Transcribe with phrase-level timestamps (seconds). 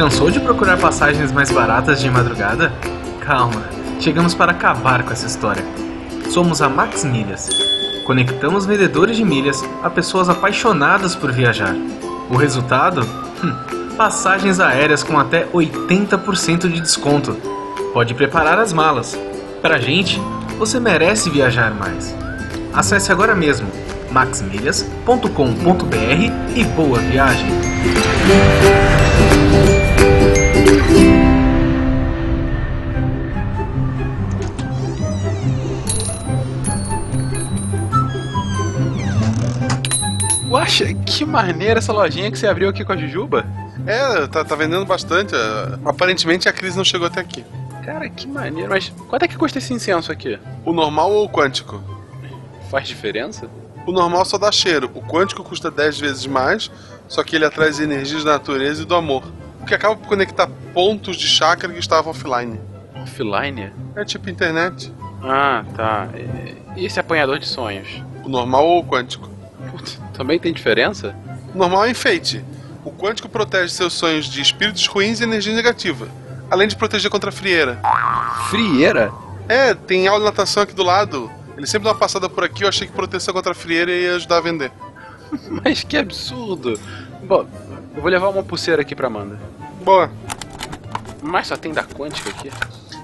[0.00, 2.72] Cansou de procurar passagens mais baratas de madrugada?
[3.20, 3.62] Calma,
[4.00, 5.62] chegamos para acabar com essa história.
[6.30, 7.50] Somos a Max Milhas.
[8.06, 11.74] Conectamos vendedores de milhas a pessoas apaixonadas por viajar.
[12.30, 13.02] O resultado?
[13.44, 17.34] Hum, passagens aéreas com até 80% de desconto.
[17.92, 19.20] Pode preparar as malas.
[19.60, 20.18] Pra gente,
[20.58, 22.16] você merece viajar mais.
[22.72, 23.68] Acesse agora mesmo
[24.10, 27.50] maxmilhas.com.br e boa viagem!
[40.70, 43.44] Poxa, que maneira essa lojinha que você abriu aqui com a Jujuba.
[43.84, 45.34] É, tá, tá vendendo bastante.
[45.84, 47.44] Aparentemente a crise não chegou até aqui.
[47.84, 48.70] Cara, que maneiro.
[48.70, 50.38] Mas quanto é que custa esse incenso aqui?
[50.64, 51.82] O normal ou o quântico?
[52.70, 53.50] Faz diferença?
[53.84, 54.88] O normal só dá cheiro.
[54.94, 56.70] O quântico custa 10 vezes mais,
[57.08, 59.24] só que ele atrai energias da natureza e do amor.
[59.60, 62.60] O que acaba por conectar pontos de chakra que estavam offline.
[62.94, 63.72] Offline?
[63.96, 64.92] É tipo internet.
[65.20, 66.08] Ah, tá.
[66.76, 67.88] E esse apanhador de sonhos?
[68.24, 69.39] O normal ou o quântico?
[70.20, 71.16] Também tem diferença?
[71.54, 72.44] Normal é enfeite.
[72.84, 76.08] O quântico protege seus sonhos de espíritos ruins e energia negativa,
[76.50, 77.80] além de proteger contra a frieira.
[78.50, 79.10] Frieira?
[79.48, 81.30] É, tem aula de natação aqui do lado.
[81.56, 84.16] Ele sempre dá uma passada por aqui, eu achei que proteção contra a frieira ia
[84.16, 84.70] ajudar a vender.
[85.64, 86.78] Mas que absurdo!
[87.22, 87.46] Bom,
[87.96, 89.40] eu vou levar uma pulseira aqui pra Amanda.
[89.82, 90.10] Boa.
[91.22, 92.50] Mas só tem da quântica aqui.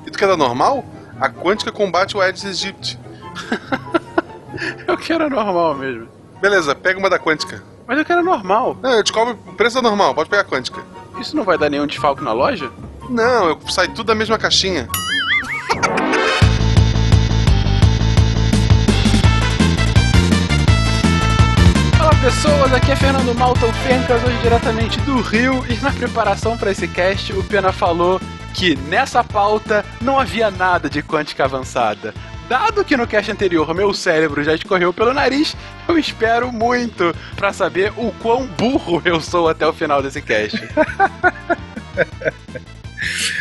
[0.06, 0.84] E tu quer da normal?
[1.18, 2.98] A quântica combate o Aedes aegypti.
[4.86, 6.15] eu quero a normal mesmo.
[6.40, 7.62] Beleza, pega uma da quântica.
[7.86, 8.76] Mas eu quero a normal.
[8.82, 10.82] Não, eu te cobro o preço da normal, pode pegar a quântica.
[11.18, 12.70] Isso não vai dar nenhum desfalque na loja?
[13.08, 14.88] Não, eu sai tudo da mesma caixinha.
[22.26, 25.64] Pessoas, aqui é Fernando Malta, o Fencas, hoje diretamente do Rio.
[25.70, 28.20] E na preparação para esse cast, o Pena falou
[28.52, 32.12] que nessa pauta não havia nada de quântica avançada.
[32.48, 35.56] Dado que no cast anterior meu cérebro já escorreu pelo nariz,
[35.88, 40.56] eu espero muito para saber o quão burro eu sou até o final desse cast.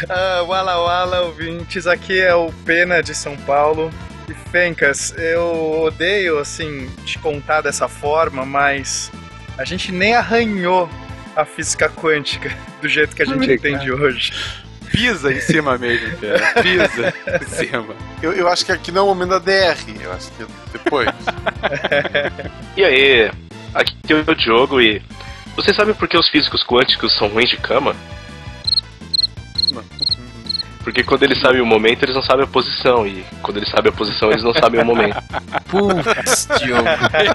[0.10, 3.92] ah, wala wala, ouvintes, aqui é o Pena de São Paulo.
[4.28, 9.12] E Fencas, eu odeio assim te contar dessa forma, mas
[9.56, 10.90] a gente nem arranhou
[11.36, 12.52] a física quântica
[12.82, 14.65] do jeito que a gente entende hoje
[14.96, 16.62] pisa em cima mesmo, cara.
[16.62, 17.96] Pisa em cima.
[18.22, 19.78] Eu, eu acho que aqui não é o momento da DR.
[20.02, 21.10] Eu acho que depois.
[22.78, 23.32] e aí?
[23.74, 25.02] Aqui é o Diogo e.
[25.56, 27.96] Você sabe por que os físicos quânticos são ruins de cama?
[30.86, 33.08] Porque quando eles sabem o momento, eles não sabem a posição.
[33.08, 35.18] E quando eles sabem a posição, eles não sabem o momento.
[35.68, 36.84] Putz, Diogo.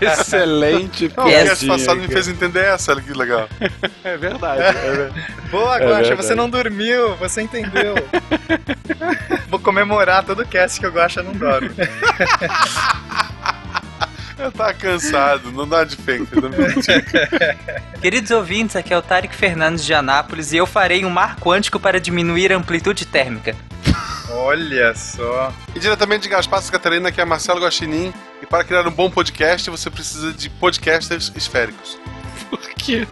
[0.00, 1.74] Excelente piadinha.
[1.74, 3.48] O passado me fez entender essa, olha que legal.
[4.04, 4.62] É verdade.
[4.62, 5.26] É verdade.
[5.50, 7.94] Boa, é Guaxa, você não dormiu, você entendeu.
[9.50, 11.70] Vou comemorar todo o cast que o Guaxa não dorme.
[14.40, 16.50] Eu tava cansado, não dá de fake, não
[18.00, 21.78] Queridos ouvintes, aqui é o Tarek Fernandes de Anápolis e eu farei um mar quântico
[21.78, 23.54] para diminuir a amplitude térmica.
[24.30, 25.52] Olha só.
[25.74, 28.14] E diretamente de Gaspar Catarina, que é Marcelo Guaxinim.
[28.42, 31.98] E para criar um bom podcast, você precisa de podcasters esféricos.
[32.48, 33.06] Por quê?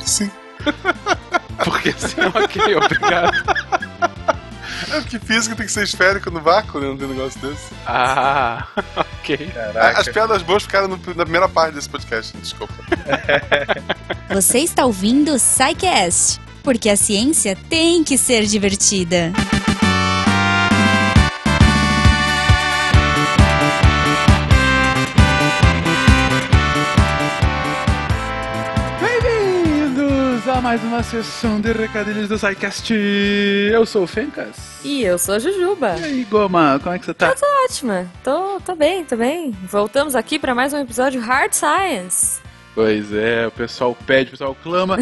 [0.00, 0.30] Sim.
[1.64, 3.32] Porque sim, ok, obrigado.
[4.96, 6.86] É porque física tem que ser esférico no vácuo, né?
[6.86, 7.72] Não tem negócio desse.
[7.86, 8.66] Ah,
[8.96, 9.36] ok.
[9.48, 10.00] Caraca.
[10.00, 12.74] As piadas boas ficaram no, na primeira parte desse podcast, desculpa.
[14.28, 19.32] Você está ouvindo o Psycast, porque a ciência tem que ser divertida.
[30.72, 32.94] Mais uma sessão de recadilhos do SciCast.
[32.94, 34.80] Eu sou o Fencas.
[34.82, 35.96] E eu sou a Jujuba.
[35.98, 37.28] E aí, Goma, como é que você tá?
[37.28, 38.10] Eu tô ótima.
[38.24, 39.50] Tô, tô bem, tô bem.
[39.64, 42.40] Voltamos aqui para mais um episódio Hard Science.
[42.74, 44.96] Pois é, o pessoal pede, o pessoal clama.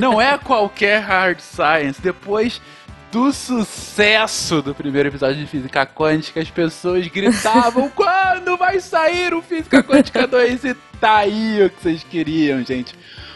[0.00, 2.00] não é qualquer Hard Science.
[2.00, 2.62] Depois
[3.10, 9.42] do sucesso do primeiro episódio de Física Quântica, as pessoas gritavam: quando vai sair o
[9.42, 10.66] Física Quântica 2?
[10.66, 12.94] E tá aí o que vocês queriam, gente.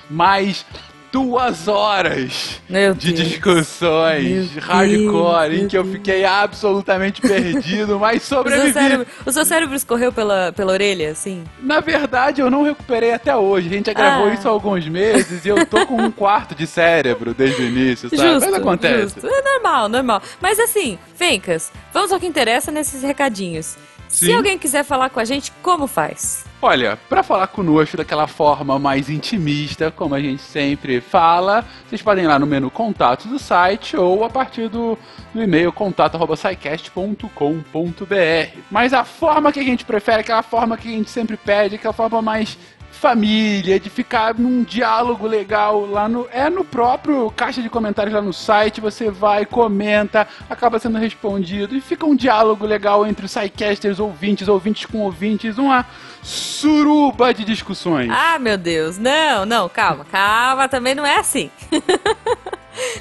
[0.09, 0.65] Mas
[1.15, 3.29] duas horas Meu de Deus.
[3.29, 8.71] discussões Meu hardcore Deus, em que eu fiquei absolutamente perdido, mas sobrevivi.
[8.71, 11.45] O seu cérebro, o seu cérebro escorreu pela, pela orelha, assim?
[11.63, 13.69] Na verdade, eu não recuperei até hoje.
[13.69, 14.35] A gente já gravou Ah.
[14.35, 18.11] isso há alguns meses e eu tô com um quarto de cérebro desde o início,
[18.11, 18.21] sabe?
[18.33, 19.03] Justo, mas acontece.
[19.15, 19.27] justo.
[19.27, 20.23] É normal, normal.
[20.41, 23.77] Mas assim, Fencas, vamos ao que interessa nesses recadinhos.
[24.09, 24.35] Se Sim.
[24.35, 26.45] alguém quiser falar com a gente, como faz?
[26.67, 32.25] Olha, para falar conosco daquela forma mais intimista, como a gente sempre fala, vocês podem
[32.25, 34.97] ir lá no menu contato do site ou a partir do,
[35.35, 38.59] do e-mail contato@sicast.com.br.
[38.71, 41.93] Mas a forma que a gente prefere, aquela forma que a gente sempre pede, aquela
[41.93, 42.57] forma mais
[43.05, 46.27] família, de ficar num diálogo legal lá no.
[46.33, 51.77] É no próprio caixa de comentários lá no site, você vai, comenta, acaba sendo respondido
[51.77, 55.85] e fica um diálogo legal entre os sidecasters, ouvintes, ouvintes com ouvintes, uma
[56.23, 58.11] suruba de discussões.
[58.11, 58.97] Ah, meu Deus.
[58.97, 61.51] Não, não, calma, calma, também não é assim.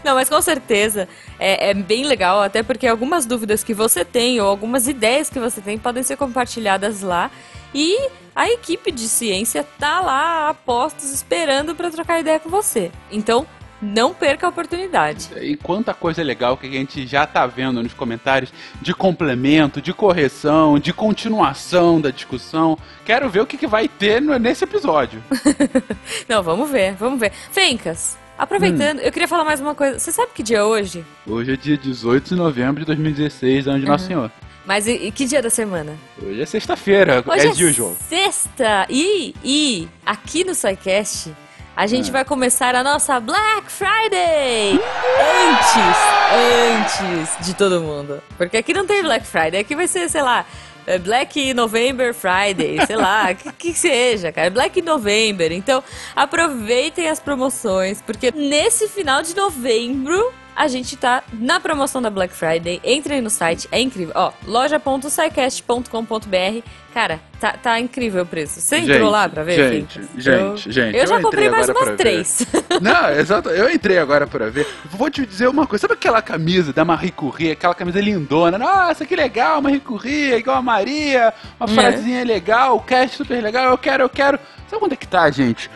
[0.04, 1.10] Não, mas com certeza
[1.40, 5.40] é, é, bem legal, até porque algumas dúvidas que você tem ou algumas ideias que
[5.40, 7.32] você tem podem ser compartilhadas lá.
[7.74, 12.92] E a equipe de ciência tá lá a postos esperando para trocar ideia com você.
[13.12, 13.46] Então,
[13.84, 15.30] não perca a oportunidade.
[15.42, 19.94] E quanta coisa legal que a gente já tá vendo nos comentários de complemento, de
[19.94, 22.78] correção, de continuação da discussão.
[23.06, 25.22] Quero ver o que, que vai ter nesse episódio.
[26.30, 27.32] não, vamos ver, vamos ver.
[27.52, 29.04] Fencas, aproveitando, hum.
[29.04, 30.00] eu queria falar mais uma coisa.
[30.00, 31.04] Você sabe que dia é hoje?
[31.28, 33.92] Hoje é dia 18 de novembro de 2016, ano de uhum.
[33.92, 34.32] Nosso Senhor.
[34.66, 35.98] Mas e, e, que dia da semana?
[36.22, 37.96] Hoje é sexta-feira, Hoje é usual.
[38.08, 38.86] Sexta!
[38.90, 41.34] E, e aqui no SciCast
[41.76, 42.12] a gente é.
[42.12, 44.80] vai começar a nossa Black Friday!
[45.52, 45.98] Antes,
[47.28, 48.22] antes de todo mundo.
[48.38, 50.46] Porque aqui não tem Black Friday, aqui vai ser, sei lá,
[50.86, 54.50] é Black November Friday, sei lá, que, que seja, cara.
[54.50, 55.52] Black November.
[55.52, 55.84] Então,
[56.16, 62.34] aproveitem as promoções, porque nesse final de novembro a gente tá na promoção da Black
[62.34, 62.80] Friday.
[62.84, 64.14] Entrem no site, é incrível.
[64.16, 66.68] Ó, loja.sicast.com.br.
[66.94, 68.62] Cara, tá, tá incrível o preço.
[68.62, 69.56] Você entrou gente, lá pra ver?
[69.56, 70.96] Gente, gente, eu, gente.
[70.96, 72.46] Eu já eu comprei mais umas três.
[72.80, 73.50] Não, exato.
[73.50, 74.68] Eu entrei agora pra ver.
[74.86, 75.82] Vou te dizer uma coisa.
[75.82, 77.52] Sabe aquela camisa da Marie Curie?
[77.52, 78.60] Aquela camisa lindona.
[78.60, 81.34] Nossa, que legal, Marie Curie, igual a Maria.
[81.60, 81.74] Uma é.
[81.74, 83.72] frasezinha legal, o cast super legal.
[83.72, 84.40] Eu quero, eu quero.
[84.68, 85.72] Sabe quanto é que tá, gente?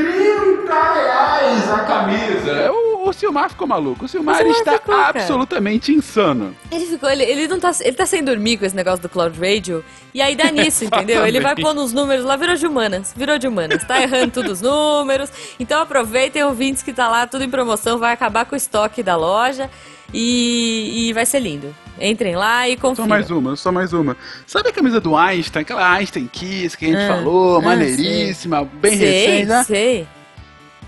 [0.00, 2.72] 30 reais a camisa.
[2.72, 4.04] O, o Silmar ficou maluco.
[4.04, 6.56] O Silmar, o Silmar está ficou, absolutamente insano.
[6.70, 9.38] Ele ficou, ele, ele não tá, ele tá sem dormir com esse negócio do Cloud
[9.38, 9.84] Radio.
[10.14, 11.26] E aí dá nisso, entendeu?
[11.26, 13.12] Ele vai pôr nos números lá, virou de humanas.
[13.16, 13.84] Virou de humanas.
[13.84, 15.30] Tá errando todos os números.
[15.58, 17.98] Então aproveitem, ouvintes que tá lá, tudo em promoção.
[17.98, 19.70] Vai acabar com o estoque da loja.
[20.12, 21.74] E, e vai ser lindo.
[22.00, 23.04] Entrem lá e confiram.
[23.04, 24.16] Só mais uma, só mais uma.
[24.46, 25.62] Sabe a camisa do Einstein?
[25.62, 28.68] Aquela Einstein Kiss que a gente ah, falou, ah, maneiríssima, sei.
[28.80, 29.64] bem sei, recente, né?
[29.64, 30.06] Sei.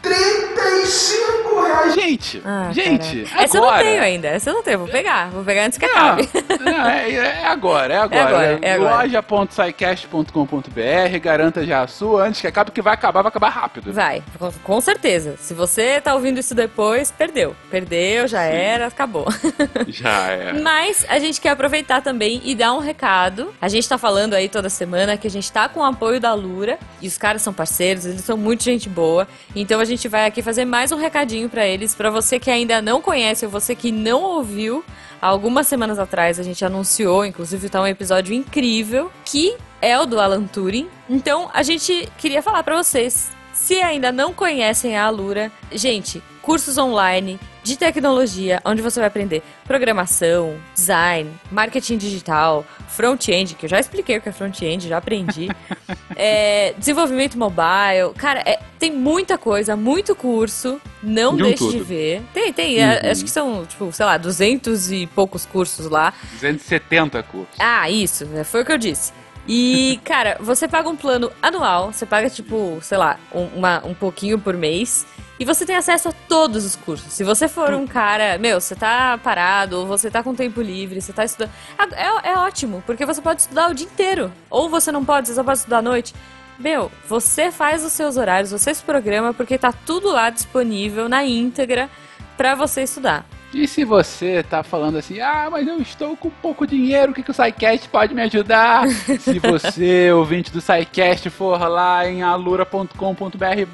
[0.03, 2.43] 35 reais, gente!
[2.45, 3.45] Ah, gente, agora.
[3.45, 5.87] Essa eu não tenho ainda, essa eu não tenho, vou pegar, vou pegar antes que
[5.87, 6.29] não, acabe.
[6.61, 8.17] Não, é, é, agora, é agora.
[8.17, 9.05] É agora, é agora.
[9.05, 13.93] Loja.sicast.com.br, garanta já a sua antes que acabe, que vai acabar, vai acabar rápido.
[13.93, 15.37] Vai, com, com certeza.
[15.39, 17.55] Se você tá ouvindo isso depois, perdeu.
[17.71, 18.57] Perdeu, já Sim.
[18.57, 19.27] era, acabou.
[19.89, 20.61] Já era.
[20.61, 23.53] Mas a gente quer aproveitar também e dar um recado.
[23.61, 26.33] A gente tá falando aí toda semana que a gente tá com o apoio da
[26.35, 29.27] Lura, e os caras são parceiros, eles são muito gente boa.
[29.55, 32.81] Então a gente vai aqui fazer mais um recadinho para eles, para você que ainda
[32.81, 34.85] não conhece ou você que não ouviu.
[35.21, 40.19] Algumas semanas atrás a gente anunciou, inclusive tá um episódio incrível, que é o do
[40.19, 40.89] Alan Turing.
[41.09, 46.77] Então a gente queria falar para vocês, se ainda não conhecem a Alura, gente, cursos
[46.77, 53.79] online de tecnologia, onde você vai aprender programação, design, marketing digital, front-end, que eu já
[53.79, 55.49] expliquei o que é front-end, já aprendi,
[56.17, 58.13] é, desenvolvimento mobile.
[58.17, 61.73] Cara, é, tem muita coisa, muito curso, não de um deixe tudo.
[61.73, 62.23] de ver.
[62.35, 63.11] Tem, tem, é, uhum.
[63.13, 66.13] acho que são, tipo, sei lá, 200 e poucos cursos lá.
[66.33, 67.55] 270 cursos.
[67.61, 69.13] Ah, isso, né, foi o que eu disse.
[69.47, 73.95] E, cara, você paga um plano anual, você paga, tipo, sei lá, um, uma, um
[73.95, 75.07] pouquinho por mês.
[75.43, 77.13] E você tem acesso a todos os cursos.
[77.13, 81.01] Se você for um cara, meu, você tá parado, ou você tá com tempo livre,
[81.01, 81.51] você tá estudando.
[81.97, 84.33] É, é ótimo, porque você pode estudar o dia inteiro.
[84.49, 86.15] Ou você não pode, você só pode estudar à noite.
[86.61, 91.25] Meu, você faz os seus horários, você se programa, porque tá tudo lá disponível na
[91.25, 91.91] íntegra
[92.37, 93.27] para você estudar.
[93.55, 97.23] E se você tá falando assim, ah, mas eu estou com pouco dinheiro, o que,
[97.23, 98.89] que o SciCast pode me ajudar?
[99.21, 102.97] se você, ouvinte do SciCast, for lá em alura.com.br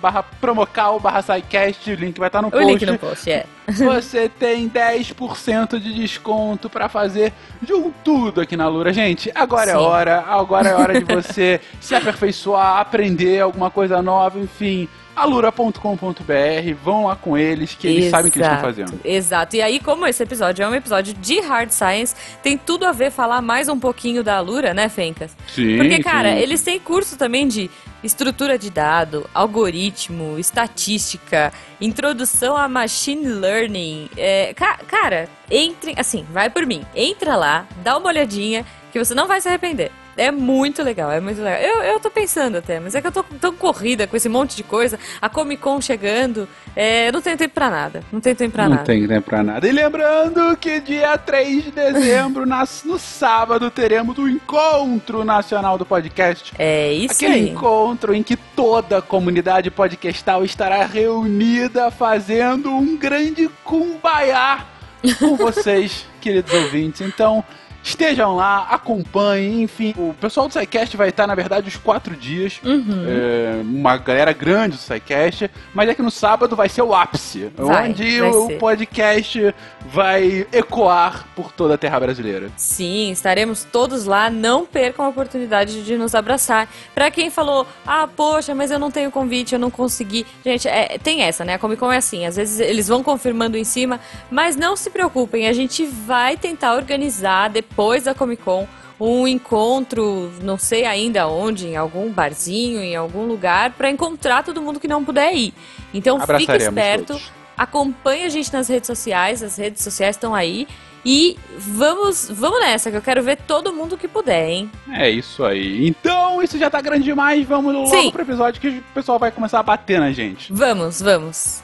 [0.00, 2.64] barra promocal barra SciCast, o link vai estar no o post.
[2.64, 3.46] O link no post, é.
[3.68, 8.92] Você tem 10% de desconto para fazer de um tudo aqui na Alura.
[8.92, 9.78] Gente, agora é Sim.
[9.78, 16.74] é hora, agora é hora de você se aperfeiçoar, aprender alguma coisa nova, enfim alura.com.br,
[16.82, 18.10] vão lá com eles, que eles Exato.
[18.10, 19.00] sabem o que eles estão fazendo.
[19.04, 19.56] Exato.
[19.56, 23.10] E aí, como esse episódio é um episódio de hard science, tem tudo a ver
[23.10, 25.36] falar mais um pouquinho da Alura, né, Fencas?
[25.54, 25.76] Sim.
[25.76, 26.38] Porque, cara, sim.
[26.38, 27.70] eles têm curso também de
[28.02, 34.08] estrutura de dado, algoritmo, estatística, introdução a machine learning.
[34.16, 36.84] É, ca cara, entre, assim, vai por mim.
[36.94, 39.90] Entra lá, dá uma olhadinha, que você não vai se arrepender.
[40.18, 41.58] É muito legal, é muito legal.
[41.60, 44.56] Eu, eu tô pensando até, mas é que eu tô tão corrida com esse monte
[44.56, 48.02] de coisa, a Comic Con chegando, é, eu não tenho tempo pra nada.
[48.12, 48.84] Não tenho tempo pra não nada.
[48.84, 49.66] tem tempo pra nada.
[49.66, 55.86] E lembrando que dia 3 de dezembro, nas- no sábado, teremos o Encontro Nacional do
[55.86, 56.52] Podcast.
[56.58, 57.50] É isso Aquele aí.
[57.50, 64.66] encontro em que toda a comunidade podcastal estará reunida fazendo um grande cumbaiá
[65.18, 67.00] com vocês, queridos ouvintes.
[67.02, 67.44] Então,
[67.82, 69.94] estejam lá, acompanhem, enfim.
[69.96, 72.60] O pessoal do SciCast vai estar, na verdade, os quatro dias.
[72.64, 73.04] Uhum.
[73.06, 77.50] É, uma galera grande do SciCast, mas é que no sábado vai ser o ápice,
[77.56, 78.58] Vai, onde vai o ser.
[78.58, 79.54] podcast
[79.90, 82.50] vai ecoar por toda a terra brasileira.
[82.56, 84.28] Sim, estaremos todos lá.
[84.28, 86.68] Não percam a oportunidade de nos abraçar.
[86.94, 90.26] Pra quem falou, ah, poxa, mas eu não tenho convite, eu não consegui.
[90.44, 91.54] Gente, é, tem essa, né?
[91.54, 92.26] A Comic Con é assim.
[92.26, 93.98] Às vezes eles vão confirmando em cima,
[94.30, 98.66] mas não se preocupem, a gente vai tentar organizar depois da Comic Con
[99.00, 104.60] um encontro, não sei ainda onde, em algum barzinho, em algum lugar, pra encontrar todo
[104.60, 105.54] mundo que não puder ir.
[105.94, 107.06] Então fique Abraçaremos esperto.
[107.06, 107.32] todos.
[107.56, 110.66] Acompanhe a gente nas redes sociais, as redes sociais estão aí.
[111.04, 114.70] E vamos, vamos nessa, que eu quero ver todo mundo que puder, hein?
[114.92, 115.86] É isso aí.
[115.86, 117.46] Então, isso já tá grande demais.
[117.46, 118.10] Vamos logo Sim.
[118.10, 120.52] pro episódio que o pessoal vai começar a bater na gente.
[120.52, 121.62] Vamos, vamos.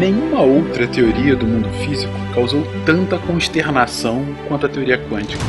[0.00, 5.44] Nenhuma outra teoria do mundo físico causou tanta consternação quanto a teoria quântica,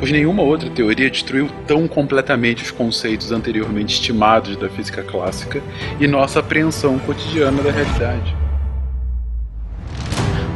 [0.00, 5.62] pois nenhuma outra teoria destruiu tão completamente os conceitos anteriormente estimados da física clássica
[6.00, 8.34] e nossa apreensão cotidiana da realidade.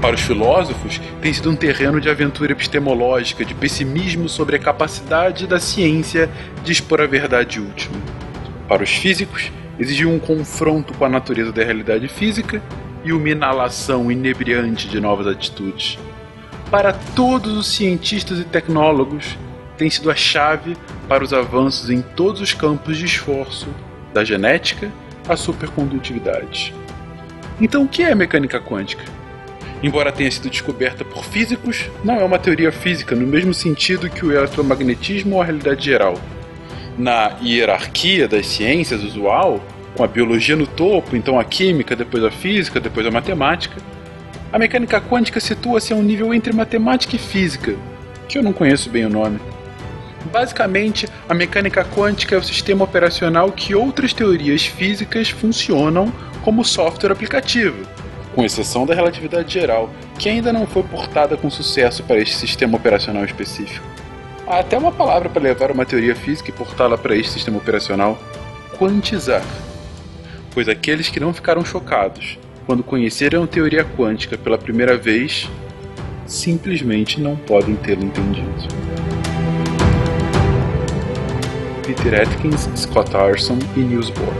[0.02, 5.46] Para os filósofos, tem sido um terreno de aventura epistemológica, de pessimismo sobre a capacidade
[5.46, 6.28] da ciência
[6.64, 7.96] de expor a verdade última.
[8.66, 12.60] Para os físicos, exigiu um confronto com a natureza da realidade física
[13.04, 15.98] e uma inalação inebriante de novas atitudes.
[16.70, 19.36] Para todos os cientistas e tecnólogos,
[19.76, 20.76] tem sido a chave
[21.08, 23.68] para os avanços em todos os campos de esforço,
[24.12, 24.90] da genética
[25.28, 26.74] à supercondutividade.
[27.60, 29.04] Então, o que é mecânica quântica?
[29.82, 34.24] Embora tenha sido descoberta por físicos, não é uma teoria física no mesmo sentido que
[34.24, 36.14] o eletromagnetismo ou a realidade geral.
[36.98, 39.62] Na hierarquia das ciências usual,
[39.96, 43.76] com a biologia no topo, então a química, depois a física, depois a matemática,
[44.52, 47.74] a mecânica quântica situa-se a um nível entre matemática e física,
[48.28, 49.38] que eu não conheço bem o nome.
[50.32, 57.12] Basicamente, a mecânica quântica é o sistema operacional que outras teorias físicas funcionam como software
[57.12, 57.86] aplicativo,
[58.34, 62.76] com exceção da relatividade geral, que ainda não foi portada com sucesso para este sistema
[62.76, 63.84] operacional específico.
[64.46, 68.18] Há até uma palavra para levar uma teoria física e portá-la para este sistema operacional:
[68.76, 69.44] quantizar.
[70.52, 75.48] Pois aqueles que não ficaram chocados quando conheceram a teoria quântica pela primeira vez
[76.26, 78.68] simplesmente não podem tê-la entendido.
[81.84, 84.34] Peter Atkins, Scott Arson e Niels Bohr.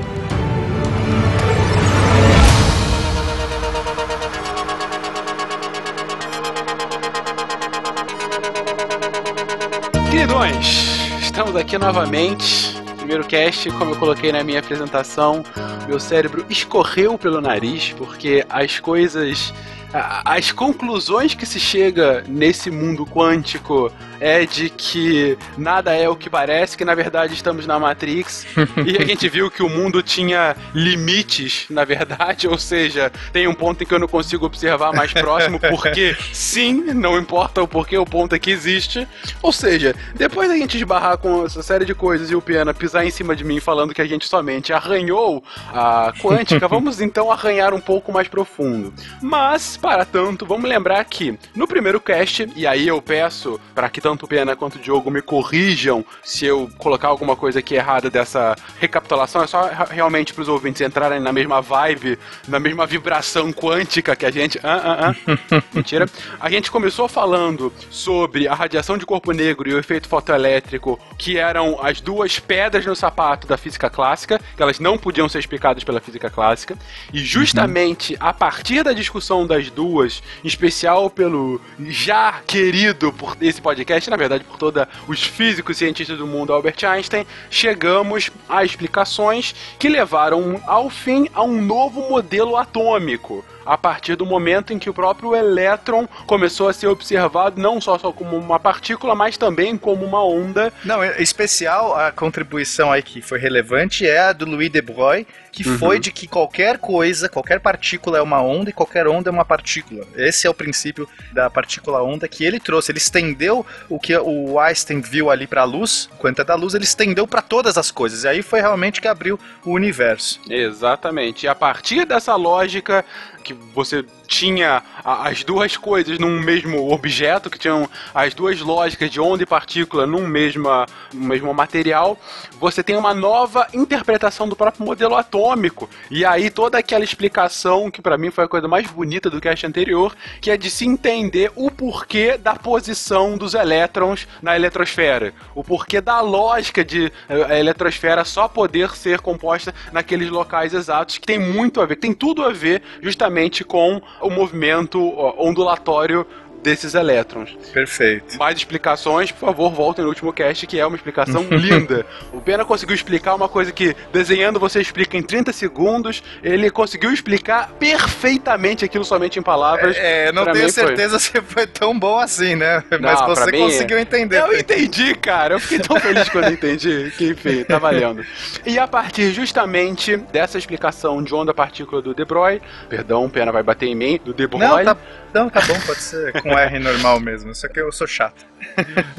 [10.11, 12.80] Queridões, estamos aqui novamente.
[13.11, 15.43] Primeiro cast, como eu coloquei na minha apresentação,
[15.89, 19.53] meu cérebro escorreu pelo nariz porque as coisas.
[19.93, 23.91] As conclusões que se chega nesse mundo quântico
[24.21, 28.47] é de que nada é o que parece, que na verdade estamos na Matrix.
[28.87, 33.55] e a gente viu que o mundo tinha limites, na verdade, ou seja, tem um
[33.55, 37.97] ponto em que eu não consigo observar mais próximo, porque sim, não importa o porquê,
[37.97, 39.09] o ponto é que existe.
[39.43, 43.05] Ou seja, depois da gente esbarrar com essa série de coisas e o Piana pisar
[43.05, 47.73] em cima de mim falando que a gente somente arranhou a quântica, vamos então arranhar
[47.73, 48.93] um pouco mais profundo.
[49.23, 54.01] Mas, para tanto, vamos lembrar que no primeiro cast, e aí eu peço para que
[54.11, 58.11] tanto o Piana quanto o Diogo me corrijam se eu colocar alguma coisa aqui errada
[58.11, 63.53] dessa recapitulação, é só realmente para os ouvintes entrarem na mesma vibe, na mesma vibração
[63.53, 64.59] quântica que a gente.
[64.65, 65.63] Ah, ah, ah.
[65.73, 66.09] Mentira.
[66.41, 71.39] A gente começou falando sobre a radiação de corpo negro e o efeito fotoelétrico, que
[71.39, 75.85] eram as duas pedras no sapato da física clássica, que elas não podiam ser explicadas
[75.85, 76.77] pela física clássica.
[77.13, 83.61] E justamente a partir da discussão das duas, em especial pelo já querido por esse
[83.61, 88.65] podcast, na verdade por todos os físicos e cientistas do mundo, Albert Einstein, chegamos a
[88.65, 93.45] explicações que levaram ao fim a um novo modelo atômico.
[93.71, 97.97] A partir do momento em que o próprio elétron começou a ser observado não só,
[97.97, 100.73] só como uma partícula, mas também como uma onda.
[100.85, 105.25] Não, em especial a contribuição aí que foi relevante é a do Louis de Broglie,
[105.53, 105.79] que Uhum.
[105.79, 109.45] foi de que qualquer coisa, qualquer partícula é uma onda e qualquer onda é uma
[109.45, 110.05] partícula.
[110.17, 112.91] Esse é o princípio da partícula onda que ele trouxe.
[112.91, 116.75] Ele estendeu o que o Einstein viu ali para a luz, quanto é da luz,
[116.75, 118.25] ele estendeu para todas as coisas.
[118.25, 120.41] E aí foi realmente que abriu o universo.
[120.49, 121.47] Exatamente.
[121.47, 123.05] E a partir dessa lógica
[123.55, 129.11] que você tinha a- as duas coisas num mesmo objeto, que tinham as duas lógicas
[129.11, 132.17] de onda e partícula num mesma, mesmo material,
[132.61, 135.91] você tem uma nova interpretação do próprio modelo atômico.
[136.09, 139.67] E aí toda aquela explicação, que pra mim foi a coisa mais bonita do cast
[139.67, 145.35] anterior, que é de se entender o porquê da posição dos elétrons na eletrosfera.
[145.57, 151.19] O porquê da lógica de eh, a eletrosfera só poder ser composta naqueles locais exatos,
[151.19, 154.99] que tem muito a ver, que tem tudo a ver justamente com o movimento
[155.39, 156.27] ondulatório
[156.63, 157.57] desses elétrons.
[157.73, 158.37] Perfeito.
[158.39, 162.05] Mais explicações, por favor, voltem no último cast, que é uma explicação linda.
[162.33, 166.23] O Pena conseguiu explicar uma coisa que, desenhando, você explica em 30 segundos.
[166.43, 169.97] Ele conseguiu explicar perfeitamente aquilo somente em palavras.
[169.97, 172.83] É, não Pra tenho mim foi- certeza se foi tão bom assim, né?
[172.91, 174.39] Mas Não, você pra mim, conseguiu entender.
[174.41, 175.55] Eu entendi, cara.
[175.55, 177.13] Eu fiquei tão feliz quando eu entendi.
[177.17, 178.25] Que enfim, tá valendo.
[178.67, 183.63] E a partir justamente dessa explicação de onda-partícula do De Broglie, perdão, o Pena vai
[183.63, 184.97] bater em mim, do De Broglie, Não, tá,
[185.33, 187.55] não, tá bom, pode ser com R normal mesmo.
[187.55, 188.45] Só que eu sou chato.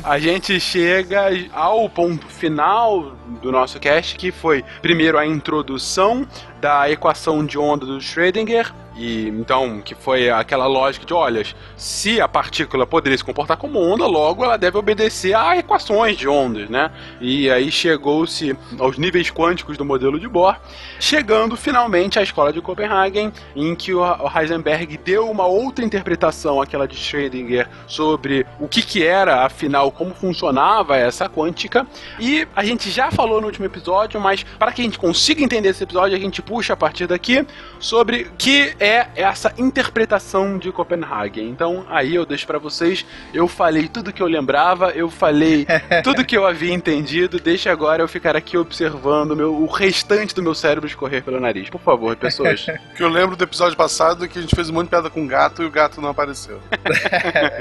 [0.04, 6.28] a gente chega ao ponto final do nosso cast, que foi primeiro a introdução
[6.62, 11.44] da equação de onda do Schrödinger, e então que foi aquela lógica de, olha,
[11.78, 16.28] se a partícula poderia se comportar como onda, logo ela deve obedecer a equações de
[16.28, 16.92] ondas, né?
[17.20, 20.58] E aí chegou-se aos níveis quânticos do modelo de Bohr,
[21.00, 24.04] chegando finalmente à escola de Copenhagen, em que o
[24.38, 30.14] Heisenberg deu uma outra interpretação àquela de Schrödinger sobre o que que era, afinal, como
[30.14, 31.88] funcionava essa quântica.
[32.20, 35.70] E a gente já falou no último episódio, mas para que a gente consiga entender
[35.70, 37.48] esse episódio, a gente puxa a partir daqui
[37.80, 41.48] sobre o que é essa interpretação de Copenhagen.
[41.48, 43.06] Então, aí eu deixo para vocês.
[43.34, 45.66] Eu falei tudo que eu lembrava, eu falei
[46.04, 47.40] tudo que eu havia entendido.
[47.40, 51.70] Deixa agora eu ficar aqui observando meu, o restante do meu cérebro escorrer pelo nariz.
[51.70, 52.66] Por favor, pessoas.
[52.96, 55.24] Que eu lembro do episódio passado que a gente fez um monte de piada com
[55.24, 56.60] o gato e o gato não apareceu.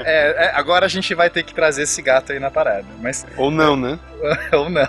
[0.03, 2.85] É, é, agora a gente vai ter que trazer esse gato aí na parada.
[2.99, 3.99] Mas Ou não, né?
[4.53, 4.87] ou não.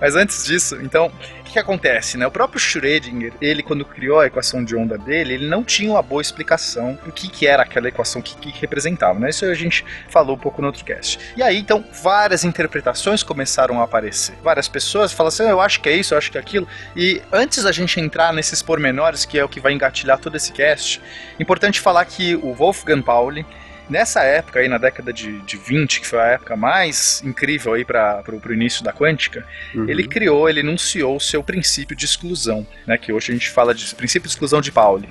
[0.00, 1.06] Mas antes disso, então,
[1.40, 2.26] o que, que acontece, né?
[2.26, 6.02] O próprio Schrödinger, ele quando criou a equação de onda dele, ele não tinha uma
[6.02, 9.30] boa explicação do que, que era aquela equação, o que, que representava, né?
[9.30, 11.18] Isso a gente falou um pouco no outro cast.
[11.36, 14.34] E aí, então, várias interpretações começaram a aparecer.
[14.42, 16.66] Várias pessoas falam assim, "Ah, eu acho que é isso, eu acho que é aquilo.
[16.96, 20.52] E antes da gente entrar nesses pormenores, que é o que vai engatilhar todo esse
[20.52, 21.00] cast,
[21.38, 23.46] importante falar que o Wolfgang Pauli,
[23.88, 27.84] Nessa época aí, na década de, de 20, que foi a época mais incrível aí
[27.84, 32.96] para o início da quântica, ele criou, ele enunciou o seu princípio de exclusão, né,
[32.96, 35.08] que hoje a gente fala de princípio de exclusão de Pauli.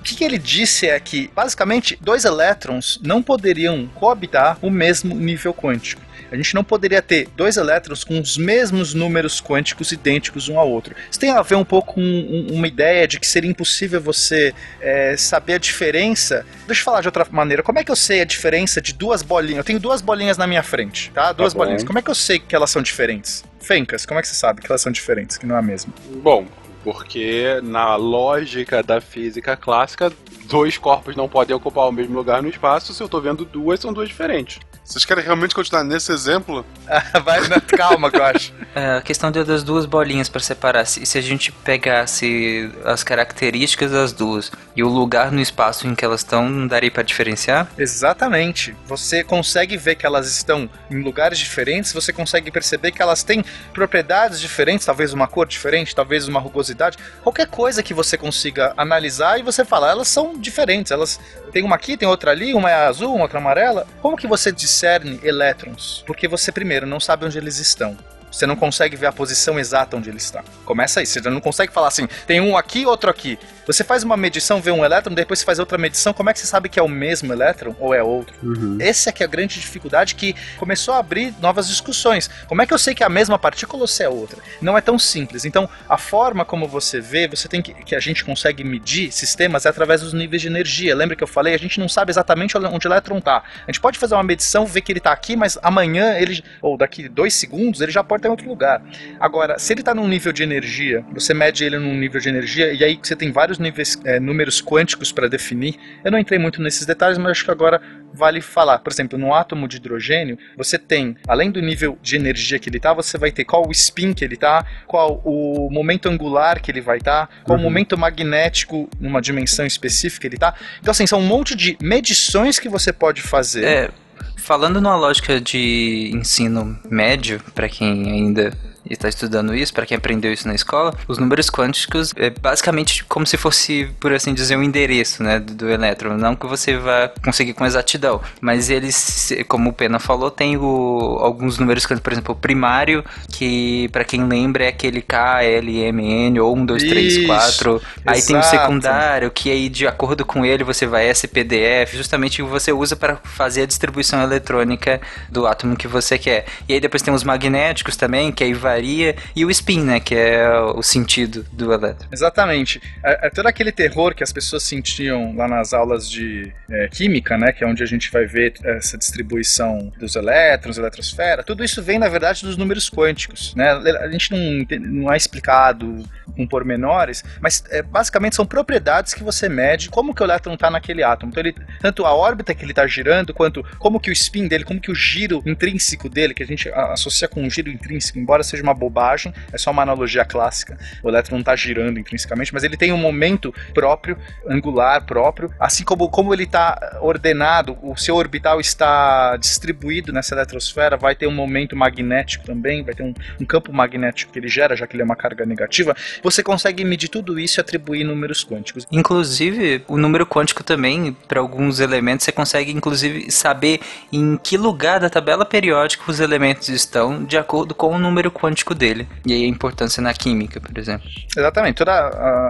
[0.00, 5.14] O que, que ele disse é que, basicamente, dois elétrons não poderiam coabitar o mesmo
[5.14, 6.00] nível quântico.
[6.30, 10.68] A gente não poderia ter dois elétrons com os mesmos números quânticos idênticos um ao
[10.70, 10.94] outro.
[11.10, 14.54] Isso tem a ver um pouco com um- uma ideia de que seria impossível você
[14.80, 16.44] é, saber a diferença.
[16.66, 17.62] Deixa eu falar de outra maneira.
[17.62, 19.58] Como é que eu sei a diferença de duas bolinhas?
[19.58, 21.32] Eu tenho duas bolinhas na minha frente, tá?
[21.32, 21.60] Duas bom.
[21.60, 21.82] bolinhas.
[21.84, 23.44] Como é que eu sei que elas são diferentes?
[23.60, 25.92] Fencas, como é que você sabe que elas são diferentes, que não é a mesma?
[26.22, 26.46] Bom,
[26.84, 30.12] porque na lógica da física clássica,
[30.44, 32.94] dois corpos não podem ocupar o mesmo lugar no espaço.
[32.94, 34.58] Se eu tô vendo duas, são duas diferentes.
[34.88, 36.64] Vocês querem realmente continuar nesse exemplo?
[37.22, 38.54] Vai, na- calma, que eu acho.
[38.74, 40.86] É, a questão de- das duas bolinhas para separar.
[40.86, 45.94] Se, se a gente pegasse as características das duas e o lugar no espaço em
[45.94, 47.68] que elas estão, não daria para diferenciar?
[47.76, 48.74] Exatamente.
[48.86, 53.44] Você consegue ver que elas estão em lugares diferentes, você consegue perceber que elas têm
[53.74, 59.38] propriedades diferentes, talvez uma cor diferente, talvez uma rugosidade, qualquer coisa que você consiga analisar
[59.38, 61.20] e você fala, elas são diferentes, elas
[61.52, 63.86] tem uma aqui, tem outra ali, uma é azul, uma outra amarela.
[64.00, 66.04] Como que você discerne elétrons?
[66.06, 67.96] Porque você primeiro não sabe onde eles estão.
[68.30, 70.42] Você não consegue ver a posição exata onde ele está.
[70.64, 73.38] Começa aí, você já não consegue falar assim, tem um aqui, outro aqui.
[73.66, 76.38] Você faz uma medição, vê um elétron, depois você faz outra medição, como é que
[76.38, 78.34] você sabe que é o mesmo elétron ou é outro?
[78.80, 82.30] Essa é que é a grande dificuldade que começou a abrir novas discussões.
[82.46, 84.38] Como é que eu sei que é a mesma partícula ou se é outra?
[84.62, 85.44] Não é tão simples.
[85.44, 89.66] Então, a forma como você vê, você tem que, que a gente consegue medir sistemas
[89.66, 90.96] é através dos níveis de energia.
[90.96, 91.54] Lembra que eu falei?
[91.54, 93.42] A gente não sabe exatamente onde o elétron está.
[93.66, 96.78] A gente pode fazer uma medição, ver que ele está aqui, mas amanhã ele, ou
[96.78, 98.82] daqui dois segundos, ele já pode pode estar em outro lugar.
[99.18, 102.72] Agora, se ele está num nível de energia, você mede ele num nível de energia
[102.72, 105.76] e aí você tem vários níveis, é, números quânticos para definir.
[106.04, 107.80] Eu não entrei muito nesses detalhes, mas acho que agora
[108.12, 108.78] vale falar.
[108.78, 112.78] Por exemplo, no átomo de hidrogênio, você tem, além do nível de energia que ele
[112.78, 116.70] está, você vai ter qual o spin que ele está, qual o momento angular que
[116.70, 117.64] ele vai estar, tá, qual uhum.
[117.64, 120.54] o momento magnético numa dimensão específica ele está.
[120.80, 123.64] Então, assim, são um monte de medições que você pode fazer.
[123.64, 123.90] É,
[124.36, 128.52] falando numa lógica de ensino médio, para quem ainda
[128.94, 133.26] está estudando isso, para quem aprendeu isso na escola, os números quânticos é basicamente como
[133.26, 136.16] se fosse, por assim dizer, um endereço né, do, do elétron.
[136.16, 141.18] Não que você vá conseguir com exatidão, mas eles, como o Pena falou, tem o,
[141.20, 145.80] alguns números quânticos, por exemplo, o primário, que para quem lembra é aquele K, L,
[145.80, 147.82] M, N, ou 1, 2, 3, 4.
[148.06, 152.72] Aí tem o secundário, que aí de acordo com ele você vai SPDF, justamente você
[152.72, 156.46] usa para fazer a distribuição eletrônica do átomo que você quer.
[156.68, 160.14] E aí depois tem os magnéticos também, que aí vai e o spin, né, que
[160.14, 162.08] é o sentido do elétron.
[162.12, 162.80] Exatamente.
[163.04, 167.36] É, é todo aquele terror que as pessoas sentiam lá nas aulas de é, química,
[167.36, 171.82] né, que é onde a gente vai ver essa distribuição dos elétrons, eletrosfera, tudo isso
[171.82, 173.70] vem, na verdade, dos números quânticos, né?
[173.70, 176.04] A gente não, não é explicado
[176.36, 180.70] com pormenores, mas é, basicamente são propriedades que você mede como que o elétron está
[180.70, 181.30] naquele átomo.
[181.30, 184.64] Então, ele, tanto a órbita que ele está girando, quanto como que o spin dele,
[184.64, 188.42] como que o giro intrínseco dele, que a gente associa com um giro intrínseco, embora
[188.42, 190.78] seja uma bobagem, é só uma analogia clássica.
[191.02, 194.16] O elétron não está girando intrinsecamente, mas ele tem um momento próprio,
[194.48, 200.96] angular próprio, assim como, como ele está ordenado, o seu orbital está distribuído nessa eletrosfera,
[200.96, 204.76] vai ter um momento magnético também, vai ter um, um campo magnético que ele gera,
[204.76, 205.94] já que ele é uma carga negativa.
[206.22, 208.86] Você consegue medir tudo isso e atribuir números quânticos.
[208.90, 213.80] Inclusive, o número quântico também, para alguns elementos, você consegue inclusive saber
[214.12, 218.57] em que lugar da tabela periódica os elementos estão de acordo com o número quântico
[218.58, 219.08] quântico dele.
[219.26, 221.08] E aí a importância na química, por exemplo.
[221.36, 221.76] Exatamente.
[221.76, 221.94] Todas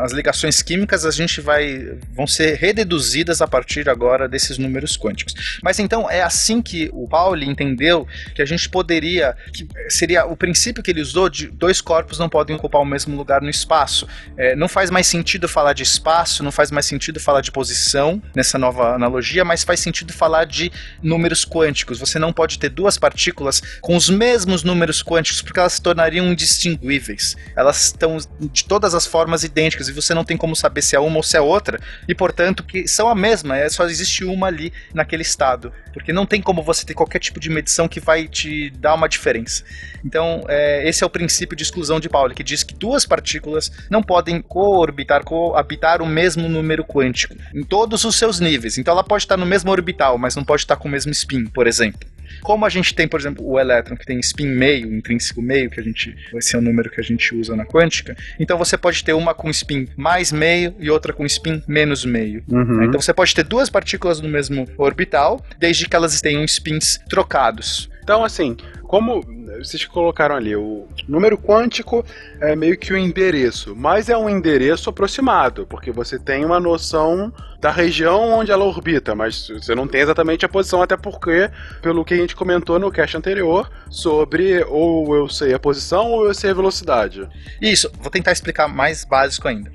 [0.03, 5.59] as ligações químicas a gente vai vão ser rededuzidas a partir agora desses números quânticos.
[5.63, 10.37] Mas então é assim que o Pauli entendeu que a gente poderia, que seria o
[10.37, 14.07] princípio que ele usou de dois corpos não podem ocupar o mesmo lugar no espaço.
[14.37, 18.23] É, não faz mais sentido falar de espaço, não faz mais sentido falar de posição
[18.35, 20.71] nessa nova analogia, mas faz sentido falar de
[21.03, 21.99] números quânticos.
[21.99, 26.31] Você não pode ter duas partículas com os mesmos números quânticos porque elas se tornariam
[26.31, 27.37] indistinguíveis.
[27.57, 31.01] Elas estão de todas as formas idênticas e você não tem como saber se é
[31.01, 34.47] uma ou se é outra, e portanto que são a mesma, é, só existe uma
[34.47, 35.73] ali naquele estado.
[35.93, 39.09] Porque não tem como você ter qualquer tipo de medição que vai te dar uma
[39.09, 39.65] diferença.
[40.05, 43.73] Então, é, esse é o princípio de exclusão de Pauli, que diz que duas partículas
[43.91, 48.79] não podem coorbitar, coabitar o mesmo número quântico em todos os seus níveis.
[48.79, 51.47] Então, ela pode estar no mesmo orbital, mas não pode estar com o mesmo spin,
[51.47, 52.09] por exemplo.
[52.43, 55.81] Como a gente tem, por exemplo, o elétron que tem spin meio, intrínseco meio, que
[55.81, 58.17] a gente esse é o número que a gente usa na quântica.
[58.39, 62.43] Então você pode ter uma com spin mais meio e outra com spin menos meio.
[62.49, 62.85] Uhum.
[62.85, 67.91] Então você pode ter duas partículas no mesmo orbital, desde que elas tenham spins trocados.
[68.03, 69.21] Então, assim, como
[69.57, 72.05] vocês colocaram ali, o número quântico
[72.41, 77.33] é meio que o endereço, mas é um endereço aproximado, porque você tem uma noção
[77.61, 81.51] da região onde ela orbita, mas você não tem exatamente a posição, até porque,
[81.83, 86.27] pelo que a gente comentou no cast anterior, sobre ou eu sei a posição ou
[86.27, 87.29] eu sei a velocidade.
[87.61, 89.71] Isso, vou tentar explicar mais básico ainda.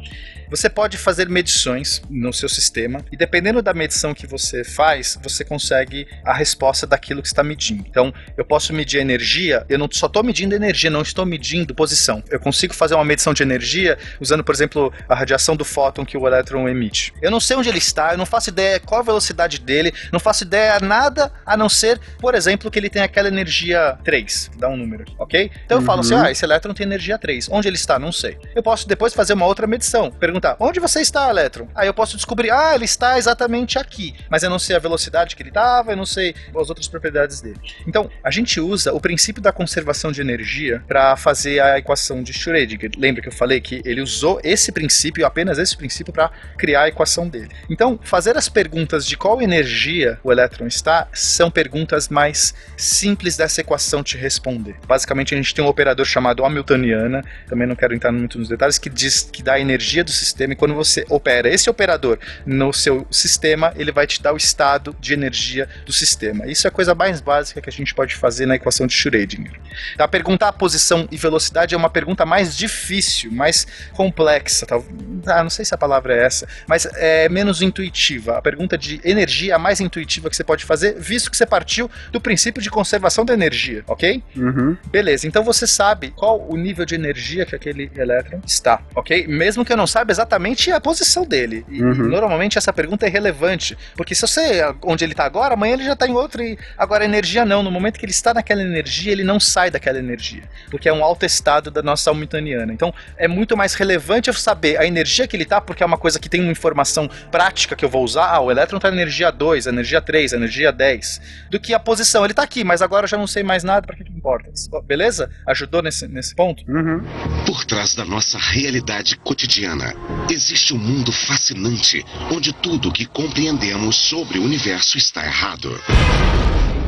[0.53, 5.43] Você pode fazer medições no seu sistema e dependendo da medição que você faz, você
[5.43, 7.83] consegue a resposta daquilo que está medindo.
[7.89, 12.23] Então, eu posso medir energia, eu não só estou medindo energia, não estou medindo posição.
[12.29, 16.15] Eu consigo fazer uma medição de energia usando, por exemplo, a radiação do fóton que
[16.15, 17.11] o elétron emite.
[17.19, 20.19] Eu não sei onde ele está, eu não faço ideia qual a velocidade dele, não
[20.19, 24.69] faço ideia nada a não ser, por exemplo, que ele tem aquela energia 3, dá
[24.69, 25.49] um número, ok?
[25.65, 26.25] Então eu falo assim, uhum.
[26.25, 27.49] ah, esse elétron tem energia 3.
[27.49, 27.97] Onde ele está?
[27.97, 28.37] Não sei.
[28.55, 31.67] Eu posso depois fazer uma outra medição, perguntar perguntar: onde você está, Elétron?
[31.73, 34.13] Aí eu posso descobrir: ah, ele está exatamente aqui.
[34.29, 37.41] Mas eu não sei a velocidade que ele estava, eu não sei as outras propriedades
[37.41, 37.59] dele.
[37.87, 42.33] Então, a gente usa o princípio da conservação de energia para fazer a equação de
[42.33, 42.91] Schrödinger.
[42.97, 46.87] Lembra que eu falei que ele usou esse princípio, apenas esse princípio, para criar a
[46.89, 47.49] equação dele.
[47.69, 53.61] Então, fazer as perguntas de qual energia o elétron está são perguntas mais simples dessa
[53.61, 54.75] equação te responder.
[54.87, 58.77] Basicamente, a gente tem um operador chamado Hamiltoniana, também não quero entrar muito nos detalhes,
[58.77, 62.17] que diz que dá a energia do sistema sistema, e quando você opera esse operador
[62.45, 66.47] no seu sistema, ele vai te dar o estado de energia do sistema.
[66.47, 69.53] Isso é a coisa mais básica que a gente pode fazer na equação de Schrödinger.
[69.97, 70.07] Tá?
[70.07, 74.65] Perguntar a posição e velocidade é uma pergunta mais difícil, mais complexa.
[74.65, 74.81] Tá?
[75.27, 78.37] Ah, não sei se a palavra é essa, mas é menos intuitiva.
[78.37, 81.45] A pergunta de energia é a mais intuitiva que você pode fazer, visto que você
[81.45, 84.23] partiu do princípio de conservação da energia, ok?
[84.35, 84.77] Uhum.
[84.87, 89.27] Beleza, então você sabe qual o nível de energia que aquele elétron está, ok?
[89.27, 91.65] Mesmo que eu não saiba exatamente a posição dele.
[91.69, 92.07] E, Uhum.
[92.07, 95.93] normalmente essa pergunta é relevante, porque se você onde ele está agora, amanhã ele já
[95.93, 97.61] está em outro e agora a energia não.
[97.61, 101.03] No momento que ele está naquela energia, ele não sai daquela energia, porque é um
[101.03, 102.71] alto estado da nossa hamiltoniana.
[102.73, 105.97] Então é muito mais relevante eu saber a energia que ele está, porque é uma
[105.97, 108.27] coisa que tem uma informação prática que eu vou usar.
[108.33, 112.23] Ah, o elétron está na energia 2, energia 3, energia 10, do que a posição.
[112.23, 114.49] Ele está aqui, mas agora eu já não sei mais nada, para que, que importa?
[114.85, 115.29] Beleza?
[115.47, 116.63] Ajudou nesse, nesse ponto?
[116.69, 117.01] Uhum.
[117.45, 119.93] Por trás da nossa realidade cotidiana,
[120.29, 125.79] existe um mundo fascinante onde tudo que compreendemos sobre o universo está errado.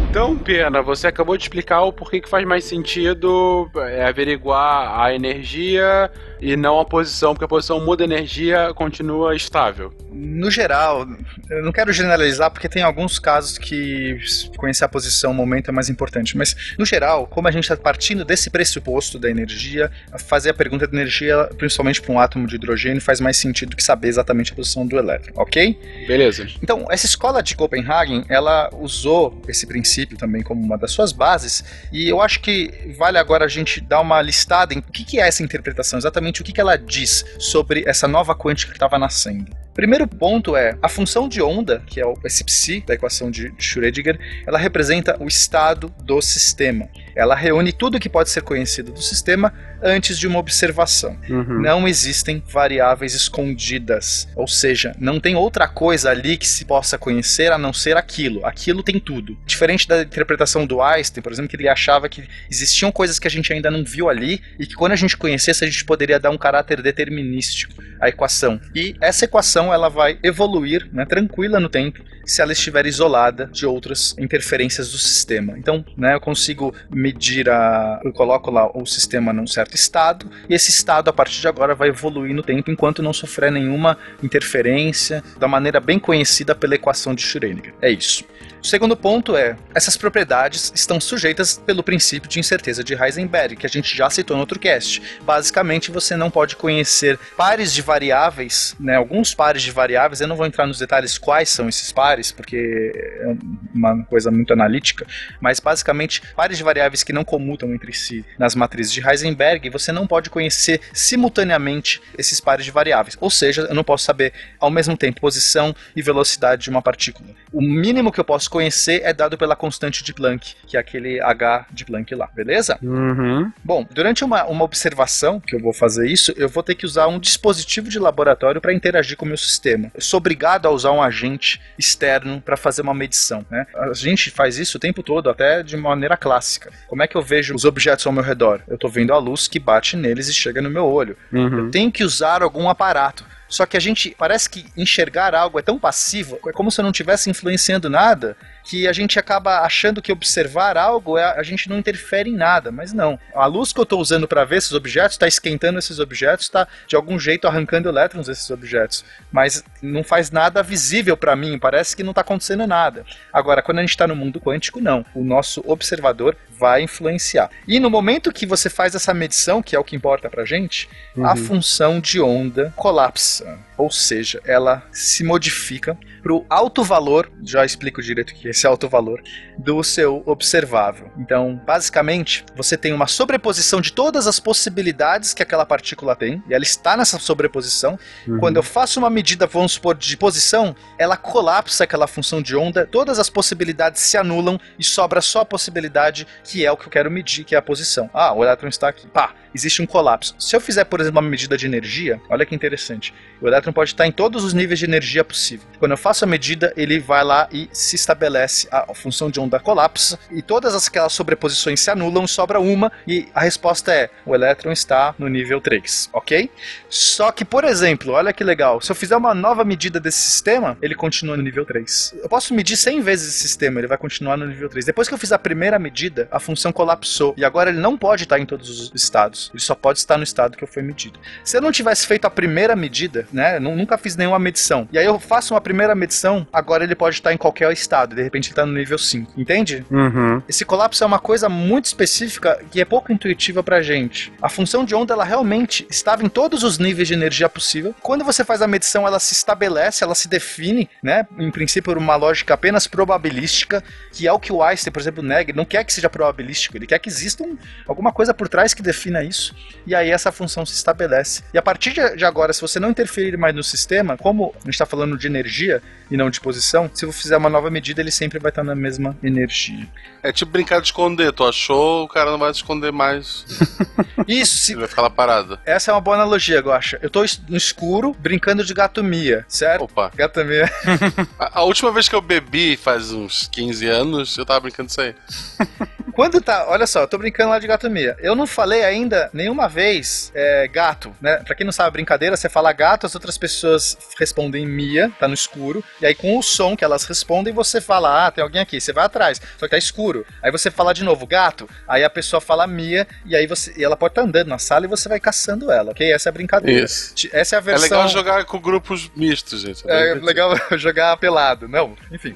[0.09, 5.13] Então, Pena, você acabou de explicar o porquê que faz mais sentido é, averiguar a
[5.13, 6.09] energia
[6.41, 9.93] e não a posição, porque a posição muda a energia, continua estável.
[10.11, 11.07] No geral,
[11.49, 14.17] eu não quero generalizar porque tem alguns casos que
[14.57, 17.75] conhecer a posição, o momento é mais importante, mas no geral, como a gente está
[17.75, 22.55] partindo desse pressuposto da energia, fazer a pergunta de energia, principalmente para um átomo de
[22.55, 25.77] hidrogênio, faz mais sentido que saber exatamente a posição do elétron, ok?
[26.07, 26.47] Beleza.
[26.61, 31.63] Então, essa escola de Copenhagen, ela usou esse princípio também como uma das suas bases,
[31.91, 35.19] e eu acho que vale agora a gente dar uma listada em o que, que
[35.19, 38.97] é essa interpretação, exatamente o que, que ela diz sobre essa nova quântica que estava
[38.97, 39.64] nascendo.
[39.75, 43.51] Primeiro ponto é a função de onda, que é o- esse psi da equação de
[43.59, 46.87] Schrödinger, ela representa o estado do sistema.
[47.13, 51.17] Ela reúne tudo que pode ser conhecido do sistema antes de uma observação.
[51.29, 51.61] Uhum.
[51.61, 57.51] Não existem variáveis escondidas, ou seja, não tem outra coisa ali que se possa conhecer
[57.51, 58.45] a não ser aquilo.
[58.45, 59.37] Aquilo tem tudo.
[59.45, 63.31] Diferente da interpretação do Einstein, por exemplo, que ele achava que existiam coisas que a
[63.31, 66.31] gente ainda não viu ali e que quando a gente conhecesse a gente poderia dar
[66.31, 68.59] um caráter determinístico à equação.
[68.73, 73.65] E essa equação ela vai evoluir, né, tranquila no tempo, se ela estiver isolada de
[73.65, 75.57] outras interferências do sistema.
[75.57, 80.53] Então, né, eu consigo medir a, eu coloco lá o sistema num certo estado e
[80.53, 85.23] esse estado a partir de agora vai evoluir no tempo enquanto não sofrer nenhuma interferência
[85.39, 87.73] da maneira bem conhecida pela equação de Schrödinger.
[87.81, 88.25] É isso.
[88.65, 93.65] O segundo ponto é, essas propriedades estão sujeitas pelo princípio de incerteza de Heisenberg, que
[93.67, 95.03] a gente já citou no outro cast.
[95.21, 100.35] Basicamente, você não pode conhecer pares de variáveis, né, alguns pares de variáveis, eu não
[100.35, 103.35] vou entrar nos detalhes quais são esses pares, porque é
[103.73, 105.05] uma coisa muito analítica,
[105.39, 109.91] mas basicamente, pares de variáveis que não comutam entre si nas matrizes de Heisenberg, você
[109.91, 113.17] não pode conhecer simultaneamente esses pares de variáveis.
[113.19, 117.29] Ou seja, eu não posso saber ao mesmo tempo posição e velocidade de uma partícula.
[117.51, 121.19] O mínimo que eu posso conhecer é dado pela constante de Planck, que é aquele
[121.21, 122.77] H de Planck lá, beleza?
[122.81, 123.51] Uhum.
[123.63, 127.07] Bom, durante uma, uma observação que eu vou fazer isso, eu vou ter que usar
[127.07, 129.91] um dispositivo de laboratório para interagir com o meu sistema.
[129.93, 132.04] Eu sou obrigado a usar um agente externo
[132.43, 133.45] para fazer uma medição.
[133.49, 133.65] Né?
[133.75, 136.71] A gente faz isso o tempo todo, até de maneira clássica.
[136.87, 138.61] Como é que eu vejo os objetos ao meu redor?
[138.67, 141.17] Eu estou vendo a luz que bate neles e chega no meu olho.
[141.31, 141.69] Uhum.
[141.71, 143.25] Tem que usar algum aparato.
[143.47, 146.83] Só que a gente parece que enxergar algo é tão passivo, é como se eu
[146.83, 151.69] não estivesse influenciando nada, que a gente acaba achando que observar algo é a gente
[151.69, 153.19] não interfere em nada, mas não.
[153.33, 156.67] A luz que eu estou usando para ver esses objetos está esquentando esses objetos, está
[156.87, 161.95] de algum jeito arrancando elétrons desses objetos, mas não faz nada visível para mim, parece
[161.95, 163.05] que não está acontecendo nada.
[163.31, 165.05] Agora, quando a gente está no mundo quântico, não.
[165.13, 167.49] O nosso observador vai influenciar.
[167.67, 170.89] E no momento que você faz essa medição, que é o que importa pra gente,
[171.23, 173.59] a função de onda colapsa.
[173.77, 178.51] Ou seja, ela se modifica para o alto valor, já explico direito o que é
[178.51, 179.21] esse alto valor,
[179.57, 181.11] do seu observável.
[181.17, 186.53] Então, basicamente, você tem uma sobreposição de todas as possibilidades que aquela partícula tem, e
[186.53, 187.99] ela está nessa sobreposição.
[188.39, 192.87] Quando eu faço uma medida, vamos supor, de posição, ela colapsa aquela função de onda,
[192.87, 196.91] todas as possibilidades se anulam e sobra só a possibilidade que é o que eu
[196.91, 198.09] quero medir, que é a posição.
[198.13, 199.07] Ah, o elétron está aqui.
[199.07, 200.35] Pá, existe um colapso.
[200.39, 203.13] Se eu fizer, por exemplo, uma medida de energia, olha que interessante.
[203.41, 205.67] O elétron pode estar em todos os níveis de energia possível.
[205.79, 209.39] Quando eu faço a medida, ele vai lá e se estabelece estabelece a função de
[209.39, 214.33] onda colapsa e todas aquelas sobreposições se anulam, sobra uma e a resposta é o
[214.33, 216.49] elétron está no nível 3, ok?
[216.89, 220.77] Só que, por exemplo, olha que legal, se eu fizer uma nova medida desse sistema,
[220.81, 222.15] ele continua no nível 3.
[222.23, 224.85] Eu posso medir 100 vezes esse sistema, ele vai continuar no nível 3.
[224.85, 228.23] Depois que eu fiz a primeira medida, a função colapsou e agora ele não pode
[228.23, 231.19] estar em todos os estados, ele só pode estar no estado que foi medido.
[231.43, 235.05] Se eu não tivesse feito a primeira medida, né, nunca fiz nenhuma medição, e aí
[235.05, 238.51] eu faço uma primeira medição, agora ele pode estar em qualquer estado, de repente ele
[238.53, 239.85] está no nível 5, entende?
[239.89, 240.41] Uhum.
[240.47, 244.31] Esse colapso é uma coisa muito específica que é pouco intuitiva pra gente.
[244.41, 247.95] A função de onda, ela realmente estava em todos os níveis de energia possível.
[248.01, 251.25] Quando você faz a medição, ela se estabelece, ela se define, né?
[251.37, 255.23] Em princípio, por uma lógica apenas probabilística, que é o que o Einstein, por exemplo,
[255.23, 255.51] nega.
[255.51, 258.73] Ele não quer que seja probabilístico, ele quer que exista um, alguma coisa por trás
[258.73, 259.55] que defina isso.
[259.85, 261.43] E aí essa função se estabelece.
[261.53, 264.69] E a partir de, de agora, se você não interferir no sistema, como a gente
[264.73, 268.11] está falando de energia e não de posição, se eu fizer uma nova medida, ele
[268.11, 269.87] sempre vai estar na mesma energia.
[270.21, 271.31] É tipo brincar de esconder.
[271.33, 273.45] Tu achou, o cara não vai se esconder mais.
[274.27, 274.71] Isso, se...
[274.73, 275.59] Ele vai ficar lá parado.
[275.65, 276.99] Essa é uma boa analogia, Guaxa.
[277.01, 279.83] Eu tô es- no escuro brincando de gatomia, certo?
[279.85, 280.11] Opa.
[280.15, 280.69] Gatomia.
[281.39, 285.01] A, a última vez que eu bebi, faz uns 15 anos, eu tava brincando disso
[285.01, 285.15] aí.
[286.15, 288.15] Quando tá, olha só, eu tô brincando lá de gatomia.
[288.21, 291.35] Eu não falei ainda nenhuma vez é, gato, né?
[291.45, 295.27] Pra quem não sabe a brincadeira, você fala gato, as outras pessoas respondem Mia, tá
[295.27, 295.83] no escuro.
[296.01, 298.79] E aí com o som que elas respondem, você fala, ah, tem alguém aqui.
[298.79, 300.25] Você vai atrás, só que tá escuro.
[300.41, 301.69] Aí você fala de novo, gato.
[301.85, 304.85] Aí a pessoa fala Mia, e aí você, e ela pode estar andando na sala
[304.85, 306.13] e você vai caçando ela, ok?
[306.13, 306.85] Essa é a brincadeira.
[306.85, 307.13] Isso.
[307.33, 307.83] Essa é a É versão.
[307.89, 309.83] legal jogar com grupos mistos, gente.
[309.85, 311.67] É legal jogar pelado.
[311.67, 312.35] Não, enfim.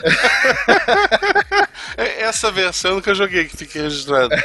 [1.96, 4.34] É essa versão que eu joguei, que fica registrado.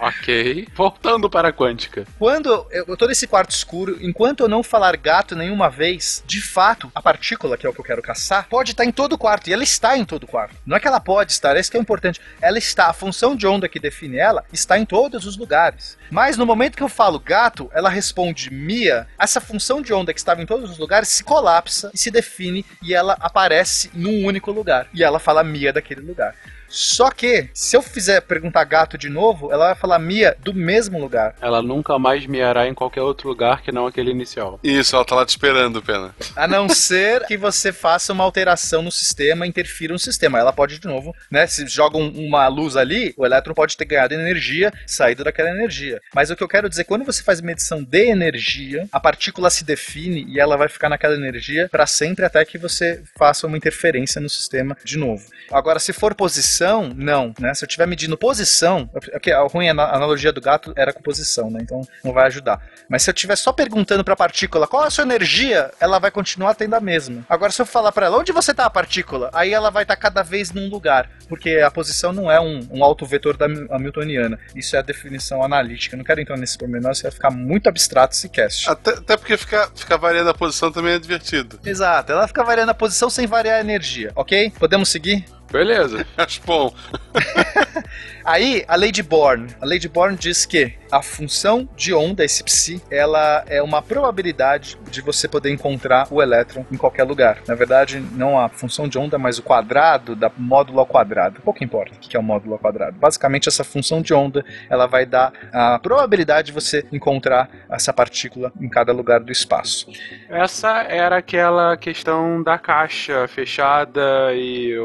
[0.00, 0.66] Ok.
[0.74, 2.04] Voltando para a quântica.
[2.18, 6.40] Quando eu eu tô nesse quarto escuro, enquanto eu não falar gato nenhuma vez, de
[6.40, 9.18] fato, a partícula, que é o que eu quero caçar, pode estar em todo o
[9.18, 9.48] quarto.
[9.48, 10.56] E ela está em todo o quarto.
[10.64, 12.20] Não é que ela pode estar, é isso que é importante.
[12.40, 15.98] Ela está, a função de onda que define ela está em todos os lugares.
[16.10, 20.18] Mas no momento que eu falo gato, ela responde Mia, essa função de onda que
[20.18, 24.50] estava em todos os lugares se colapsa e se define e ela aparece num único
[24.50, 24.88] lugar.
[24.94, 26.27] E ela fala Mia daquele lugar.
[26.28, 26.57] that.
[26.68, 30.98] Só que, se eu fizer perguntar gato de novo, ela vai falar Mia do mesmo
[31.00, 31.34] lugar.
[31.40, 34.60] Ela nunca mais miará em qualquer outro lugar que não aquele inicial.
[34.62, 36.14] Isso, ela tá lá te esperando, Pena.
[36.36, 40.38] A não ser que você faça uma alteração no sistema, interfira no sistema.
[40.38, 41.46] Ela pode, de novo, né?
[41.46, 46.00] Se joga um- uma luz ali, o elétron pode ter ganhado energia, saído daquela energia.
[46.14, 49.64] Mas o que eu quero dizer, quando você faz medição de energia, a partícula se
[49.64, 54.20] define e ela vai ficar naquela energia para sempre até que você faça uma interferência
[54.20, 55.24] no sistema de novo.
[55.50, 56.57] Agora, se for posição,
[56.96, 57.54] não, né?
[57.54, 58.88] Se eu estiver medindo posição,
[59.22, 61.60] que a ruim a analogia do gato era com posição, né?
[61.62, 62.60] Então não vai ajudar.
[62.88, 65.98] Mas se eu estiver só perguntando para a partícula qual é a sua energia, ela
[65.98, 67.24] vai continuar tendo a mesma.
[67.28, 69.96] Agora, se eu falar para ela onde você está a partícula, aí ela vai estar
[69.96, 74.38] cada vez num lugar, porque a posição não é um, um autovetor da Mi- Hamiltoniana.
[74.54, 75.94] Isso é a definição analítica.
[75.94, 78.68] Eu não quero entrar nesse pormenor, isso vai ficar muito abstrato esse cast.
[78.68, 81.58] Até, até porque ficar ficar variando a posição também é divertido.
[81.64, 84.50] Exato, ela fica variando a posição sem variar a energia, ok?
[84.58, 85.24] Podemos seguir?
[85.50, 86.06] Beleza.
[86.16, 86.74] Acho bom.
[88.28, 89.46] Aí, a lei de Born.
[89.58, 93.80] A lei de Born diz que a função de onda, esse psi, ela é uma
[93.80, 97.38] probabilidade de você poder encontrar o elétron em qualquer lugar.
[97.48, 101.40] Na verdade, não a função de onda, mas o quadrado da módulo ao quadrado.
[101.40, 102.98] Pouco importa o que é o módulo ao quadrado.
[102.98, 108.52] Basicamente, essa função de onda, ela vai dar a probabilidade de você encontrar essa partícula
[108.60, 109.90] em cada lugar do espaço.
[110.28, 114.76] Essa era aquela questão da caixa fechada e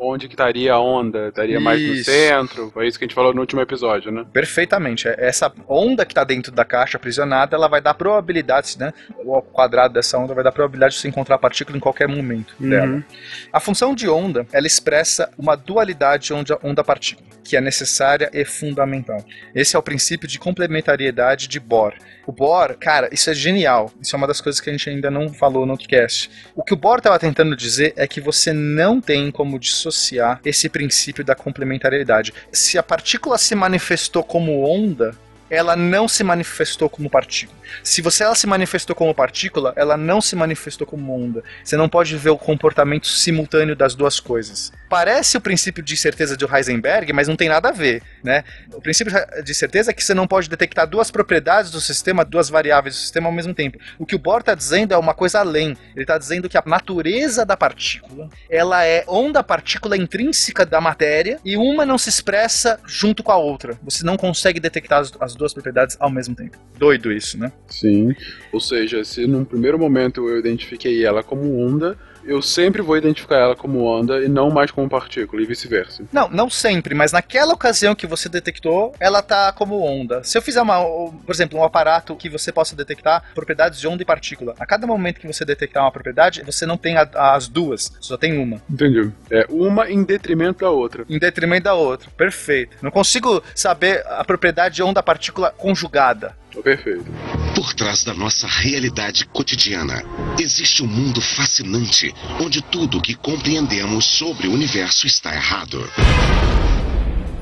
[0.00, 1.28] onde que estaria a onda?
[1.28, 2.70] Estaria mais no centro?
[2.72, 4.24] Foi isso que a gente falou no último episódio, né?
[4.32, 5.08] Perfeitamente.
[5.08, 8.92] Essa onda que está dentro da caixa aprisionada, ela vai dar probabilidades, né?
[9.18, 12.54] O quadrado dessa onda vai dar probabilidade de você encontrar a partícula em qualquer momento
[12.58, 13.04] dela.
[13.52, 19.24] A função de onda, ela expressa uma dualidade onda- onda-partícula, que é necessária e fundamental.
[19.54, 21.94] Esse é o princípio de complementariedade de Bohr.
[22.26, 23.90] O Bohr, cara, isso é genial.
[24.02, 26.30] Isso é uma das coisas que a gente ainda não falou no outro cast.
[26.54, 30.68] O que o Bohr estava tentando dizer é que você não tem como dissociar esse
[30.68, 32.34] princípio da complementariedade.
[32.52, 35.16] Se a partícula se manifestou como onda,
[35.50, 37.58] ela não se manifestou como partícula.
[37.82, 41.42] Se você ela se manifestou como partícula, ela não se manifestou como onda.
[41.62, 44.72] Você não pode ver o comportamento simultâneo das duas coisas.
[44.88, 48.42] Parece o princípio de certeza de Heisenberg, mas não tem nada a ver, né?
[48.72, 52.48] O princípio de certeza é que você não pode detectar duas propriedades do sistema, duas
[52.48, 53.78] variáveis do sistema ao mesmo tempo.
[53.98, 55.76] O que o Bohr está dizendo é uma coisa além.
[55.94, 61.56] Ele está dizendo que a natureza da partícula, ela é onda-partícula intrínseca da matéria e
[61.56, 63.78] uma não se expressa junto com a outra.
[63.82, 66.58] Você não consegue detectar as, as duas propriedades ao mesmo tempo.
[66.76, 67.52] Doido isso, né?
[67.68, 68.14] Sim.
[68.52, 71.96] Ou seja, se num primeiro momento eu identifiquei ela como onda,
[72.28, 76.04] eu sempre vou identificar ela como onda e não mais como partícula, e vice-versa.
[76.12, 80.22] Não, não sempre, mas naquela ocasião que você detectou, ela tá como onda.
[80.22, 84.02] Se eu fizer uma, por exemplo, um aparato que você possa detectar propriedades de onda
[84.02, 87.48] e partícula, a cada momento que você detectar uma propriedade, você não tem a, as
[87.48, 88.60] duas, só tem uma.
[88.70, 89.10] Entendi.
[89.30, 91.04] É uma em detrimento da outra.
[91.08, 92.10] Em detrimento da outra.
[92.16, 92.76] Perfeito.
[92.82, 96.36] Não consigo saber a propriedade de onda-partícula conjugada.
[96.62, 97.06] Perfeito.
[97.54, 100.02] Por trás da nossa realidade cotidiana,
[100.38, 105.88] existe um mundo fascinante onde tudo o que compreendemos sobre o universo está errado.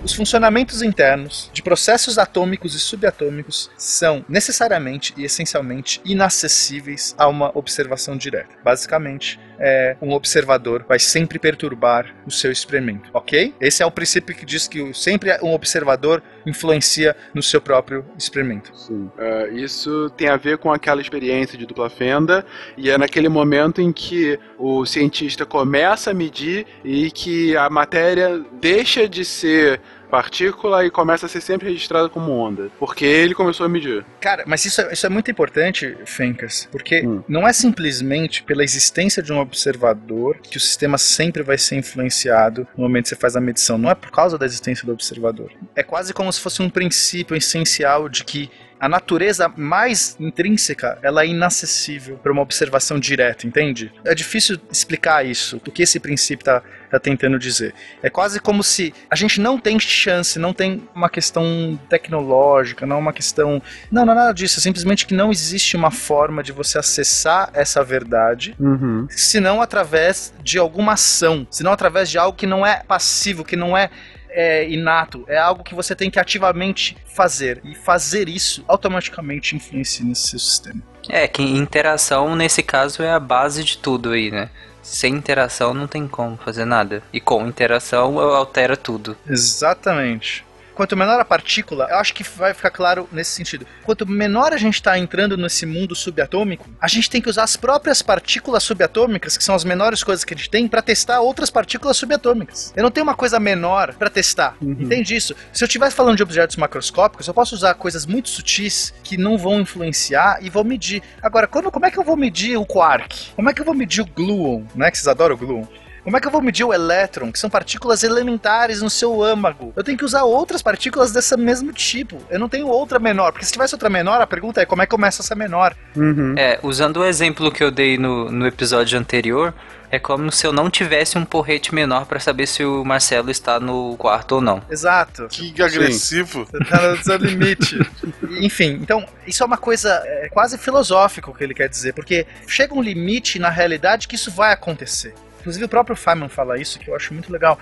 [0.07, 7.51] Os funcionamentos internos de processos atômicos e subatômicos são necessariamente e essencialmente inacessíveis a uma
[7.59, 8.55] observação direta.
[8.63, 13.55] Basicamente, é, um observador vai sempre perturbar o seu experimento, ok?
[13.61, 18.71] Esse é o princípio que diz que sempre um observador influencia no seu próprio experimento.
[18.77, 19.11] Sim.
[19.19, 22.45] Uh, isso tem a ver com aquela experiência de dupla fenda,
[22.77, 28.45] e é naquele momento em que o cientista começa a medir e que a matéria
[28.61, 32.71] deixa de ser partícula e começa a ser sempre registrada como onda.
[32.79, 34.05] Porque ele começou a medir.
[34.21, 37.23] Cara, mas isso, é, isso é muito importante, Fencas, porque hum.
[37.29, 42.67] não é simplesmente pela existência de um observador que o sistema sempre vai ser influenciado
[42.77, 43.79] no momento que você faz a medição.
[43.79, 45.53] Não é por causa da existência do observador.
[45.75, 51.23] É quase como se fosse um princípio essencial de que a natureza mais intrínseca ela
[51.23, 53.93] é inacessível para uma observação direta, entende?
[54.05, 57.75] É difícil explicar isso, o que esse princípio está tá tentando dizer.
[58.03, 62.97] É quase como se a gente não tem chance, não tem uma questão tecnológica, não
[62.97, 63.63] é uma questão.
[63.91, 67.51] Não, não é nada disso, é simplesmente que não existe uma forma de você acessar
[67.53, 69.07] essa verdade, uhum.
[69.11, 73.77] senão através de alguma ação, senão através de algo que não é passivo, que não
[73.77, 73.91] é
[74.37, 77.63] é inato, é algo que você tem que ativamente fazer.
[77.65, 80.83] E fazer isso automaticamente influencia nesse seu sistema.
[81.09, 84.51] É, que interação nesse caso é a base de tudo aí, né?
[84.87, 87.03] Sem interação não tem como fazer nada.
[87.13, 89.17] E com interação altera tudo.
[89.29, 90.46] Exatamente
[90.77, 93.67] quanto menor a partícula, eu acho que vai ficar claro nesse sentido.
[93.83, 97.57] Quanto menor a gente está entrando nesse mundo subatômico, a gente tem que usar as
[97.57, 101.51] próprias partículas subatômicas, que são as menores coisas que a gente tem, para testar outras
[101.51, 102.75] partículas subatômicas.
[102.77, 104.55] Eu não tenho uma coisa menor para testar.
[104.61, 104.73] Uhum.
[104.73, 105.35] Entende isso?
[105.51, 109.39] Se eu estiver falando de objetos macroscópicos, eu posso usar coisas muito sutis que não
[109.39, 111.03] vão influenciar e vou medir.
[111.23, 113.33] Agora, quando, como é que eu vou medir o quark?
[113.35, 114.65] Como é que eu vou medir o gluon?
[114.75, 114.91] Né?
[114.91, 115.65] Que vocês adoram o gluon.
[116.07, 119.73] Como é que eu vou medir o elétron, que são partículas elementares no seu âmago?
[119.75, 122.17] Eu tenho que usar outras partículas desse mesmo tipo.
[122.31, 124.87] Eu não tenho outra menor, porque se tivesse outra menor, a pergunta é como é
[124.87, 125.75] que começa essa menor?
[125.97, 126.37] Uhum.
[126.39, 129.53] É, usando o exemplo que eu dei no, no episódio anterior,
[129.91, 133.59] é como se eu não tivesse um porrete menor para saber se o Marcelo está
[133.59, 134.63] no quarto ou não.
[134.71, 135.27] Exato.
[135.29, 136.45] Que agressivo.
[136.45, 137.81] Você tá no seu limite.
[138.41, 142.29] Enfim, então, isso é uma coisa é, quase filosófica o que ele quer dizer, porque
[142.47, 145.13] chega um limite na realidade que isso vai acontecer.
[145.47, 147.57] Inclusive o próprio Feynman fala isso, que eu acho muito legal.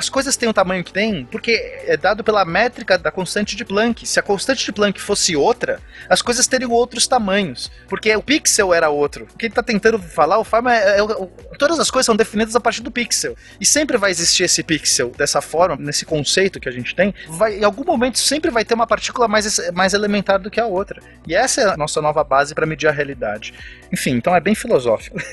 [0.00, 1.52] As coisas têm o tamanho que têm porque
[1.84, 4.06] é dado pela métrica da constante de Planck.
[4.06, 5.78] Se a constante de Planck fosse outra,
[6.08, 9.28] as coisas teriam outros tamanhos, porque o pixel era outro.
[9.30, 12.16] O que ele está tentando falar, o Feynman, é, é, é, todas as coisas são
[12.16, 13.36] definidas a partir do pixel.
[13.60, 17.14] E sempre vai existir esse pixel dessa forma, nesse conceito que a gente tem.
[17.28, 20.64] Vai, em algum momento sempre vai ter uma partícula mais, mais elementar do que a
[20.64, 21.02] outra.
[21.26, 23.52] E essa é a nossa nova base para medir a realidade.
[23.92, 25.18] Enfim, então é bem filosófico.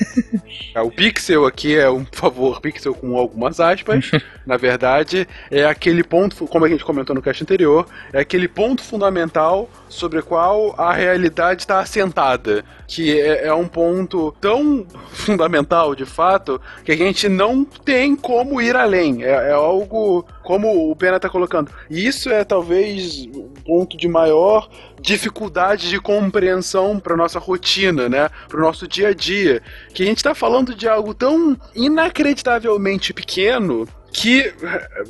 [0.73, 4.11] É, o pixel aqui é um, por favor, pixel com algumas aspas.
[4.45, 8.83] Na verdade, é aquele ponto, como a gente comentou no cast anterior, é aquele ponto
[8.83, 12.63] fundamental sobre o qual a realidade está assentada.
[12.87, 18.61] Que é, é um ponto tão fundamental, de fato, que a gente não tem como
[18.61, 19.23] ir além.
[19.23, 21.71] É, é algo como o Pena está colocando.
[21.89, 24.69] E isso é talvez o ponto de maior
[25.01, 28.29] dificuldade de compreensão para nossa rotina, né?
[28.47, 29.61] Para o nosso dia a dia.
[29.93, 34.53] Que a gente está falando de algo tão inacreditavelmente pequeno que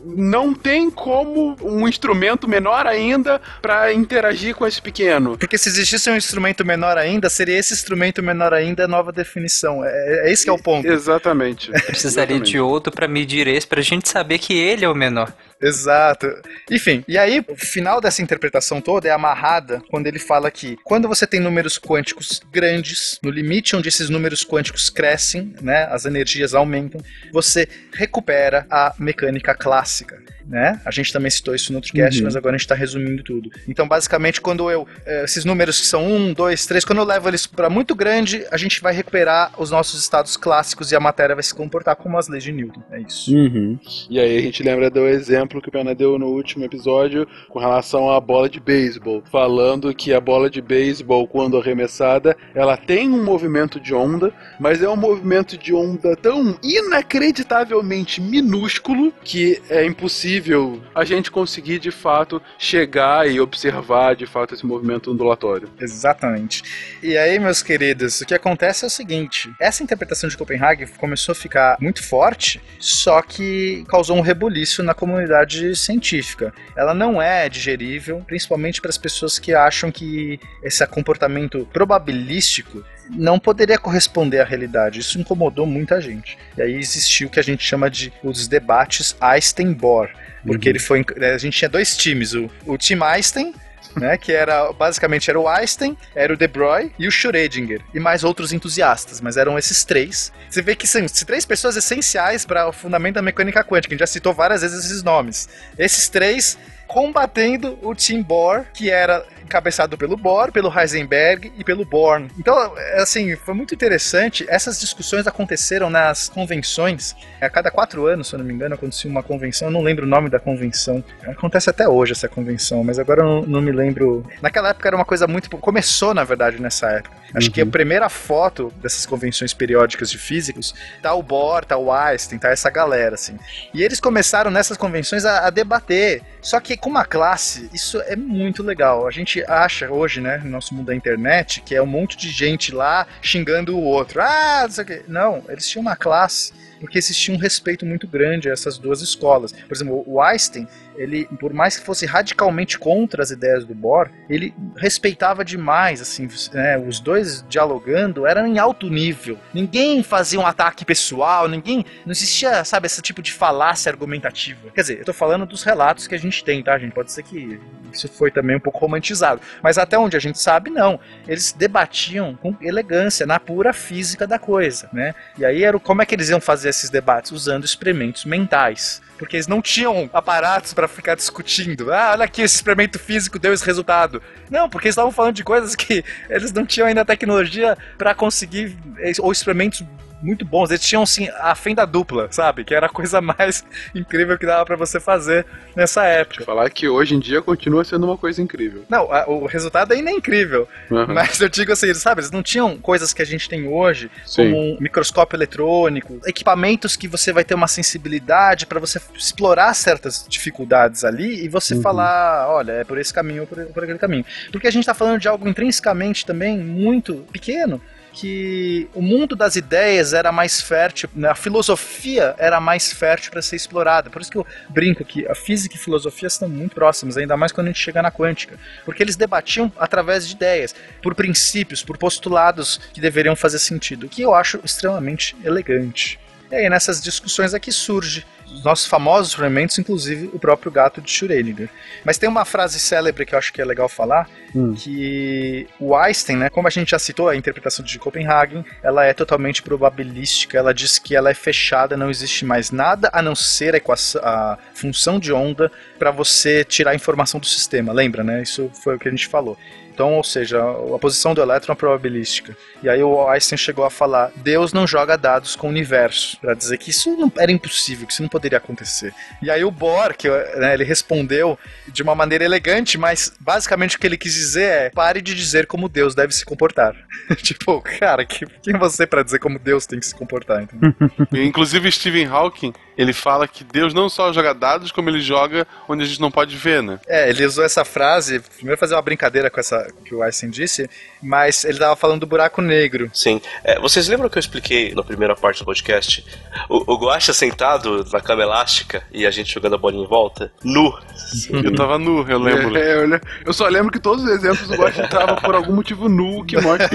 [0.04, 5.38] não tem como um instrumento menor ainda para interagir com esse pequeno.
[5.38, 9.84] Porque se existisse um instrumento menor ainda, seria esse instrumento menor ainda a nova definição.
[9.84, 10.88] É, é esse que é o ponto.
[10.88, 11.72] Exatamente.
[11.72, 12.52] Precisaria Exatamente.
[12.52, 15.34] de outro para medir esse, para a gente saber que ele é o menor.
[15.62, 16.28] Exato.
[16.70, 21.08] Enfim, e aí o final dessa interpretação toda é amarrada quando ele fala que quando
[21.08, 26.54] você tem números quânticos grandes, no limite onde esses números quânticos crescem, né, as energias
[26.54, 27.02] aumentam,
[27.32, 30.80] você recupera a mecânica clássica né?
[30.86, 32.26] A gente também citou isso no outro cast, uhum.
[32.26, 33.52] mas agora a gente está resumindo tudo.
[33.68, 34.88] Então, basicamente, quando eu.
[35.06, 38.46] Eh, esses números que são 1, 2, 3, quando eu levo eles para muito grande,
[38.50, 42.18] a gente vai recuperar os nossos estados clássicos e a matéria vai se comportar como
[42.18, 42.82] as leis de Newton.
[42.92, 43.36] É isso.
[43.36, 43.78] Uhum.
[44.10, 47.28] E aí a gente lembra do exemplo exemplo que o Pena deu no último episódio
[47.50, 52.76] com relação à bola de beisebol, falando que a bola de beisebol, quando arremessada, ela
[52.76, 59.62] tem um movimento de onda, mas é um movimento de onda tão inacreditavelmente minúsculo que
[59.70, 65.70] é impossível a gente conseguir de fato chegar e observar de fato esse movimento ondulatório.
[65.80, 66.98] Exatamente.
[67.02, 71.32] E aí, meus queridos, o que acontece é o seguinte: essa interpretação de Copenhague começou
[71.32, 75.37] a ficar muito forte, só que causou um rebuliço na comunidade
[75.76, 76.54] científica.
[76.76, 83.40] Ela não é digerível, principalmente para as pessoas que acham que esse comportamento probabilístico não
[83.40, 85.00] poderia corresponder à realidade.
[85.00, 86.38] Isso incomodou muita gente.
[86.58, 90.10] E aí existiu o que a gente chama de os debates Einstein-Bohr.
[90.46, 91.04] Porque ele foi.
[91.34, 93.54] A gente tinha dois times, o, o time Einstein
[94.00, 94.18] né?
[94.18, 98.24] Que era basicamente era o Einstein, era o De Broglie e o Schrödinger e mais
[98.24, 100.32] outros entusiastas, mas eram esses três.
[100.50, 103.94] Você vê que são três pessoas essenciais para o fundamento da mecânica quântica.
[103.94, 105.50] A gente já citou várias vezes esses nomes.
[105.78, 106.58] Esses três
[106.88, 112.30] combatendo o Tim Bohr, que era encabeçado pelo Bohr, pelo Heisenberg e pelo Born.
[112.38, 114.46] Então, assim, foi muito interessante.
[114.50, 117.16] Essas discussões aconteceram nas convenções.
[117.42, 119.70] A cada quatro anos, se eu não me engano, acontecia uma convenção.
[119.70, 121.04] Eu não lembro o nome da convenção.
[121.26, 124.26] Acontece até hoje essa convenção, mas agora eu não, não me lembro.
[124.42, 125.50] Naquela época era uma coisa muito.
[125.50, 127.16] Começou, na verdade, nessa época.
[127.34, 127.54] Acho uhum.
[127.54, 132.40] que a primeira foto dessas convenções periódicas de físicos tá o Bohr, tá o Einstein,
[132.40, 133.38] tá essa galera, assim.
[133.74, 136.22] E eles começaram nessas convenções a, a debater.
[136.42, 139.08] Só que com uma classe, isso é muito legal.
[139.08, 142.30] A gente acha hoje, né, no nosso mundo da internet, que é um monte de
[142.30, 144.22] gente lá xingando o outro.
[144.22, 145.04] Ah, não sei o quê.
[145.08, 149.52] Não, eles tinham uma classe porque existia um respeito muito grande a essas duas escolas.
[149.52, 150.68] Por exemplo, o Einstein,
[150.98, 156.28] ele, por mais que fosse radicalmente contra as ideias do Bohr, ele respeitava demais, assim,
[156.54, 159.38] né, os dois dialogando eram em alto nível.
[159.54, 164.70] Ninguém fazia um ataque pessoal, ninguém, não existia, sabe, esse tipo de falácia argumentativa.
[164.74, 166.94] Quer dizer, eu tô falando dos relatos que a gente tem, tá, gente?
[166.94, 167.60] Pode ser que
[167.94, 171.00] isso foi também um pouco romantizado, mas até onde a gente sabe, não.
[171.28, 175.14] Eles debatiam com elegância, na pura física da coisa, né?
[175.38, 179.36] E aí era como é que eles iam fazer esses debates usando experimentos mentais porque
[179.36, 181.92] eles não tinham aparatos para ficar discutindo.
[181.92, 184.22] Ah, olha aqui, esse experimento físico deu esse resultado.
[184.50, 188.78] Não, porque eles estavam falando de coisas que eles não tinham ainda tecnologia para conseguir,
[189.20, 189.84] ou experimentos
[190.22, 190.70] muito bons.
[190.70, 192.64] Eles tinham, assim, a fenda dupla, sabe?
[192.64, 193.64] Que era a coisa mais
[193.94, 195.46] incrível que dava para você fazer
[195.76, 196.44] nessa época.
[196.44, 198.84] Falar que hoje em dia continua sendo uma coisa incrível.
[198.90, 200.68] Não, a, o resultado ainda é incrível.
[200.90, 201.14] Uhum.
[201.14, 202.22] Mas eu digo assim, sabe?
[202.22, 204.52] Eles não tinham coisas que a gente tem hoje, Sim.
[204.52, 210.26] como um microscópio eletrônico, equipamentos que você vai ter uma sensibilidade para você explorar certas
[210.28, 211.82] dificuldades ali e você uhum.
[211.82, 214.26] falar, olha, é por esse caminho ou por, por aquele caminho.
[214.52, 217.82] Porque a gente tá falando de algo intrinsecamente também muito pequeno
[218.14, 221.30] que o mundo das ideias era mais fértil, né?
[221.30, 224.10] a filosofia era mais fértil para ser explorada.
[224.10, 227.38] Por isso que eu brinco que a física e a filosofia estão muito próximas, ainda
[227.38, 231.84] mais quando a gente chega na quântica, porque eles debatiam através de ideias, por princípios,
[231.84, 236.20] por postulados que deveriam fazer sentido, o que eu acho extremamente elegante.
[236.52, 241.12] E aí nessas discussões aqui surge os nossos famosos experimentos, inclusive o próprio gato de
[241.12, 241.70] Schrödinger.
[242.04, 244.74] Mas tem uma frase célebre que eu acho que é legal falar, hum.
[244.74, 249.14] que o Einstein, né, como a gente já citou, a interpretação de Copenhagen, ela é
[249.14, 253.74] totalmente probabilística, ela diz que ela é fechada, não existe mais nada a não ser
[253.74, 257.92] a, equação, a função de onda para você tirar a informação do sistema.
[257.92, 258.42] Lembra, né?
[258.42, 259.58] Isso foi o que a gente falou.
[259.98, 262.56] Então, ou seja, a posição do elétron é probabilística.
[262.84, 266.54] E aí o Einstein chegou a falar: Deus não joga dados com o universo, para
[266.54, 269.12] dizer que isso não era impossível, que isso não poderia acontecer.
[269.42, 274.00] E aí o Bohr, que né, ele respondeu de uma maneira elegante, mas basicamente o
[274.00, 276.96] que ele quis dizer é: pare de dizer como Deus deve se comportar.
[277.42, 280.68] tipo, cara, que, quem você para dizer como Deus tem que se comportar?
[281.34, 286.04] Inclusive Stephen Hawking ele fala que Deus não só joga dados, como ele joga onde
[286.04, 287.00] a gente não pode ver, né?
[287.08, 290.90] É, ele usou essa frase, primeiro fazer uma brincadeira com essa que o Einstein disse,
[291.22, 293.10] mas ele tava falando do buraco negro.
[293.14, 293.40] Sim.
[293.64, 296.26] É, vocês lembram que eu expliquei na primeira parte do podcast?
[296.68, 300.52] O, o Guacha sentado na cama elástica e a gente jogando a bolinha em volta,
[300.64, 300.98] nu.
[301.52, 302.78] Eu tava nu, eu lembro.
[302.78, 306.08] É, eu, eu, só lembro que todos os exemplos o Guacha tava por algum motivo
[306.08, 306.90] nu, que mostra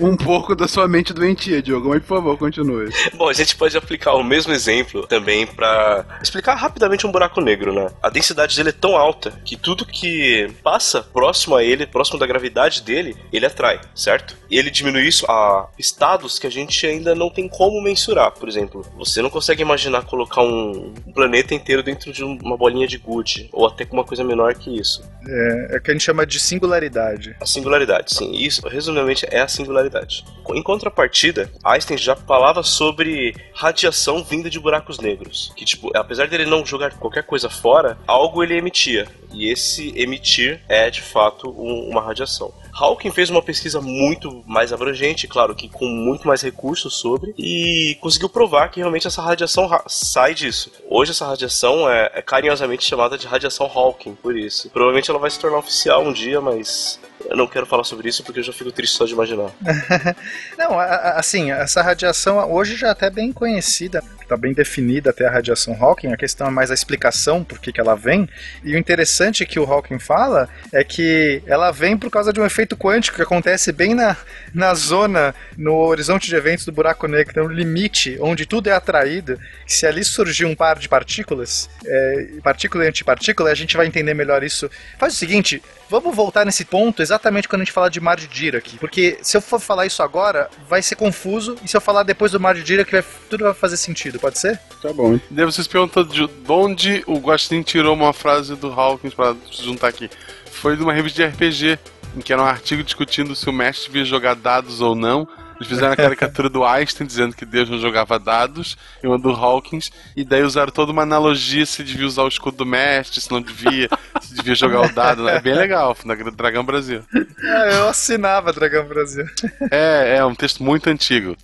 [0.00, 1.90] um pouco da sua mente doentia, Diogo.
[1.90, 2.90] Mas por favor, continue.
[3.14, 7.72] Bom, a gente pode aplicar o mesmo exemplo também para explicar rapidamente um buraco negro,
[7.72, 7.88] né?
[8.02, 12.26] A densidade dele é tão alta que tudo que passa próximo a ele, próximo da
[12.26, 14.36] gravidade dele, ele atrai, certo?
[14.50, 18.32] E ele diminui isso a estados que a gente ainda não tem como mensurar.
[18.32, 22.98] Por exemplo, você não consegue imaginar colocar um planeta inteiro dentro de uma bolinha de
[22.98, 25.02] gude, ou até com uma coisa menor que isso.
[25.26, 27.36] É, é o que a gente chama de singularidade.
[27.40, 28.32] A singularidade, sim.
[28.32, 30.24] Isso, resumidamente, é a singularidade.
[30.54, 36.46] Em contrapartida, Einstein já falava sobre radiação vinda de buracos negros Que, tipo, apesar dele
[36.46, 39.06] não jogar qualquer coisa fora, algo ele emitia.
[39.32, 42.52] E esse emitir é, de fato, um, uma radiação.
[42.78, 47.98] Hawking fez uma pesquisa muito mais abrangente, claro que com muito mais recursos sobre, e
[48.00, 50.70] conseguiu provar que realmente essa radiação ra sai disso.
[50.88, 54.70] Hoje essa radiação é, é carinhosamente chamada de radiação Hawking, por isso.
[54.70, 58.22] Provavelmente ela vai se tornar oficial um dia, mas eu não quero falar sobre isso
[58.22, 59.50] porque eu já fico triste só de imaginar.
[60.56, 65.30] não, assim, essa radiação hoje já é até bem conhecida, está bem definida até a
[65.30, 68.28] radiação Hawking, a questão é mais a explicação por que, que ela vem.
[68.62, 72.44] E o interessante que o Hawking fala é que ela vem por causa de um
[72.44, 74.16] efeito quântico que acontece bem na,
[74.52, 79.38] na zona, no horizonte de eventos do buraco negro, no limite, onde tudo é atraído.
[79.66, 84.12] Se ali surgir um par de partículas, é, partícula e antipartícula, a gente vai entender
[84.12, 84.70] melhor isso.
[84.98, 88.26] Faz o seguinte, vamos voltar nesse ponto exatamente quando a gente falar de mar de
[88.26, 92.02] Dirac, porque se eu for falar isso agora, vai ser confuso, e se eu falar
[92.02, 94.58] depois do mar de Dirac, vai, tudo vai fazer sentido, pode ser?
[94.82, 95.18] Tá bom.
[95.30, 100.10] Daí vocês perguntam de onde o Guaxinim tirou uma frase do Hawkins para juntar aqui.
[100.50, 101.78] Foi de uma revista de RPG,
[102.16, 105.28] em que era um artigo discutindo se o mestre devia jogar dados ou não,
[105.58, 109.30] eles fizeram a caricatura do Einstein dizendo que Deus não jogava dados, e uma do
[109.30, 113.30] Hawkins, e daí usaram toda uma analogia se devia usar o escudo do mestre, se
[113.30, 113.88] não devia,
[114.20, 115.24] se devia jogar o dado.
[115.24, 115.36] Né?
[115.36, 117.02] É bem legal, na Dragão Brasil.
[117.14, 119.24] Ah, eu assinava Dragão Brasil.
[119.70, 121.36] É, é um texto muito antigo.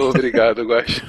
[0.00, 1.02] Obrigado, Guax.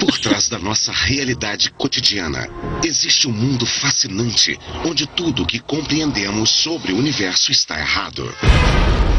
[0.00, 2.48] Por trás da nossa realidade cotidiana,
[2.84, 8.32] existe um mundo fascinante onde tudo que compreendemos sobre o universo está errado.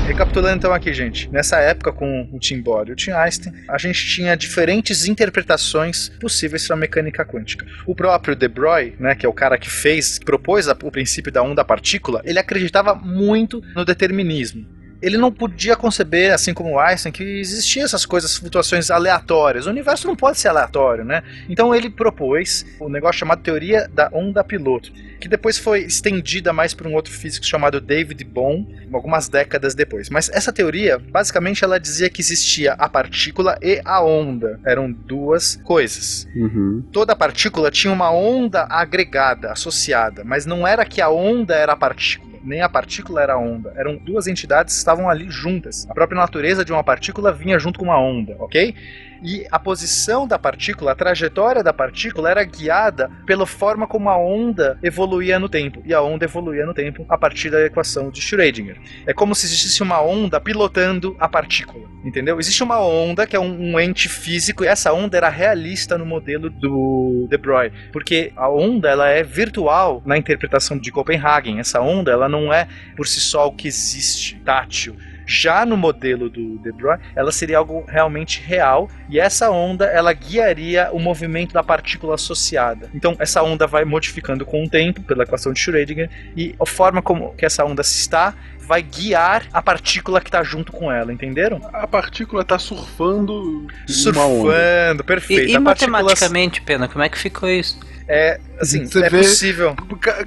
[0.09, 1.29] Recapitulando então aqui, gente.
[1.29, 6.09] Nessa época, com o Tim Boyle e o Tim Einstein, a gente tinha diferentes interpretações
[6.19, 7.63] possíveis para a mecânica quântica.
[7.85, 11.43] O próprio De Broglie, né, que é o cara que fez, propôs o princípio da
[11.43, 17.85] onda-partícula, ele acreditava muito no determinismo ele não podia conceber, assim como Einstein, que existiam
[17.85, 19.65] essas coisas, flutuações aleatórias.
[19.65, 21.23] O universo não pode ser aleatório, né?
[21.47, 26.51] Então ele propôs o um negócio chamado teoria da onda piloto, que depois foi estendida
[26.51, 30.09] mais por um outro físico chamado David Bohm, algumas décadas depois.
[30.09, 34.59] Mas essa teoria, basicamente, ela dizia que existia a partícula e a onda.
[34.65, 36.27] Eram duas coisas.
[36.35, 36.83] Uhum.
[36.91, 41.77] Toda partícula tinha uma onda agregada, associada, mas não era que a onda era a
[41.77, 43.73] partícula nem a partícula era onda.
[43.75, 45.87] Eram duas entidades que estavam ali juntas.
[45.89, 48.75] A própria natureza de uma partícula vinha junto com uma onda, ok?
[49.21, 54.17] E a posição da partícula, a trajetória da partícula era guiada pela forma como a
[54.17, 55.81] onda evoluía no tempo.
[55.85, 58.77] E a onda evoluía no tempo a partir da equação de Schrödinger.
[59.05, 62.39] É como se existisse uma onda pilotando a partícula, entendeu?
[62.39, 66.05] Existe uma onda que é um, um ente físico e essa onda era realista no
[66.05, 71.59] modelo do De Broglie, porque a onda ela é virtual na interpretação de Copenhagen.
[71.59, 74.95] Essa onda ela não é por si só o que existe, tátil
[75.29, 80.11] já no modelo do De Broglie, ela seria algo realmente real e essa onda ela
[80.11, 82.89] guiaria o movimento da partícula associada.
[82.95, 86.99] Então essa onda vai modificando com o tempo pela equação de Schrödinger e a forma
[87.01, 91.13] como que essa onda se está vai guiar a partícula que está junto com ela,
[91.13, 91.61] entenderam?
[91.73, 95.51] A partícula está surfando surfando, perfeito.
[95.51, 97.79] E, e matematicamente, Pena, como é que ficou isso?
[98.11, 99.75] É, assim, Você é vê, possível.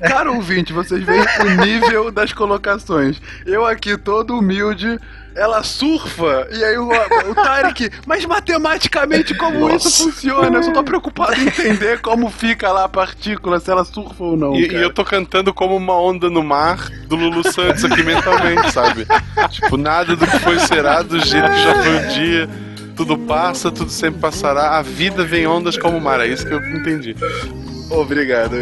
[0.00, 3.20] Caro ouvinte, vocês veem o nível das colocações.
[3.44, 5.00] Eu aqui, todo humilde,
[5.34, 9.88] ela surfa, e aí o, o Tarek, mas matematicamente como Nossa.
[9.88, 10.58] isso funciona?
[10.58, 14.36] Eu só tô preocupado em entender como fica lá a partícula, se ela surfa ou
[14.36, 14.54] não.
[14.54, 18.70] E, e eu tô cantando como uma onda no mar do Lulu Santos aqui mentalmente,
[18.70, 19.08] sabe?
[19.50, 22.48] Tipo, nada do que foi será, do jeito que já foi um dia.
[22.94, 24.78] Tudo passa, tudo sempre passará.
[24.78, 26.20] A vida vem ondas como o mar.
[26.20, 27.16] É isso que eu entendi.
[27.90, 28.56] Obrigado.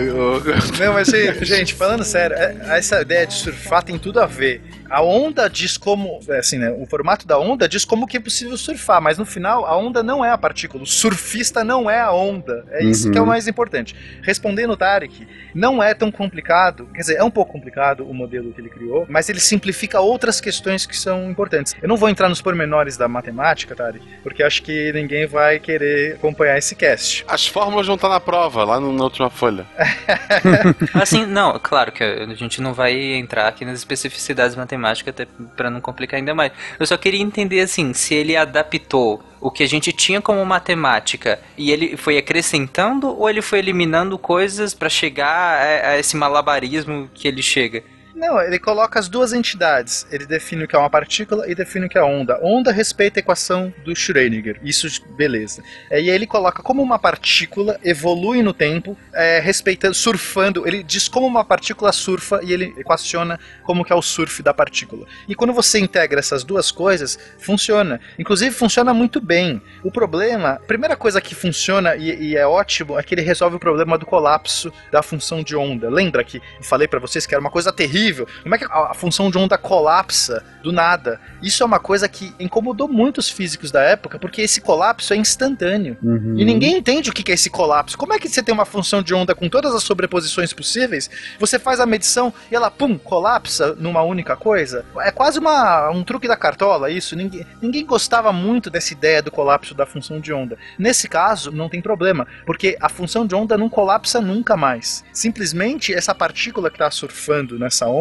[0.78, 1.08] Não, mas
[1.42, 4.60] gente, falando sério, é- essa ideia de surfar tem tudo a ver.
[4.90, 8.56] A onda diz como, assim, né, o formato da onda diz como que é possível
[8.56, 12.12] surfar, mas no final a onda não é a partícula, o surfista não é a
[12.12, 12.64] onda.
[12.70, 13.12] É isso Uhum.
[13.12, 13.94] que é o mais importante.
[14.22, 18.52] Respondendo o Tarek, não é tão complicado, quer dizer, é um pouco complicado o modelo
[18.52, 21.74] que ele criou, mas ele simplifica outras questões que são importantes.
[21.80, 26.14] Eu não vou entrar nos pormenores da matemática, Tarek, porque acho que ninguém vai querer
[26.14, 27.24] acompanhar esse cast.
[27.28, 29.64] As fórmulas vão estar na prova, lá no- na última folha.
[30.94, 34.79] Assim, não, claro que a gente não vai entrar aqui nas especificidades matemáticas
[35.10, 35.26] até
[35.56, 36.52] pra não complicar ainda mais.
[36.78, 41.40] Eu só queria entender assim, se ele adaptou o que a gente tinha como matemática
[41.56, 47.08] e ele foi acrescentando ou ele foi eliminando coisas pra chegar a, a esse malabarismo
[47.14, 47.82] que ele chega.
[48.20, 50.06] Não, ele coloca as duas entidades.
[50.10, 52.38] Ele define o que é uma partícula e define o que é onda.
[52.42, 54.60] Onda respeita a equação do Schrödinger.
[54.62, 55.62] Isso, beleza.
[55.88, 60.68] É, e aí ele coloca como uma partícula evolui no tempo, é, respeitando, surfando.
[60.68, 64.52] Ele diz como uma partícula surfa e ele equaciona como que é o surf da
[64.52, 65.06] partícula.
[65.26, 67.98] E quando você integra essas duas coisas, funciona.
[68.18, 69.62] Inclusive, funciona muito bem.
[69.82, 73.56] O problema, a primeira coisa que funciona e, e é ótimo é que ele resolve
[73.56, 75.88] o problema do colapso da função de onda.
[75.88, 78.09] Lembra que eu falei para vocês que era uma coisa terrível?
[78.42, 81.20] Como é que a, a função de onda colapsa do nada?
[81.42, 85.96] Isso é uma coisa que incomodou muitos físicos da época, porque esse colapso é instantâneo.
[86.02, 86.34] Uhum.
[86.38, 87.96] E ninguém entende o que é esse colapso.
[87.96, 91.10] Como é que você tem uma função de onda com todas as sobreposições possíveis?
[91.38, 94.84] Você faz a medição e ela, pum, colapsa numa única coisa?
[94.98, 97.16] É quase uma, um truque da cartola isso.
[97.16, 100.58] Ninguém, ninguém gostava muito dessa ideia do colapso da função de onda.
[100.78, 105.04] Nesse caso, não tem problema, porque a função de onda não colapsa nunca mais.
[105.12, 107.99] Simplesmente essa partícula que está surfando nessa onda,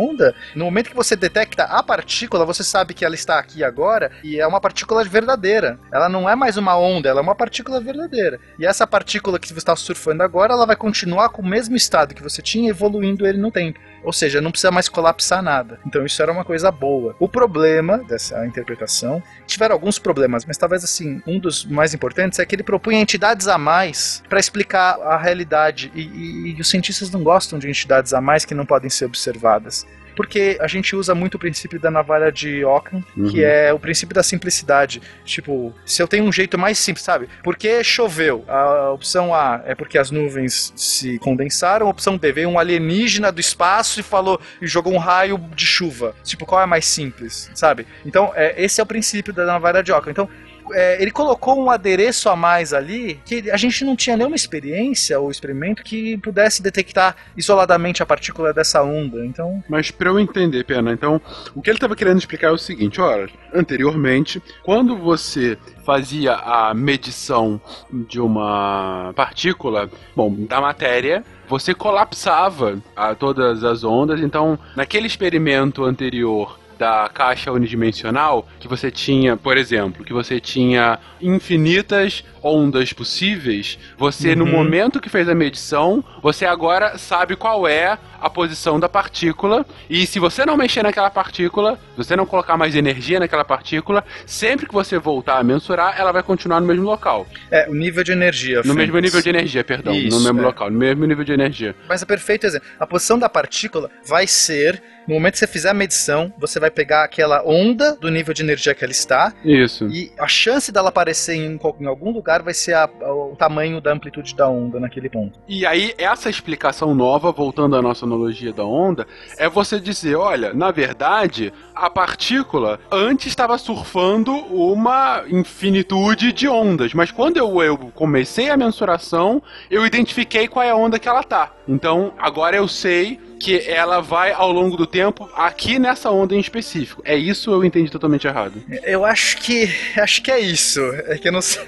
[0.56, 4.40] no momento que você detecta a partícula, você sabe que ela está aqui agora e
[4.40, 5.80] é uma partícula verdadeira.
[5.92, 8.40] Ela não é mais uma onda, ela é uma partícula verdadeira.
[8.58, 12.14] E essa partícula que você está surfando agora, ela vai continuar com o mesmo estado
[12.16, 13.80] que você tinha, evoluindo ele no tempo.
[14.04, 15.80] Ou seja, não precisa mais colapsar nada.
[15.86, 17.16] Então isso era uma coisa boa.
[17.20, 22.46] O problema dessa interpretação, tiveram alguns problemas, mas talvez assim, um dos mais importantes é
[22.46, 25.92] que ele propunha entidades a mais para explicar a realidade.
[25.94, 29.06] E, e, e os cientistas não gostam de entidades a mais que não podem ser
[29.06, 29.86] observadas
[30.20, 33.30] porque a gente usa muito o princípio da navalha de Ockham, Uhum.
[33.30, 35.02] que é o princípio da simplicidade.
[35.24, 37.30] Tipo, se eu tenho um jeito mais simples, sabe?
[37.42, 38.44] Porque choveu?
[38.46, 43.32] A opção A é porque as nuvens se condensaram, a opção B veio um alienígena
[43.32, 46.14] do espaço e falou e jogou um raio de chuva.
[46.22, 47.88] Tipo, qual é mais simples, sabe?
[48.06, 50.12] Então, é, esse é o princípio da navalha de Ockham.
[50.12, 50.30] Então,
[50.74, 55.20] é, ele colocou um adereço a mais ali que a gente não tinha nenhuma experiência
[55.20, 59.26] ou experimento que pudesse detectar isoladamente a partícula dessa onda.
[59.26, 61.22] Então, Mas pra eu entender, Pena, então,
[61.56, 66.74] o que ele estava querendo explicar é o seguinte, olha, anteriormente, quando você fazia a
[66.74, 67.60] medição
[67.92, 75.84] de uma partícula, bom, da matéria, você colapsava a todas as ondas, então, naquele experimento
[75.84, 83.78] anterior da caixa unidimensional, que você tinha, por exemplo, que você tinha infinitas ondas possíveis,
[83.98, 84.52] você no Uhum.
[84.52, 90.06] momento que fez a medição, você agora sabe qual é a posição da partícula e
[90.06, 94.66] se você não mexer naquela partícula, se você não colocar mais energia naquela partícula, sempre
[94.68, 97.26] que você voltar a mensurar, ela vai continuar no mesmo local.
[97.52, 98.62] é o nível de energia.
[98.66, 100.44] No mesmo nível de energia, perdão, Isso, no mesmo é.
[100.44, 101.76] local, no mesmo nível de energia.
[101.88, 102.68] Mas é perfeito exemplo.
[102.80, 106.70] A posição da partícula vai ser, no momento que você fizer a medição, você vai
[106.70, 109.88] pegar aquela onda do nível de energia que ela está, Isso.
[109.88, 113.92] e a chance dela aparecer em, em algum lugar vai ser a- o tamanho da
[113.92, 115.40] amplitude da onda naquele ponto.
[115.48, 119.08] E aí, essa explicação nova, voltando à nossa analogia da onda,
[119.38, 126.94] é você dizer: olha, na verdade, a partícula antes estava surfando uma infinitude de ondas,
[126.94, 131.24] mas quando eu, eu comecei a mensuração, eu identifiquei qual é a onda que ela
[131.24, 131.52] tá.
[131.68, 136.40] Então, agora eu sei que ela vai ao longo do tempo aqui nessa onda em
[136.40, 137.02] específico.
[137.06, 138.62] É isso eu entendi totalmente errado?
[138.84, 139.70] Eu acho que.
[139.98, 140.82] Acho que é isso.
[141.08, 141.64] É que eu não sei.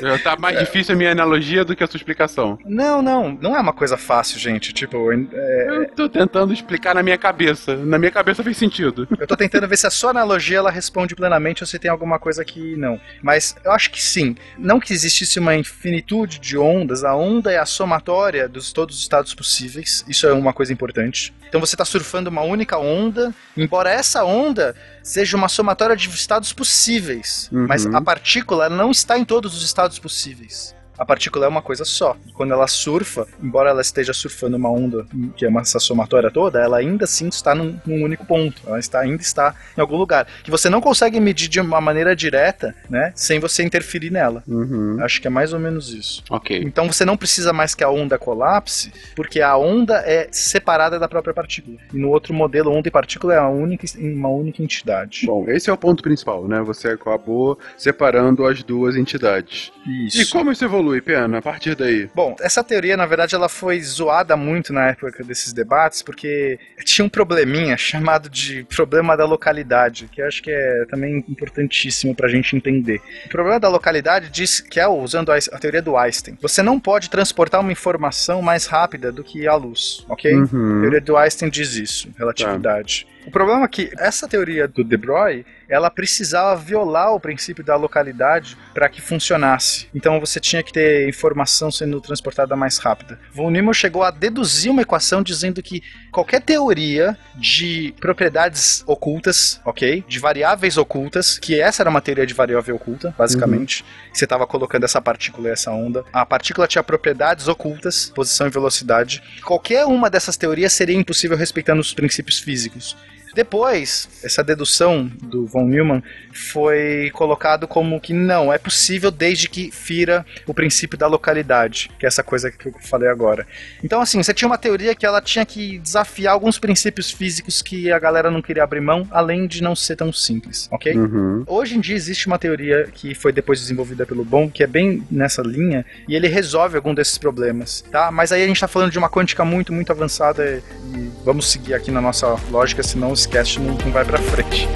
[0.00, 2.58] Já Tá mais difícil a minha analogia do que a sua explicação.
[2.64, 3.38] Não, não.
[3.40, 4.72] Não é uma coisa fácil, gente.
[4.72, 7.76] Tipo, é, Eu tô tentando explicar na minha cabeça.
[7.76, 9.06] Na minha cabeça fez sentido.
[9.18, 12.18] Eu tô tentando ver se a sua analogia ela responde plenamente ou se tem alguma
[12.18, 13.00] coisa que não.
[13.22, 14.34] Mas eu acho que sim.
[14.58, 19.02] Não que existisse uma infinitude de ondas, a onda é a somatória dos todos os
[19.02, 20.04] estados possíveis.
[20.08, 21.34] Isso é uma coisa importante.
[21.48, 26.52] Então você está surfando uma única onda, embora essa onda seja uma somatória de estados
[26.52, 27.66] possíveis, Uhum.
[27.68, 30.75] mas a partícula não está em todos os estados possíveis.
[30.98, 32.16] A partícula é uma coisa só.
[32.34, 36.78] Quando ela surfa, embora ela esteja surfando uma onda que é essa somatória toda, ela
[36.78, 38.62] ainda assim está num, num único ponto.
[38.66, 40.26] Ela está, ainda está em algum lugar.
[40.42, 43.12] Que você não consegue medir de uma maneira direta, né?
[43.14, 44.42] Sem você interferir nela.
[44.46, 44.98] Uhum.
[45.00, 46.22] Acho que é mais ou menos isso.
[46.30, 46.62] Ok.
[46.62, 51.08] Então você não precisa mais que a onda colapse, porque a onda é separada da
[51.08, 51.76] própria partícula.
[51.92, 55.26] E no outro modelo, onda e partícula é uma única, uma única entidade.
[55.26, 56.60] Bom, esse é o ponto principal, né?
[56.62, 59.72] Você acabou separando as duas entidades.
[60.06, 60.22] Isso.
[60.22, 62.08] E como isso evolui, Pena, a partir daí?
[62.14, 67.04] Bom, essa teoria, na verdade, ela foi zoada muito na época desses debates, porque tinha
[67.04, 72.28] um probleminha chamado de problema da localidade, que eu acho que é também importantíssimo pra
[72.28, 73.00] gente entender.
[73.26, 76.36] O problema da localidade diz que é usando a a teoria do Einstein.
[76.40, 80.32] Você não pode transportar uma informação mais rápida do que a luz, ok?
[80.32, 80.80] A Uhum.
[80.80, 83.06] teoria do Einstein diz isso, relatividade.
[83.26, 87.76] O problema é que essa teoria do De Broglie, ela precisava violar o princípio da
[87.76, 89.88] localidade para que funcionasse.
[89.94, 93.18] Então você tinha que ter informação sendo transportada mais rápida.
[93.32, 100.04] Von Neumann chegou a deduzir uma equação dizendo que qualquer teoria de propriedades ocultas, ok?
[100.06, 103.84] De variáveis ocultas, que essa era uma teoria de variável oculta, basicamente.
[104.12, 106.04] Você estava colocando essa partícula e essa onda.
[106.12, 109.22] A partícula tinha propriedades ocultas, posição e velocidade.
[109.44, 112.96] Qualquer uma dessas teorias seria impossível respeitando os princípios físicos.
[113.36, 119.70] Depois, essa dedução do von Neumann foi colocado como que não, é possível desde que
[119.70, 123.46] fira o princípio da localidade, que é essa coisa que eu falei agora.
[123.84, 127.92] Então, assim, você tinha uma teoria que ela tinha que desafiar alguns princípios físicos que
[127.92, 130.96] a galera não queria abrir mão, além de não ser tão simples, ok?
[130.96, 131.44] Uhum.
[131.46, 135.06] Hoje em dia existe uma teoria que foi depois desenvolvida pelo Bohm, que é bem
[135.10, 138.10] nessa linha, e ele resolve algum desses problemas, tá?
[138.10, 140.62] Mas aí a gente tá falando de uma quântica muito, muito avançada
[140.94, 144.68] e vamos seguir aqui na nossa lógica, senão esse cast não, não vai pra frente.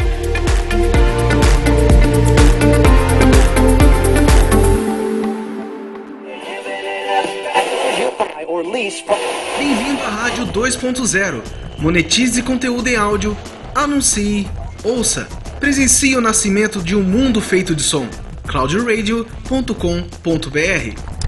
[9.58, 11.42] Bem-vindo à Rádio 2.0.
[11.78, 13.36] Monetize conteúdo em áudio,
[13.74, 14.48] anuncie,
[14.82, 15.28] ouça,
[15.58, 18.06] presencie o nascimento de um mundo feito de som.
[18.46, 21.19] cloudradio.com.br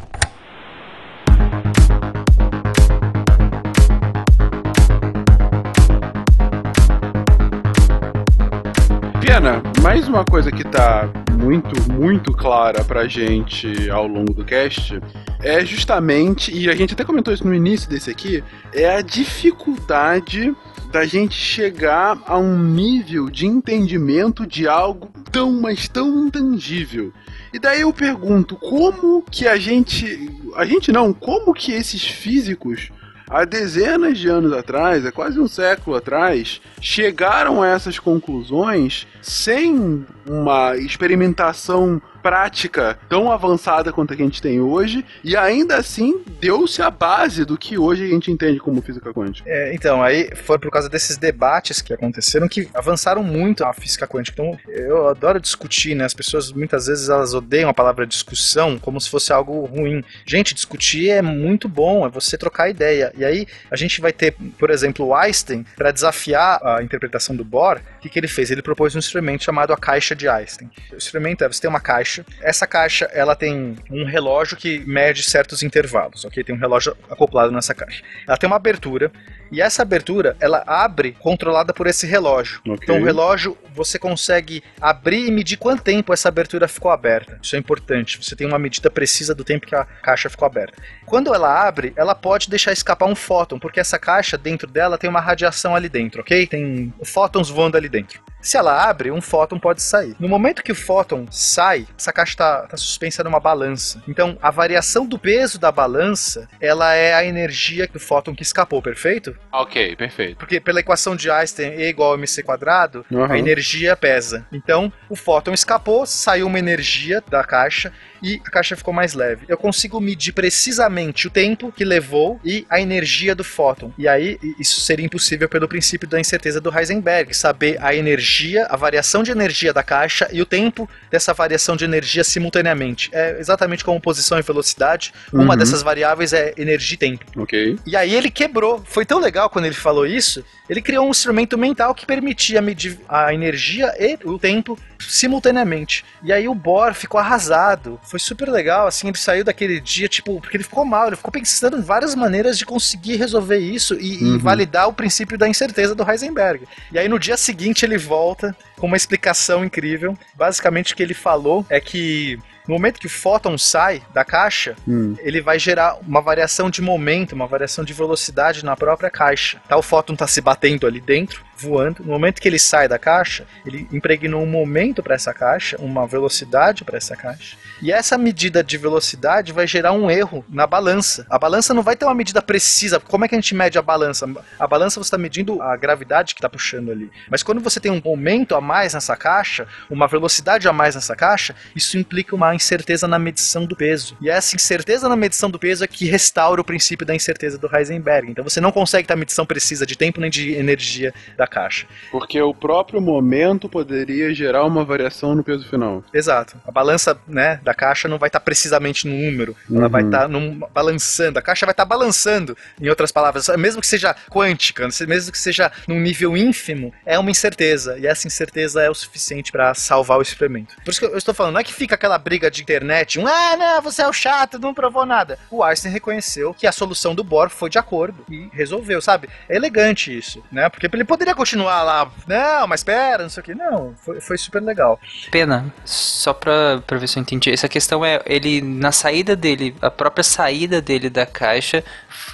[9.24, 11.08] Pena, mais uma coisa que tá
[11.40, 15.00] muito, muito clara pra gente ao longo do cast
[15.40, 18.42] é justamente, e a gente até comentou isso no início desse aqui,
[18.74, 20.52] é a dificuldade
[20.90, 27.12] da gente chegar a um nível de entendimento de algo tão, mas tão intangível.
[27.54, 30.30] E daí eu pergunto, como que a gente.
[30.56, 32.90] A gente não, como que esses físicos
[33.28, 40.04] há dezenas de anos atrás, é quase um século atrás, chegaram a essas conclusões sem
[40.26, 46.22] uma experimentação prática tão avançada quanto a que a gente tem hoje, e ainda assim
[46.40, 49.48] deu-se a base do que hoje a gente entende como física quântica.
[49.48, 54.06] É, então, aí foi por causa desses debates que aconteceram que avançaram muito a física
[54.06, 54.40] quântica.
[54.40, 56.04] Então, eu adoro discutir, né?
[56.04, 60.04] As pessoas muitas vezes elas odeiam a palavra discussão como se fosse algo ruim.
[60.24, 63.12] Gente, discutir é muito bom, é você trocar ideia.
[63.16, 67.44] E aí a gente vai ter, por exemplo, o Einstein para desafiar a interpretação do
[67.44, 67.80] Bohr.
[67.98, 68.50] O que, que ele fez?
[68.50, 70.70] Ele propôs um instrumento chamado a caixa de Einstein.
[70.92, 72.11] O instrumento é você tem uma caixa.
[72.40, 76.42] Essa caixa ela tem um relógio que mede certos intervalos, ok?
[76.44, 78.02] Tem um relógio acoplado nessa caixa.
[78.26, 79.10] Ela tem uma abertura
[79.52, 82.60] e essa abertura ela abre controlada por esse relógio.
[82.66, 82.78] Ok.
[82.82, 87.38] Então o relógio você consegue abrir e medir quanto tempo essa abertura ficou aberta.
[87.42, 88.18] Isso é importante.
[88.22, 90.82] Você tem uma medida precisa do tempo que a caixa ficou aberta.
[91.06, 95.08] Quando ela abre, ela pode deixar escapar um fóton, porque essa caixa dentro dela tem
[95.08, 96.46] uma radiação ali dentro, ok?
[96.46, 98.20] Tem fótons voando ali dentro.
[98.40, 100.16] Se ela abre, um fóton pode sair.
[100.18, 104.02] No momento que o fóton sai, essa caixa está suspensa numa balança.
[104.08, 108.82] Então, a variação do peso da balança, ela é a energia do fóton que escapou,
[108.82, 109.36] perfeito?
[109.50, 110.36] Ok, perfeito.
[110.38, 113.24] Porque pela equação de Einstein, E igual a mc quadrado, Uhum.
[113.24, 114.46] a energia pesa.
[114.52, 117.92] Então, o fóton escapou, saiu uma energia da caixa
[118.22, 119.44] e a caixa ficou mais leve.
[119.48, 123.92] Eu consigo medir precisamente o tempo que levou e a energia do fóton.
[123.98, 128.76] E aí, isso seria impossível pelo princípio da incerteza do Heisenberg, saber a energia, a
[128.76, 133.10] variação de energia da caixa e o tempo dessa variação de energia simultaneamente.
[133.12, 135.12] É exatamente como posição e velocidade.
[135.32, 135.58] Uma Uhum.
[135.58, 137.24] dessas variáveis é energia e tempo.
[137.36, 137.78] Ok.
[137.86, 138.82] E aí ele quebrou.
[138.86, 140.44] Foi tão legal quando ele falou isso.
[140.68, 146.04] Ele criou um instrumento mental que permitia medir a energia e o tempo simultaneamente.
[146.22, 147.98] E aí o Bohr ficou arrasado.
[148.12, 151.32] Foi super legal, assim, ele saiu daquele dia, tipo, porque ele ficou mal, ele ficou
[151.32, 154.38] pensando em várias maneiras de conseguir resolver isso e, e Uhum.
[154.38, 156.68] validar o princípio da incerteza do Heisenberg.
[156.92, 160.14] E aí no dia seguinte ele volta com uma explicação incrível.
[160.34, 164.74] Basicamente o que ele falou é que no momento que o fóton sai da caixa,
[164.86, 165.14] Hum.
[165.20, 169.60] ele vai gerar uma variação de momento, uma variação de velocidade na própria caixa.
[169.68, 172.02] Tá, o fóton está se batendo ali dentro, voando.
[172.04, 176.06] No momento que ele sai da caixa, ele impregnou um momento para essa caixa, uma
[176.06, 177.56] velocidade para essa caixa.
[177.80, 181.26] E essa medida de velocidade vai gerar um erro na balança.
[181.28, 183.00] A balança não vai ter uma medida precisa.
[183.00, 184.28] Como é que a gente mede a balança?
[184.58, 187.10] A balança você está medindo a gravidade que está puxando ali.
[187.28, 191.16] Mas quando você tem um momento a mais nessa caixa, uma velocidade a mais nessa
[191.16, 194.16] caixa, isso implica uma incerteza na medição do peso.
[194.20, 197.68] E essa incerteza na medição do peso é que restaura o princípio da incerteza do
[197.74, 198.30] Heisenberg.
[198.30, 201.86] Então você não consegue ter a medição precisa de tempo nem de energia da caixa.
[202.10, 206.02] Porque o próprio momento poderia gerar uma variação no peso final.
[206.12, 206.56] Exato.
[206.66, 209.56] A balança né, da caixa não vai estar precisamente no número.
[209.70, 210.08] Ela vai Uhum.
[210.08, 211.38] estar num- balançando.
[211.38, 213.48] A caixa vai estar balançando, em outras palavras.
[213.58, 217.98] Mesmo que seja quântica, mesmo que seja num nível ínfimo, é uma incerteza.
[217.98, 220.74] E essa incerteza é o suficiente para salvar o experimento.
[220.84, 223.26] Por isso que eu estou falando, não é que fica aquela briga de internet, um,
[223.26, 225.38] ah, não, você é o chato, não provou nada.
[225.50, 229.28] O Einstein reconheceu que a solução do Bohr foi de acordo e resolveu, sabe?
[229.48, 230.68] É elegante isso, né?
[230.68, 233.54] Porque ele poderia continuar lá, não, mas pera, não sei o que.
[233.54, 234.98] Não, foi, foi super legal.
[235.30, 237.50] Pena, só pra, pra ver se eu entendi.
[237.50, 241.84] Essa questão é, ele, na saída dele, a própria saída dele da caixa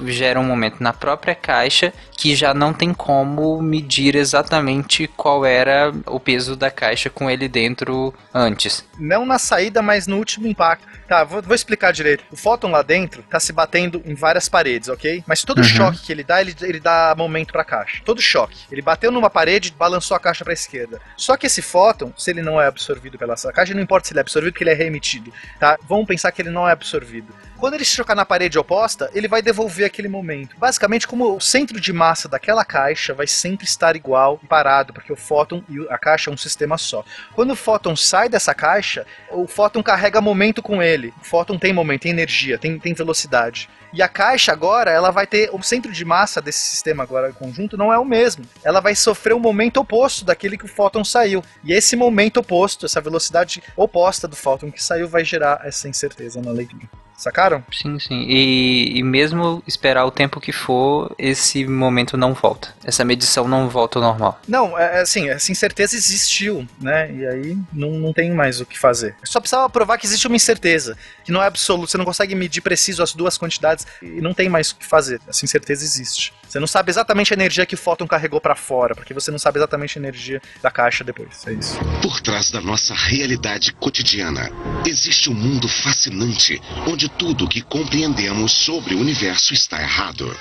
[0.07, 5.93] gera um momento na própria caixa que já não tem como medir exatamente qual era
[6.07, 8.85] o peso da caixa com ele dentro antes.
[8.99, 10.98] Não na saída, mas no último impacto.
[11.09, 12.23] Tá, vou, vou explicar direito.
[12.31, 15.25] O fóton lá dentro tá se batendo em várias paredes, ok?
[15.27, 15.65] Mas todo Uhum.
[15.65, 18.03] choque que ele dá, ele, ele dá momento pra caixa.
[18.05, 18.59] Todo choque.
[18.71, 21.01] Ele bateu numa parede, balançou a caixa pra esquerda.
[21.17, 24.21] Só que esse fóton, se ele não é absorvido pela caixa, não importa se ele
[24.21, 25.79] é absorvido, porque ele é reemitido, tá?
[25.89, 27.33] Vamos pensar que ele não é absorvido.
[27.59, 30.57] Quando ele se chocar na parede oposta, ele vai devolver aquele momento.
[30.57, 35.13] Basicamente, como o centro de massa daquela caixa vai sempre estar igual e parado, porque
[35.13, 37.05] o fóton e a caixa é um sistema só.
[37.35, 40.98] Quando o fóton sai dessa caixa, o fóton carrega momento com ele.
[41.07, 43.69] O fóton tem momento, tem energia, tem, tem velocidade.
[43.93, 45.49] E a caixa agora, ela vai ter.
[45.53, 48.45] O centro de massa desse sistema agora conjunto não é o mesmo.
[48.63, 51.43] Ela vai sofrer um momento oposto daquele que o fóton saiu.
[51.65, 56.41] E esse momento oposto, essa velocidade oposta do fóton que saiu, vai gerar essa incerteza
[56.43, 56.89] na leitura.
[57.19, 57.65] Sacaram?
[57.73, 58.23] Sim, sim.
[58.29, 62.73] E, e mesmo esperar o tempo que for, esse momento não volta.
[62.85, 64.41] Essa medição não volta ao normal.
[64.47, 67.13] Não, é, é assim, essa incerteza existiu, né?
[67.13, 69.17] E aí não, não tem mais o que fazer.
[69.25, 72.61] Só precisava provar que existe uma incerteza, que não é absoluta, você não consegue medir
[72.61, 75.21] preciso as duas quantidades e não tem mais o que fazer.
[75.27, 76.33] Essa incerteza existe.
[76.49, 79.39] Você não sabe exatamente a energia que o fóton carregou pra fora, porque você não
[79.39, 81.47] sabe exatamente a energia da caixa depois.
[81.47, 81.79] É isso.
[82.01, 84.51] Por trás da nossa realidade cotidiana,
[84.87, 90.35] existe um mundo fascinante onde tudo que compreendemos sobre o universo está errado.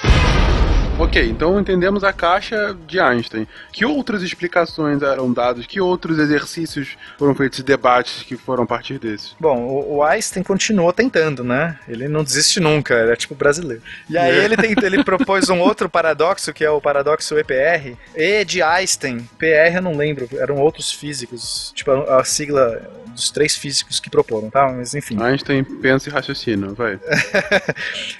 [0.99, 3.47] Ok, então entendemos a caixa de Einstein.
[3.71, 5.67] Que outras explicações eram dadas?
[5.67, 9.35] Que outros exercícios foram feitos, debates que foram a partir desses?
[9.39, 11.77] Bom, o, o Einstein continuou tentando, né?
[11.87, 13.83] Ele não desiste nunca, ele é tipo brasileiro.
[14.09, 14.43] E aí É.
[14.43, 17.95] ele, tem, ele propôs um outro paradoxo, que é o paradoxo EPR.
[18.15, 22.81] E de Einstein, PR eu não lembro, eram outros físicos, tipo a, a sigla
[23.17, 24.71] dos três físicos que proporam, tá?
[24.71, 25.21] Mas enfim.
[25.21, 26.99] Einstein pensa e raciocina, vai.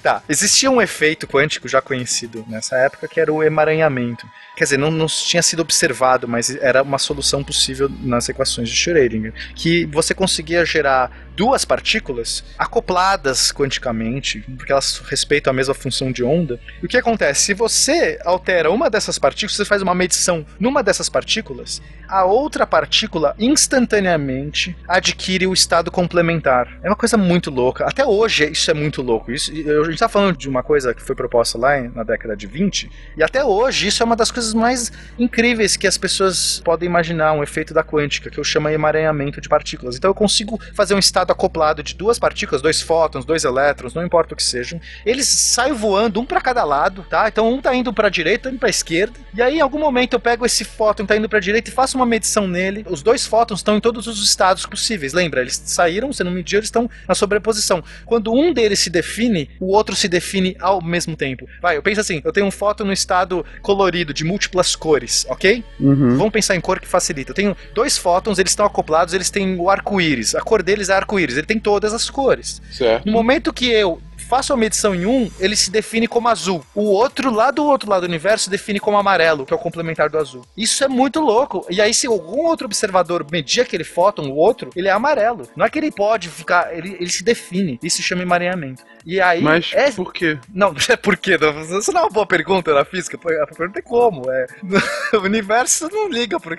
[0.01, 4.27] Tá, existia um efeito quântico já conhecido nessa época que era o emaranhamento.
[4.57, 8.75] Quer dizer, não, não tinha sido observado, mas era uma solução possível nas equações de
[8.75, 16.11] Schrödinger, que você conseguia gerar duas partículas acopladas quanticamente, porque elas respeitam a mesma função
[16.11, 16.59] de onda.
[16.81, 17.43] E o que acontece?
[17.43, 22.65] Se você altera uma dessas partículas, você faz uma medição numa dessas partículas, a outra
[22.65, 26.79] partícula instantaneamente adquire o estado complementar.
[26.81, 27.85] É uma coisa muito louca.
[27.85, 29.31] Até hoje isso é muito louco.
[29.31, 32.47] Isso, a gente está falando de uma coisa que foi proposta lá na década de
[32.47, 36.87] 20, e até hoje isso é uma das coisas mais incríveis que as pessoas podem
[36.87, 39.95] imaginar, um efeito da quântica, que eu chamo de emaranhamento de partículas.
[39.95, 44.05] Então eu consigo fazer um estado acoplado de duas partículas, dois fótons, dois elétrons, não
[44.05, 44.79] importa o que sejam.
[45.05, 47.27] Eles saem voando um para cada lado, tá?
[47.27, 49.19] Então um tá indo para direita, um para esquerda.
[49.33, 51.73] E aí em algum momento eu pego esse fóton que tá indo para direita e
[51.73, 52.85] faço uma medição nele.
[52.89, 55.13] Os dois fótons estão em todos os estados possíveis.
[55.13, 55.41] Lembra?
[55.41, 57.83] Eles saíram, você não mediu, eles estão na sobreposição.
[58.05, 61.47] Quando um deles se define, o outro se define ao mesmo tempo.
[61.61, 65.63] Vai, eu penso assim, eu tenho um fóton no estado colorido de múltiplas cores, ok?
[65.79, 66.15] Uhum.
[66.15, 67.31] Vamos pensar em cor que facilita.
[67.31, 70.35] Eu tenho dois fótons, eles estão acoplados, eles têm o arco-íris.
[70.35, 72.61] A cor deles é arco-íris, ele tem todas as cores.
[72.71, 73.05] Certo.
[73.05, 76.65] No momento que eu faço a medição em um, ele se define como azul.
[76.75, 79.59] O outro, lá do outro lado do universo, se define como amarelo, que é o
[79.59, 80.45] complementar do azul.
[80.55, 81.65] Isso é muito louco.
[81.69, 85.47] E aí, se algum outro observador medir aquele fóton, o outro, ele é amarelo.
[85.55, 87.79] Não é que ele pode ficar, ele, ele se define.
[87.81, 88.83] Isso se chama emaranhamento.
[89.05, 89.41] E aí.
[89.41, 89.89] Mas é...
[89.91, 90.37] por quê?
[90.53, 91.37] Não, é por quê?
[91.79, 93.17] Isso não é uma boa pergunta na física.
[93.17, 94.29] A pergunta é como.
[94.29, 94.47] É...
[95.17, 96.57] O universo não liga pra,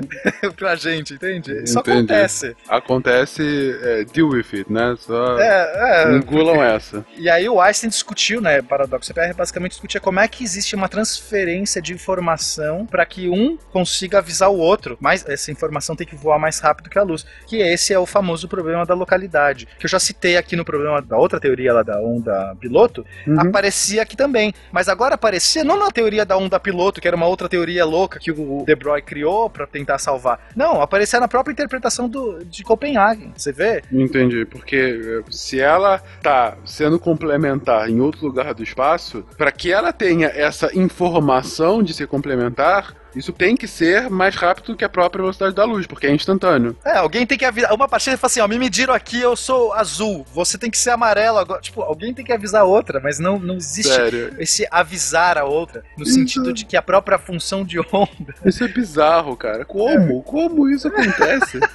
[0.56, 1.52] pra gente, entende?
[1.62, 1.98] Isso Entendi.
[1.98, 2.56] acontece.
[2.68, 4.96] Acontece, é, deal with it, né?
[4.98, 6.16] Só É, é.
[6.16, 7.04] engulam essa.
[7.16, 10.88] E aí o Einstein discutiu, né, paradoxo CPR basicamente discutia como é que existe uma
[10.88, 16.14] transferência de informação para que um consiga avisar o outro, mas essa informação tem que
[16.16, 19.84] voar mais rápido que a luz, que esse é o famoso problema da localidade, que
[19.84, 23.40] eu já citei aqui no problema da outra teoria lá da onda piloto, Uhum.
[23.40, 27.26] aparecia aqui também, mas agora aparecia não na teoria da onda piloto, que era uma
[27.26, 30.48] outra teoria louca que o De Broglie criou para tentar salvar.
[30.56, 33.32] Não, aparecia na própria interpretação do, de Copenhagen.
[33.36, 33.82] Você vê?
[33.92, 39.72] Entendi, porque eh, se ela tá sendo complementar em outro lugar do espaço, para que
[39.72, 44.84] ela tenha essa informação de se complementar, isso tem que ser mais rápido do que
[44.84, 46.76] a própria velocidade da luz, porque é instantâneo.
[46.84, 47.72] É, alguém tem que avisar.
[47.72, 50.90] Uma partida fala assim: ó, me mediram aqui, eu sou azul, você tem que ser
[50.90, 51.60] amarelo agora.
[51.60, 54.36] Tipo, alguém tem que avisar a outra, mas não, não existe Sério.
[54.38, 56.14] esse avisar a outra, no Isso.
[56.14, 59.64] sentido de que a própria função de onda Isso é bizarro, cara.
[59.64, 60.22] Como?
[60.22, 61.58] Como isso acontece?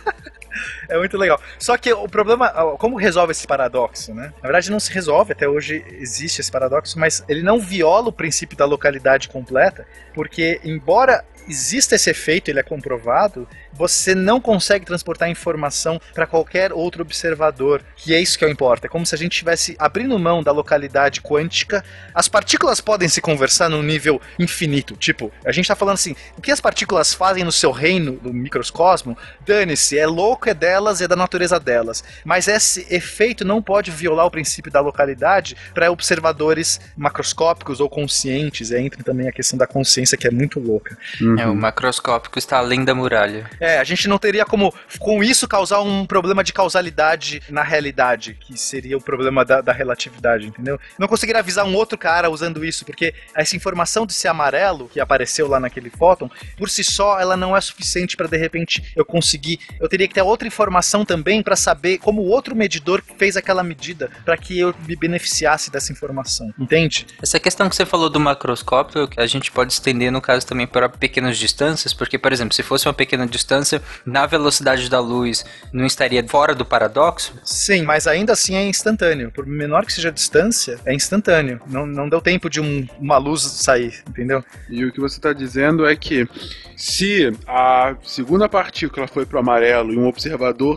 [0.90, 1.40] é muito legal.
[1.60, 4.34] Só que o problema, como resolve esse paradoxo, né?
[4.38, 8.14] Na verdade, não se resolve, até hoje existe esse paradoxo, mas ele não viola o
[8.14, 14.86] princípio da localidade completa, porque, embora exista esse efeito, ele é comprovado, você não consegue
[14.86, 18.88] transportar informação para qualquer outro observador, que é isso que importa.
[18.88, 21.84] É como se a gente estivesse abrindo mão da localidade quântica.
[22.14, 24.96] As partículas podem se conversar num nível infinito.
[24.96, 28.34] Tipo, a gente está falando assim, o que as partículas fazem no seu reino, do
[28.34, 32.04] microcosmo, dane-se, é louco, é delas, é da natureza delas.
[32.24, 38.72] Mas esse efeito não pode violar o princípio da localidade para observadores macroscópicos ou conscientes.
[38.72, 40.98] E aí entra também a questão da consciência, que é muito louca.
[41.40, 43.50] É, o macroscópico está além da muralha.
[43.60, 48.38] É, a gente não teria como, com isso, causar um problema de causalidade na realidade,
[48.40, 50.80] que seria o problema da, da relatividade, entendeu?
[50.98, 55.00] Não conseguiria avisar um outro cara usando isso, porque essa informação de ser amarelo, que
[55.00, 59.06] apareceu lá naquele fóton, por si só, ela não é suficiente para de repente eu
[59.06, 59.60] conseguir.
[59.80, 63.64] Eu teria que ter outra informação também para saber como o outro medidor fez aquela
[63.64, 67.06] medida, para que eu me beneficiasse dessa informação, entende?
[67.22, 70.90] Essa questão que você falou do macroscópio, a gente pode estender no caso também para
[70.90, 75.86] pequenas distâncias, porque, por exemplo, se fosse uma pequena distância, na velocidade da luz, não
[75.86, 77.34] estaria fora do paradoxo?
[77.44, 79.32] Sim, mas ainda assim é instantâneo.
[79.32, 81.62] Por menor que seja a distância, é instantâneo.
[81.68, 84.44] Não, não deu tempo de um- uma luz sair, entendeu?
[84.70, 86.28] E o que você está dizendo é que
[86.76, 90.25] se a segunda partícula foi pro amarelo e um observador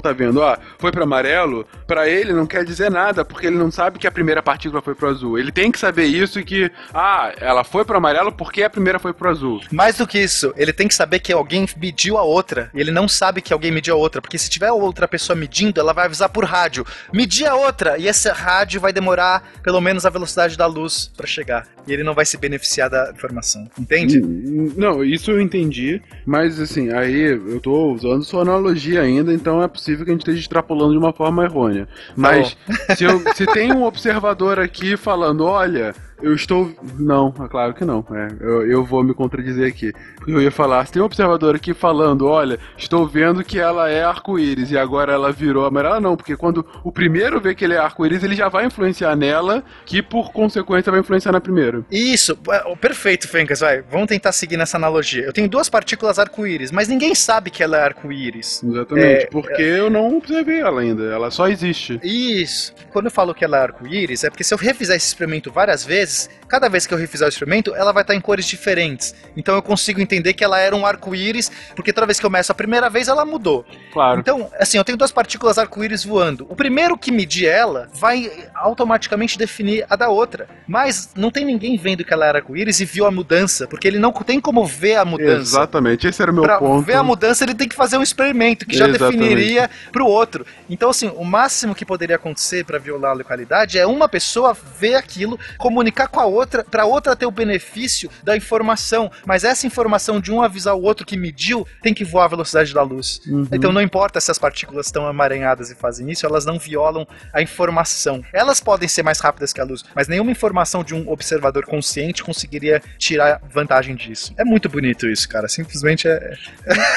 [0.02, 3.70] tá vendo, ah, foi pro amarelo, para ele não quer dizer nada, porque ele não
[3.70, 5.38] sabe que a primeira partícula foi pro azul.
[5.38, 8.98] Ele tem que saber isso e que, ah, ela foi pro amarelo porque a primeira
[8.98, 9.60] foi pro azul.
[9.72, 12.70] Mais do que isso, ele tem que saber que alguém mediu a outra.
[12.74, 14.20] E ele não sabe que alguém mediu a outra.
[14.20, 16.84] Porque se tiver outra pessoa medindo, ela vai avisar por rádio.
[17.12, 17.98] Medir a outra!
[17.98, 21.66] E esse rádio vai demorar pelo menos a velocidade da luz para chegar.
[21.86, 23.68] E ele não vai se beneficiar da informação.
[23.78, 24.20] Entende?
[24.20, 29.62] Hum, Não, isso eu entendi, mas assim, aí eu tô usando sua analogia ainda, então
[29.62, 31.88] é possível que a gente esteja extrapolando de uma forma errônea.
[32.16, 32.56] Mas
[32.96, 36.72] se, eu- se tem um observador aqui falando, olha, eu estou.
[36.98, 38.04] Não, é claro que não.
[38.10, 39.92] É, eu, eu vou me contradizer aqui.
[40.26, 44.02] Eu ia falar, se tem um observador aqui falando, olha, estou vendo que ela é
[44.02, 47.78] arco-íris e agora ela virou amarela, não, porque quando o primeiro vê que ele é
[47.78, 51.82] arco-íris, ele já vai influenciar nela, que por consequência vai influenciar na primeira.
[51.90, 53.80] Isso, é, perfeito, Fencas, vai.
[53.82, 55.22] Vamos tentar seguir nessa analogia.
[55.24, 58.62] Eu tenho duas partículas arco-íris, mas ninguém sabe que ela é arco-íris.
[58.64, 61.98] Exatamente, É, porque eu não observei ela ainda, ela só existe.
[62.02, 62.74] Isso.
[62.92, 65.84] Quando eu falo que ela é arco-íris, é porque se eu refizer esse experimento várias
[65.84, 69.14] vezes, cada vez que eu refizer o experimento, ela vai estar em cores diferentes.
[69.36, 72.50] Então eu consigo entender que ela era um arco-íris, porque toda vez que eu meço
[72.50, 73.64] a primeira vez, ela mudou.
[73.92, 74.20] Claro.
[74.20, 76.46] Então, assim, eu tenho duas partículas arco-íris voando.
[76.48, 80.46] O primeiro que medir ela vai automaticamente definir a da outra.
[80.66, 83.98] Mas não tem ninguém vendo que ela era arco-íris e viu a mudança, porque ele
[83.98, 85.40] não tem como ver a mudança.
[85.40, 86.84] Exatamente, esse era o meu Pra ponto.
[86.84, 89.17] ver a mudança, ele tem que fazer um experimento que já Exatamente.
[89.18, 90.46] Definiria pro outro.
[90.68, 94.94] Então, assim, o máximo que poderia acontecer para violar a localidade é uma pessoa ver
[94.94, 99.10] aquilo, comunicar com a outra, pra outra ter o benefício da informação.
[99.26, 102.72] Mas essa informação de um avisar o outro que mediu tem que voar a velocidade
[102.72, 103.20] da luz.
[103.26, 103.48] Uhum.
[103.52, 107.42] Então, não importa se as partículas estão amaranhadas e fazem isso, elas não violam a
[107.42, 108.22] informação.
[108.32, 112.22] Elas podem ser mais rápidas que a luz, mas nenhuma informação de um observador consciente
[112.22, 114.32] conseguiria tirar vantagem disso.
[114.36, 115.48] É muito bonito isso, cara.
[115.48, 116.36] Simplesmente é,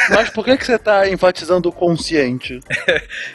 [0.10, 2.01] Mas por que, que você tá enfatizando o consciente?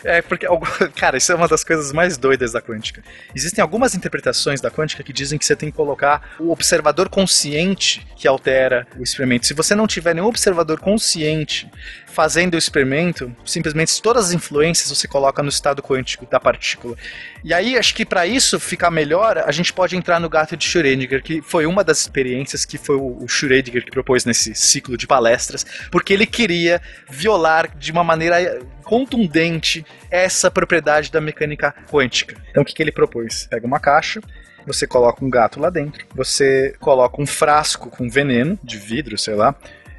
[0.04, 0.46] É, porque,
[0.94, 3.02] cara, isso é uma das coisas mais doidas da quântica.
[3.34, 8.06] Existem algumas interpretações da quântica que dizem que você tem que colocar o observador consciente
[8.16, 9.46] que altera o experimento.
[9.46, 11.68] Se você não tiver nenhum observador consciente
[12.16, 16.96] fazendo o experimento, simplesmente todas as influências você coloca no estado quântico da partícula.
[17.44, 20.66] E aí, acho que para isso ficar melhor, a gente pode entrar no gato de
[20.66, 25.06] Schrödinger, que foi uma das experiências que foi o Schrödinger que propôs nesse ciclo de
[25.06, 32.34] palestras, porque ele queria violar de uma maneira contundente essa propriedade da mecânica quântica.
[32.48, 33.46] Então, o que, que ele propôs?
[33.50, 34.22] Pega uma caixa,
[34.66, 39.34] você coloca um gato lá dentro, você coloca um frasco com veneno de vidro, sei
[39.34, 39.54] lá,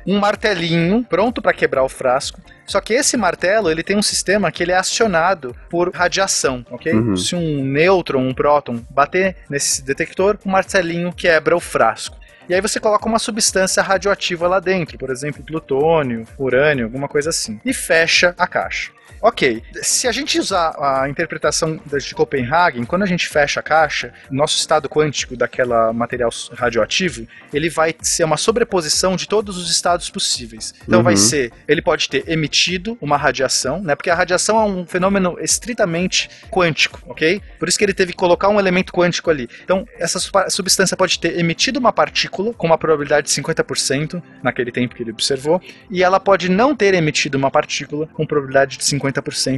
[0.07, 2.39] um martelinho pronto para quebrar o frasco.
[2.65, 6.93] Só que esse martelo, ele tem um sistema que ele é acionado por radiação, ok?
[6.93, 7.17] Uhum.
[7.17, 12.17] Se um nêutron, um próton bater nesse detector, o martelinho quebra o frasco.
[12.49, 17.29] E aí você coloca uma substância radioativa lá dentro, por exemplo, plutônio, urânio, alguma coisa
[17.29, 18.91] assim, e fecha a caixa.
[19.21, 24.13] Ok, se a gente usar a interpretação de Copenhagen, quando a gente fecha a caixa,
[24.29, 30.09] nosso estado quântico daquela material radioativo, ele vai ser uma sobreposição de todos os estados
[30.09, 30.73] possíveis.
[30.87, 31.03] Então Uhum.
[31.03, 33.95] vai ser, ele pode ter emitido uma radiação, né?
[33.95, 37.41] Porque a radiação é um fenômeno estritamente quântico, ok?
[37.57, 39.49] Por isso que ele teve que colocar um elemento quântico ali.
[39.63, 44.71] Então, essa su- substância pode ter emitido uma partícula com uma probabilidade de 50% naquele
[44.71, 48.83] tempo que ele observou, e ela pode não ter emitido uma partícula com probabilidade de
[48.83, 49.06] 50%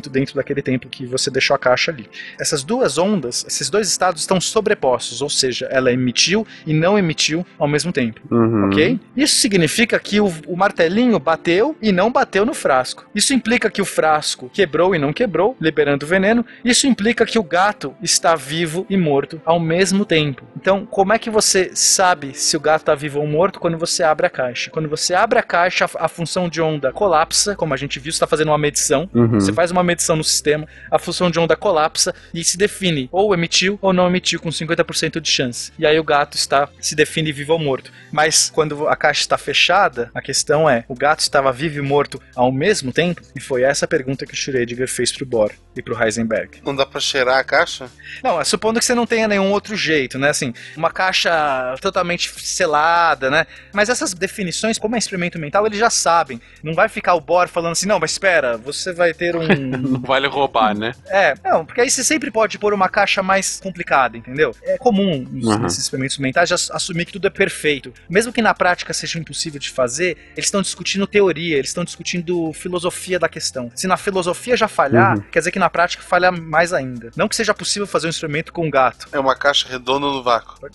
[0.09, 2.09] dentro daquele tempo que você deixou a caixa ali.
[2.39, 7.45] Essas duas ondas, esses dois estados estão sobrepostos, ou seja, ela emitiu e não emitiu
[7.57, 8.21] ao mesmo tempo.
[8.29, 8.67] Uhum.
[8.67, 8.99] Ok?
[9.15, 13.05] Isso significa que o, o martelinho bateu e não bateu no frasco.
[13.13, 16.45] Isso implica que o frasco quebrou e não quebrou, liberando veneno.
[16.63, 20.43] Isso implica que o gato está vivo e morto ao mesmo tempo.
[20.55, 24.03] Então, como é que você sabe se o gato está vivo ou morto quando você
[24.03, 24.71] abre a caixa?
[24.71, 28.17] Quando você abre a caixa, a, função de onda colapsa, como a gente viu, você
[28.17, 29.09] está fazendo uma medição.
[29.13, 29.38] Uhum.
[29.39, 33.33] Você faz uma medição no sistema, a função de onda colapsa e se define ou
[33.33, 35.71] emitiu ou não emitiu com 50% de chance.
[35.77, 37.91] E aí o gato está se define vivo ou morto.
[38.11, 42.21] Mas quando a caixa está fechada, a questão é: o gato estava vivo e morto
[42.35, 43.21] ao mesmo tempo?
[43.35, 46.59] E foi essa a pergunta que o Schrödinger fez pro Bohr e pro Heisenberg.
[46.65, 47.89] Não dá pra cheirar a caixa?
[48.23, 50.29] Não, é supondo que você não tenha nenhum outro jeito, né?
[50.29, 53.45] Assim, uma caixa totalmente selada, né?
[53.73, 56.41] Mas essas definições, como é experimento mental, eles já sabem.
[56.63, 59.47] Não vai ficar o Bohr falando assim, não, mas espera, você vai ter um.
[59.79, 60.93] Não vale roubar, né?
[61.07, 64.55] É, não, porque aí você sempre pode pôr uma caixa mais complicada, entendeu?
[64.63, 65.59] É comum nos- Uhum.
[65.59, 67.93] nesses experimentos mentais já assumir que tudo é perfeito.
[68.09, 72.51] Mesmo que na prática seja impossível de fazer, eles estão discutindo teoria, eles estão discutindo
[72.53, 73.71] filosofia da questão.
[73.75, 75.23] Se na filosofia já falhar, Uhum.
[75.31, 77.11] quer dizer que na prática falha mais ainda.
[77.15, 79.07] Não que seja possível fazer um instrumento com um gato.
[79.11, 80.55] É uma caixa redonda no vácuo.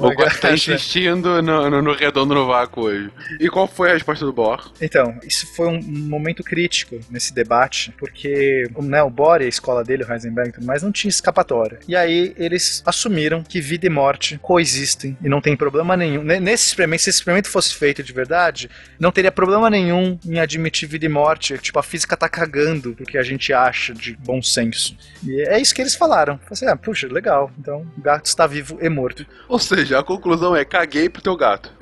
[0.00, 3.10] O Guax tá insistindo no, no, no redondo no vácuo hoje.
[3.38, 4.70] E qual foi a resposta do Bohr?
[4.80, 9.84] Então, isso foi um momento crítico nesse debate, porque né, o Bohr e a escola
[9.84, 11.78] dele, o Heisenberg e tudo mais, não tinha escapatória.
[11.86, 16.22] E aí eles assumiram que vida e morte coexistem e não tem problema nenhum.
[16.22, 20.38] Ne- Nesse experimento, se esse experimento fosse feito de verdade, não teria problema nenhum em
[20.40, 21.58] admitir vida e morte.
[21.58, 24.96] Tipo, a física tá cagando do que a gente acha de bom senso.
[25.24, 26.38] E é isso que eles falaram.
[26.38, 27.50] Falaram Assim, ah, puxa, legal.
[27.58, 29.26] Então o gato está vivo e morto.
[29.48, 31.72] Ou seja, a conclusão é: caguei pro teu gato.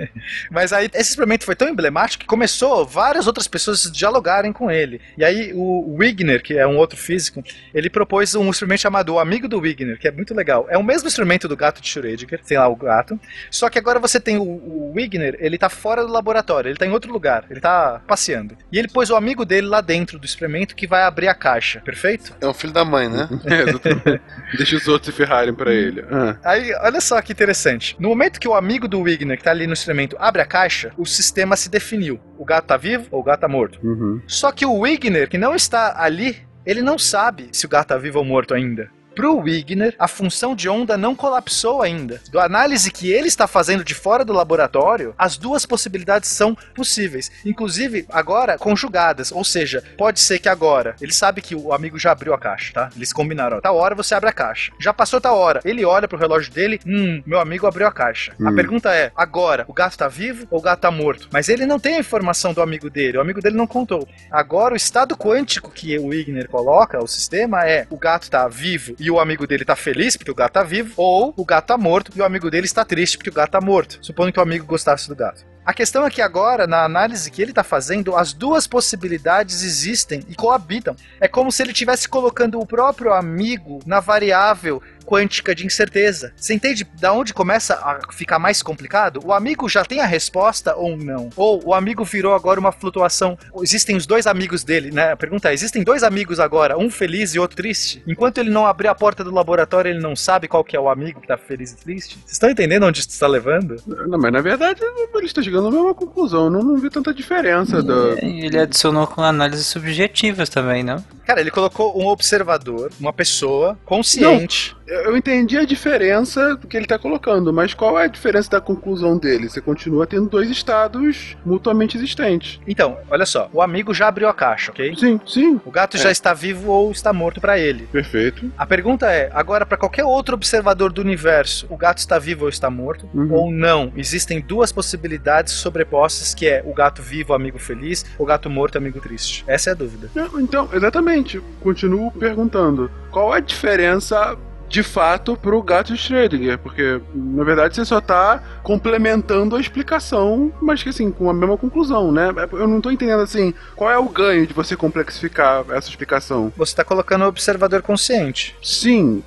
[0.50, 5.00] Mas aí esse experimento foi tão emblemático que começou várias outras pessoas dialogarem com ele.
[5.16, 9.18] E aí o Wigner, que é um outro físico, ele propôs um experimento chamado O
[9.18, 10.66] Amigo do Wigner, que é muito legal.
[10.68, 13.18] É o mesmo instrumento do gato de Schrödinger, tem lá o gato,
[13.50, 16.86] só que agora você tem o, o Wigner, ele tá fora do laboratório, ele tá
[16.86, 18.56] em outro lugar, ele tá passeando.
[18.70, 20.43] E ele pôs o amigo dele lá dentro do experimento
[20.74, 22.34] que vai abrir a caixa, perfeito?
[22.40, 23.28] É o filho da mãe, né?
[23.44, 24.22] É, exatamente.
[24.56, 26.04] Deixa os outros se ferrarem pra ele.
[26.10, 26.36] Ah.
[26.42, 27.96] Aí, olha só que interessante.
[27.98, 30.92] No momento que o amigo do Wigner, que tá ali no experimento, abre a caixa,
[30.96, 32.20] o sistema se definiu.
[32.38, 33.78] O gato tá vivo ou o gato tá morto.
[33.82, 34.20] Uhum.
[34.26, 37.98] Só que o Wigner, que não está ali, ele não sabe se o gato tá
[37.98, 38.90] vivo ou morto ainda.
[39.14, 42.20] Pro Wigner, a função de onda não colapsou ainda.
[42.30, 47.30] Do análise que ele está fazendo de fora do laboratório, as duas possibilidades são possíveis.
[47.44, 49.30] Inclusive, agora conjugadas.
[49.30, 52.72] Ou seja, pode ser que agora, ele sabe que o amigo já abriu a caixa,
[52.72, 52.90] tá?
[52.96, 54.72] Eles combinaram, ó, tal hora você abre a caixa.
[54.80, 55.60] Já passou tal hora.
[55.64, 58.32] Ele olha pro relógio dele, hum, meu amigo abriu a caixa.
[58.44, 58.54] A Hum.
[58.54, 61.28] pergunta é, agora, o gato tá vivo ou o gato tá morto?
[61.32, 64.06] Mas ele não tem a informação do amigo dele, o amigo dele não contou.
[64.30, 68.94] Agora, o estado quântico que o Wigner coloca, o sistema, é o gato tá vivo
[69.04, 71.76] e o amigo dele tá feliz porque o gato tá vivo, ou o gato tá
[71.76, 73.98] morto e o amigo dele está triste porque o gato tá morto.
[74.00, 75.44] Supondo que o amigo gostasse do gato.
[75.64, 80.22] A questão é que agora, na análise que ele está fazendo, as duas possibilidades existem
[80.28, 80.94] e coabitam.
[81.18, 86.32] É como se ele estivesse colocando o próprio amigo na variável quântica de incerteza.
[86.36, 89.20] Você entende da onde começa a ficar mais complicado?
[89.24, 91.30] O amigo já tem a resposta ou não?
[91.36, 93.38] Ou o amigo virou agora uma flutuação?
[93.62, 95.12] Existem os dois amigos dele, né?
[95.12, 98.02] A pergunta é: existem dois amigos agora, um feliz e outro triste?
[98.06, 100.88] Enquanto ele não abrir a porta do laboratório, ele não sabe qual que é o
[100.88, 102.18] amigo que tá feliz e triste?
[102.18, 103.76] Vocês estão entendendo onde isso está levando?
[103.86, 106.50] Não, mas na verdade ele está chegando à mesma conclusão.
[106.50, 108.18] Não, não vi tanta diferença do.
[108.22, 111.04] E ele adicionou com análises subjetivas também, não?
[111.26, 114.76] Cara, ele colocou um observador, uma pessoa consciente.
[114.83, 118.50] Eu eu entendi a diferença do que ele está colocando, mas qual é a diferença
[118.50, 119.48] da conclusão dele?
[119.48, 122.60] Você continua tendo dois estados mutuamente existentes.
[122.66, 124.94] Então, olha só, o amigo já abriu a caixa, ok?
[124.96, 125.60] Sim, sim.
[125.64, 126.00] O gato É.
[126.00, 127.86] já está vivo ou está morto para ele.
[127.90, 128.50] Perfeito.
[128.58, 132.48] A pergunta é, agora para qualquer outro observador do universo, o gato está vivo ou
[132.48, 133.08] está morto?
[133.14, 133.32] Uhum.
[133.32, 133.92] Ou não?
[133.96, 139.00] Existem duas possibilidades sobrepostas que é o gato vivo, amigo feliz, o gato morto, amigo
[139.00, 139.44] triste.
[139.46, 140.10] Essa é a dúvida.
[140.38, 141.40] Então, exatamente.
[141.60, 142.90] Continuo perguntando.
[143.10, 144.36] Qual é a diferença
[144.74, 150.52] de fato pro gato de Schrödinger, porque na verdade você só tá complementando a explicação,
[150.60, 152.34] mas que assim, com a mesma conclusão, né?
[152.50, 156.52] Eu não tô entendendo assim, qual é o ganho de você complexificar essa explicação?
[156.56, 158.56] Você tá colocando o observador consciente.
[158.60, 159.22] Sim,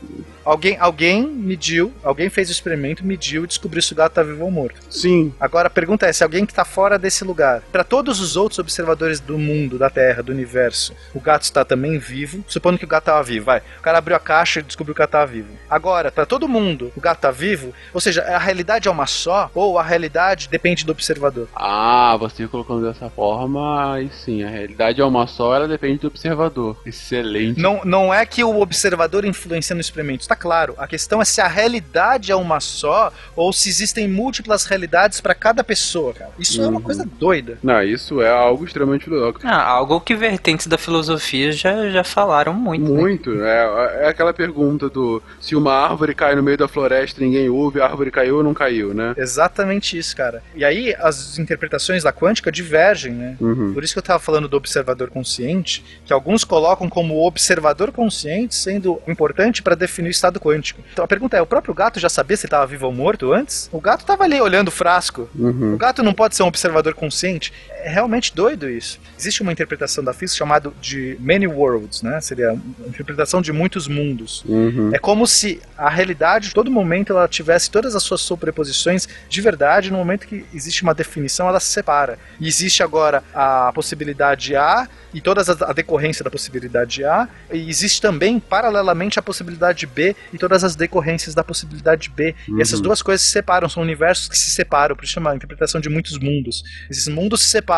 [0.47, 4.45] Alguém, alguém mediu, alguém fez o experimento, mediu e descobriu se o gato tá vivo
[4.45, 4.79] ou morto.
[4.89, 5.33] sim.
[5.37, 8.57] Agora a pergunta é: se alguém que tá fora desse lugar, para todos os outros
[8.57, 12.87] observadores do mundo, da Terra, do universo, o gato está também vivo, supondo que o
[12.87, 13.61] gato tava vivo, vai.
[13.77, 15.49] O cara abriu a caixa e descobriu que o gato tava vivo.
[15.69, 19.51] Agora, para todo mundo, o gato tá vivo, ou seja, a realidade é uma só,
[19.53, 21.49] ou a realidade depende do observador.
[21.53, 26.07] Ah, você colocando dessa forma, aí sim, a realidade é uma só, ela depende do
[26.07, 26.77] observador.
[26.85, 27.59] Excelente.
[27.59, 30.73] Não, não é que o observador influencia no experimento, está claro.
[30.77, 35.33] A questão é se a realidade é uma só ou se existem múltiplas realidades para
[35.35, 36.31] cada pessoa, cara.
[36.39, 36.81] Isso é uma Uhum.
[36.83, 37.57] coisa doida.
[37.63, 39.45] Não, isso é algo extremamente filosófico.
[39.47, 42.91] Ah, algo que vertentes da filosofia já, já falaram muito.
[42.91, 43.01] né?
[43.01, 47.25] Muito, é, é aquela pergunta do se uma árvore cai no meio da floresta e
[47.25, 49.13] ninguém ouve, a árvore caiu ou não caiu, né?
[49.17, 50.43] Exatamente isso, cara.
[50.55, 53.35] E aí as interpretações da quântica divergem, né?
[53.39, 53.73] Uhum.
[53.73, 57.91] Por isso que eu tava falando do observador consciente, que alguns colocam como o observador
[57.91, 60.81] consciente sendo importante para definir o estado quântico.
[60.91, 63.69] Então a pergunta é: o próprio gato já sabia se estava vivo ou morto antes?
[63.71, 65.29] O gato tava ali olhando o frasco.
[65.35, 65.73] Uhum.
[65.73, 67.53] O gato não pode ser um observador consciente.
[67.87, 68.99] É realmente doido isso.
[69.17, 72.19] Existe uma interpretação da física chamada de many worlds, né?
[72.19, 74.43] Seria uma interpretação de muitos mundos.
[74.43, 74.93] Uhum.
[74.93, 79.89] É como se a realidade, todo momento, ela tivesse todas as suas sobreposições de verdade.
[79.89, 82.19] No momento que existe uma definição, ela se separa.
[82.41, 87.29] E existe agora a possibilidade A e toda a decorrência da possibilidade A.
[87.53, 92.35] E existe também, paralelamente, a possibilidade B e todas as decorrências da possibilidade B.
[92.49, 92.59] Uhum.
[92.59, 94.93] E essas duas coisas se separam, são universos que se separam.
[94.93, 96.65] Por isso chama a interpretação de muitos mundos.
[96.89, 97.76] Esses mundos se separam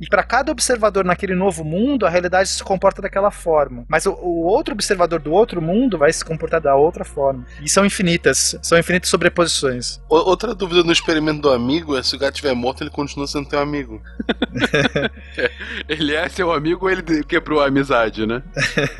[0.00, 3.84] e para cada observador naquele novo mundo, a realidade se comporta daquela forma.
[3.88, 7.44] Mas o, o outro observador do outro mundo vai se comportar da outra forma.
[7.62, 10.00] E são infinitas, são infinitas sobreposições.
[10.08, 13.26] O- Outra dúvida no experimento do amigo é se o gato estiver morto, ele continua
[13.26, 14.00] sendo teu amigo.
[15.88, 18.42] Ele é seu amigo ou ele quebrou a amizade, né?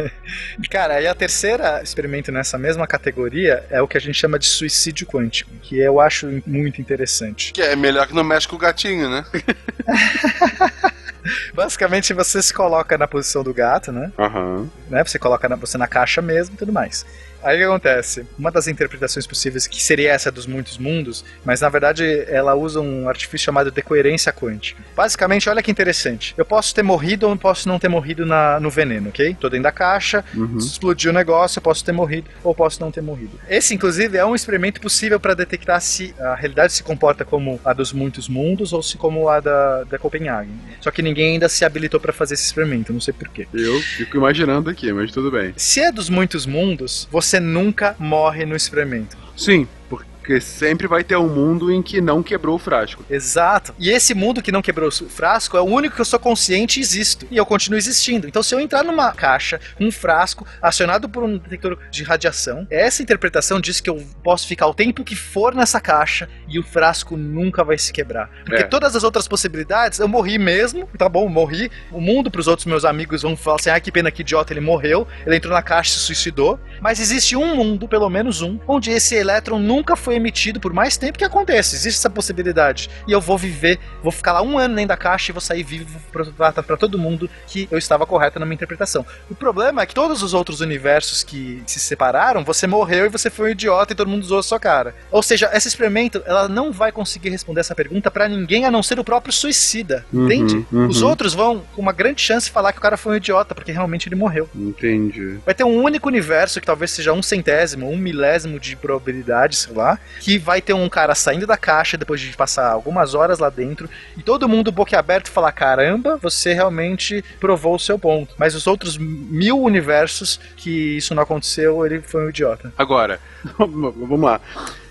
[0.71, 4.47] Cara, aí a terceira experimento nessa mesma categoria é o que a gente chama de
[4.47, 7.53] suicídio quântico, que eu acho muito interessante.
[7.53, 9.25] Que é melhor que não mexe com o gatinho, né?
[11.55, 14.11] Basicamente, você se coloca na posição do gato, né?
[14.19, 14.69] Aham.
[14.89, 15.05] né?
[15.05, 17.05] Você coloca na- você na caixa mesmo e tudo mais.
[17.43, 18.27] Aí o que acontece?
[18.39, 22.81] Uma das interpretações possíveis, que seria essa dos muitos mundos, mas na verdade ela usa
[22.81, 24.81] um artifício chamado decoerência quântica.
[24.97, 26.35] Basicamente, olha que interessante.
[26.37, 29.35] Eu posso ter morrido ou posso não ter morrido na- no veneno, ok?
[29.39, 30.59] Tô dentro da caixa, Uhum.
[30.59, 33.39] explodiu o negócio, eu posso ter morrido ou posso não ter morrido.
[33.49, 37.73] Esse, inclusive, é um experimento possível para detectar se a realidade se comporta como a
[37.73, 40.53] dos muitos mundos ou se como a da, da Copenhagen.
[40.81, 43.47] Só que ninguém ainda se habilitou para fazer esse experimento, não sei porquê.
[43.55, 45.53] Eu fico imaginando aqui, mas tudo bem.
[45.57, 49.16] Se é dos muitos mundos, você nunca morre no experimento.
[49.36, 50.10] Sim, porque
[50.41, 53.05] sempre vai ter um mundo em que não quebrou o frasco.
[53.09, 53.75] Exato.
[53.79, 56.79] E esse mundo que não quebrou o frasco é o único que eu sou consciente
[56.79, 57.27] e existo.
[57.31, 58.29] E eu continuo existindo.
[58.29, 63.03] Então, se eu entrar numa caixa, um frasco, acionado por um detector de radiação, essa
[63.03, 67.17] interpretação diz que eu posso ficar o tempo que for nessa caixa e o frasco
[67.17, 68.31] nunca vai se quebrar.
[68.45, 68.67] Porque É.
[68.67, 71.71] todas as outras possibilidades, eu morri mesmo, tá bom, morri.
[71.91, 74.61] O mundo pros outros meus amigos vão falar assim: ah, que pena que idiota, ele
[74.61, 75.07] morreu.
[75.27, 76.59] Ele entrou na caixa e se suicidou.
[76.81, 80.97] Mas existe um mundo, pelo menos um, onde esse elétron nunca foi emitido por mais
[80.97, 81.74] tempo que aconteça.
[81.74, 82.91] Existe essa possibilidade.
[83.07, 85.62] E eu vou viver, vou ficar lá um ano dentro da caixa e vou sair
[85.62, 89.05] vivo pra todo mundo que eu estava correto na minha interpretação.
[89.28, 93.31] O problema é que todos os outros universos que se separaram, você morreu e você
[93.31, 94.95] foi um idiota e todo mundo usou a sua cara.
[95.11, 98.82] Ou seja, esse experimento, ela não vai conseguir responder essa pergunta pra ninguém a não
[98.82, 100.05] ser o próprio suicida.
[100.12, 100.66] Uhum, entende?
[100.73, 100.89] uhum.
[100.89, 103.73] Os outros vão com uma grande chance falar que o cara foi um idiota, porque
[103.73, 104.49] realmente ele morreu.
[104.55, 105.39] Entendi.
[105.45, 109.74] Vai ter um único universo que talvez seja um centésimo, um milésimo de probabilidade, sei
[109.74, 113.49] lá, que vai ter um cara saindo da caixa depois de passar algumas horas lá
[113.49, 118.35] dentro e todo mundo boquiaberto falar: caramba, você realmente provou o seu ponto.
[118.39, 122.73] Mas os outros mil universos que isso não aconteceu, ele foi um idiota.
[122.77, 123.21] Agora,
[123.59, 124.41] vamos lá.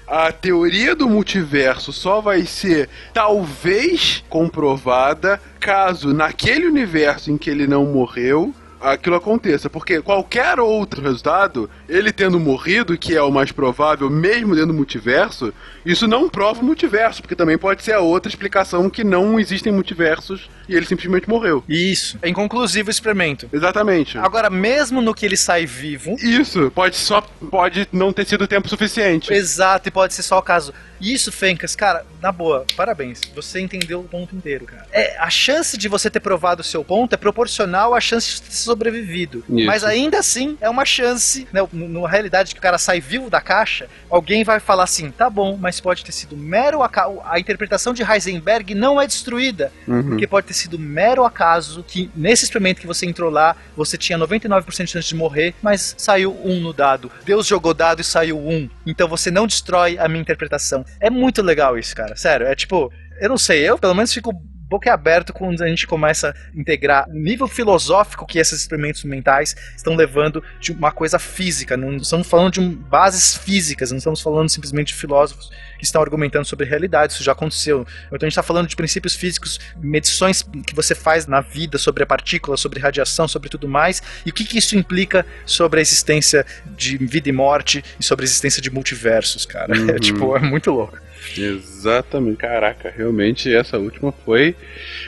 [0.08, 7.68] A teoria do multiverso só vai ser talvez comprovada caso naquele universo em que ele
[7.68, 13.52] não morreu aquilo aconteça, porque qualquer outro resultado, ele tendo morrido, que é o mais
[13.52, 15.54] provável, mesmo dentro do multiverso,
[15.86, 19.72] isso não prova o multiverso, porque também pode ser a outra explicação que não existem
[19.72, 21.64] multiversos e ele simplesmente morreu.
[21.68, 22.18] Isso.
[22.22, 23.50] É inconclusivo o experimento.
[23.52, 24.18] Exatamente.
[24.18, 26.16] Agora, mesmo no que ele sai vivo.
[26.22, 29.34] Isso, pode só pode não ter sido tempo suficiente.
[29.34, 30.74] Exato, e pode ser só o caso.
[31.02, 33.22] Isso, Fencas, cara, na boa, parabéns.
[33.34, 34.86] Você entendeu o ponto inteiro, cara.
[34.92, 38.54] É, a chance de você ter provado o seu ponto é proporcional à chance de
[38.70, 39.44] sobrevivido.
[39.50, 39.66] Isso.
[39.66, 41.62] Mas ainda assim, é uma chance, né?
[41.74, 45.30] n- Na realidade que o cara sai vivo da caixa, alguém vai falar assim: tá
[45.30, 47.20] bom, mas pode ter sido mero acaso.
[47.26, 49.72] A interpretação de Heisenberg não é destruída.
[49.88, 50.10] Uhum.
[50.10, 54.18] Porque pode ter sido mero acaso que nesse experimento que você entrou lá, você tinha
[54.18, 57.12] 99% de chance de morrer, mas saiu um no dado.
[57.26, 58.70] Deus jogou dado e saiu um.
[58.86, 60.86] Então você não destrói a minha interpretação.
[61.00, 62.16] É muito legal isso, cara.
[62.16, 64.32] Sério, é tipo, eu não sei, eu pelo menos fico
[64.70, 69.56] boca aberto quando a gente começa a integrar o nível filosófico que esses experimentos mentais
[69.76, 71.76] estão levando de uma coisa física.
[71.76, 76.02] Não estamos falando de um- bases físicas, não estamos falando simplesmente de filósofos que estão
[76.02, 77.88] argumentando sobre realidade, isso já aconteceu.
[78.08, 82.04] Então a gente está falando de princípios físicos, medições que você faz na vida sobre
[82.04, 85.82] a partícula, sobre radiação, sobre tudo mais, e o que, que isso implica sobre a
[85.82, 86.46] existência
[86.78, 89.70] de vida e morte e sobre a existência de multiversos, cara.
[89.80, 89.90] Uhum.
[89.92, 90.98] É tipo, é muito louco.
[91.38, 92.38] Exatamente.
[92.38, 94.56] Caraca, realmente essa última foi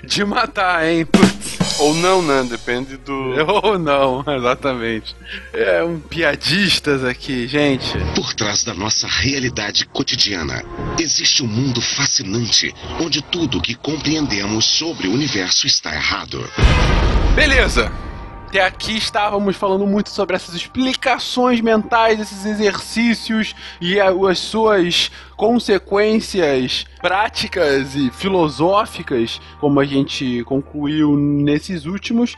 [0.03, 1.05] de matar, hein?
[1.05, 1.79] Putz.
[1.79, 2.45] Ou não, né?
[2.49, 3.13] Depende do.
[3.63, 5.15] Ou não, exatamente.
[5.53, 7.97] É um piadistas aqui, gente.
[8.15, 10.63] Por trás da nossa realidade cotidiana,
[10.99, 16.47] existe um mundo fascinante onde tudo que compreendemos sobre o universo está errado.
[17.35, 17.91] Beleza.
[18.51, 26.85] Até aqui estávamos falando muito sobre essas explicações mentais, esses exercícios e as suas consequências
[27.01, 32.35] práticas e filosóficas, como a gente concluiu nesses últimos.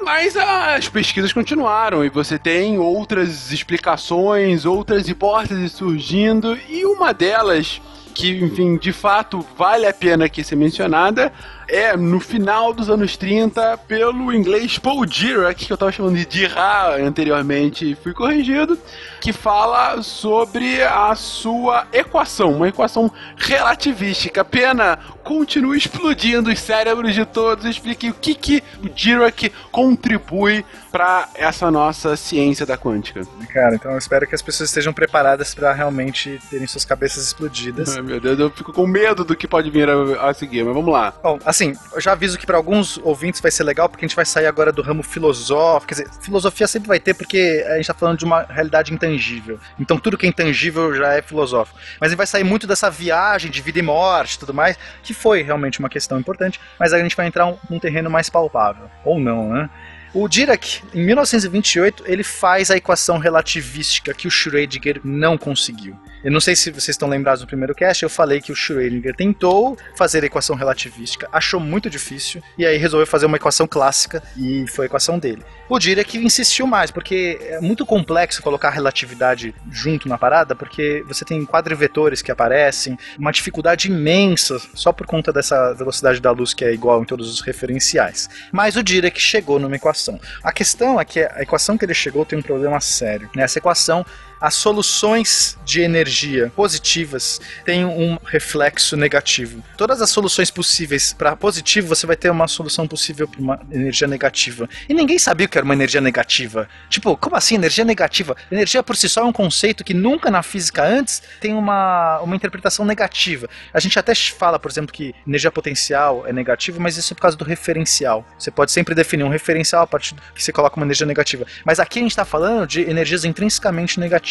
[0.00, 7.80] Mas as pesquisas continuaram e você tem outras explicações, outras hipóteses surgindo, e uma delas
[8.14, 11.32] que, enfim, de fato vale a pena aqui ser mencionada,
[11.68, 16.24] é no final dos anos 30, pelo inglês Paul Dirac, que eu estava chamando de
[16.24, 18.78] Dirac anteriormente fui corrigido,
[19.20, 24.44] que fala sobre a sua equação, uma equação relativística.
[24.44, 31.28] Pena, continue explodindo os cérebros de todos, explique o que, que o Dirac contribui para
[31.34, 33.20] essa nossa ciência da quântica.
[33.52, 37.96] Cara, então eu espero que as pessoas estejam preparadas para realmente terem suas cabeças explodidas.
[37.96, 40.74] Ai, meu Deus, eu fico com medo do que pode vir a, a seguir, mas
[40.74, 41.12] vamos lá.
[41.22, 44.16] Bom, assim, eu já aviso que para alguns ouvintes vai ser legal, porque a gente
[44.16, 45.94] vai sair agora do ramo filosófico.
[45.94, 49.58] Quer dizer, filosofia sempre vai ter, porque a gente tá falando de uma realidade intangível.
[49.78, 51.78] Então tudo que é intangível já é filosófico.
[52.00, 55.14] Mas gente vai sair muito dessa viagem de vida e morte e tudo mais, que
[55.14, 58.88] foi realmente uma questão importante, mas a gente vai entrar um- num terreno mais palpável.
[59.04, 59.70] Ou não, né?
[60.14, 65.96] O Dirac, em 1928, ele faz a equação relativística que o Schrödinger não conseguiu.
[66.24, 69.14] Eu não sei se vocês estão lembrados do primeiro cast, eu falei que o Schrödinger
[69.14, 74.22] tentou fazer a equação relativística, achou muito difícil, e aí resolveu fazer uma equação clássica,
[74.36, 75.44] e foi a equação dele.
[75.68, 81.04] O Dirac insistiu mais, porque é muito complexo colocar a relatividade junto na parada, porque
[81.06, 86.52] você tem quadrivetores que aparecem, uma dificuldade imensa, só por conta dessa velocidade da luz
[86.52, 88.28] que é igual em todos os referenciais.
[88.50, 90.18] Mas o Dirac chegou numa equação.
[90.42, 93.30] A questão é que a equação que ele chegou tem um problema sério.
[93.34, 94.04] Nessa equação,
[94.40, 99.62] as soluções de energia positivas têm um reflexo negativo.
[99.76, 104.06] Todas as soluções possíveis para positivo, você vai ter uma solução possível para uma energia
[104.06, 104.68] negativa.
[104.88, 106.68] E ninguém sabia o que era uma energia negativa.
[106.88, 108.36] Tipo, como assim energia negativa?
[108.50, 112.36] Energia por si só é um conceito que nunca na física antes tem uma, uma
[112.36, 113.48] interpretação negativa.
[113.72, 117.22] A gente até fala, por exemplo, que energia potencial é negativa, mas isso é por
[117.22, 118.26] causa do referencial.
[118.38, 121.44] Você pode sempre definir um referencial a partir do que você coloca uma energia negativa.
[121.64, 124.27] Mas aqui a gente está falando de energias intrinsecamente negativas.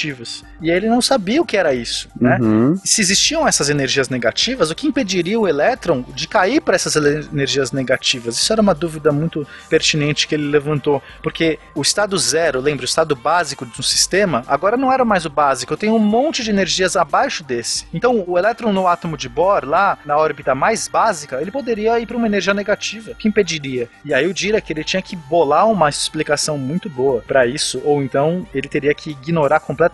[0.62, 2.38] E ele não sabia o que era isso, né?
[2.42, 2.76] Uhum.
[2.84, 7.72] Se existiam essas energias negativas, o que impediria o elétron de cair para essas energias
[7.72, 8.38] negativas?
[8.38, 12.86] Isso era uma dúvida muito pertinente que ele levantou, porque o estado zero, lembra, o
[12.86, 16.44] estado básico de um sistema, agora não era mais o básico, eu tenho um monte
[16.44, 17.86] de energias abaixo desse.
[17.94, 22.06] Então, o elétron no átomo de Bohr, lá na órbita mais básica, ele poderia ir
[22.06, 23.12] para uma energia negativa.
[23.12, 23.90] O que impediria?
[24.04, 28.02] E aí o Dirac ele tinha que bolar uma explicação muito boa para isso, ou
[28.02, 29.87] então ele teria que ignorar completamente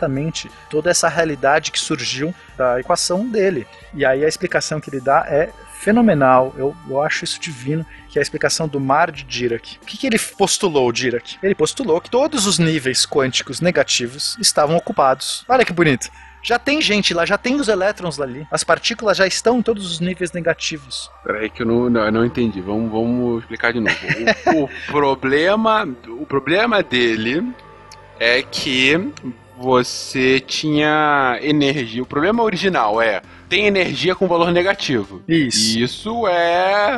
[0.70, 3.68] toda essa realidade que surgiu da equação dele.
[3.94, 5.50] E aí a explicação que ele dá é
[5.84, 6.54] fenomenal.
[6.58, 9.78] Eu, eu acho isso divino, que é a explicação do mar de Dirac.
[9.82, 11.38] O que, que ele postulou, Dirac?
[11.44, 15.44] Ele postulou que todos os níveis quânticos negativos estavam ocupados.
[15.48, 16.10] Olha que bonito.
[16.42, 18.46] Já tem gente lá, já tem os elétrons ali.
[18.52, 21.10] As partículas já estão em todos os níveis negativos.
[21.24, 22.60] Peraí que eu não, não, eu não entendi.
[22.60, 23.96] Vamos, vamos explicar de novo.
[24.48, 27.54] O, o problema, o problema dele
[28.20, 29.14] é que
[29.58, 32.02] você tinha energia.
[32.04, 33.22] O problema original é
[33.54, 35.22] tem energia com valor negativo.
[35.28, 35.78] Isso.
[35.78, 36.98] Isso é,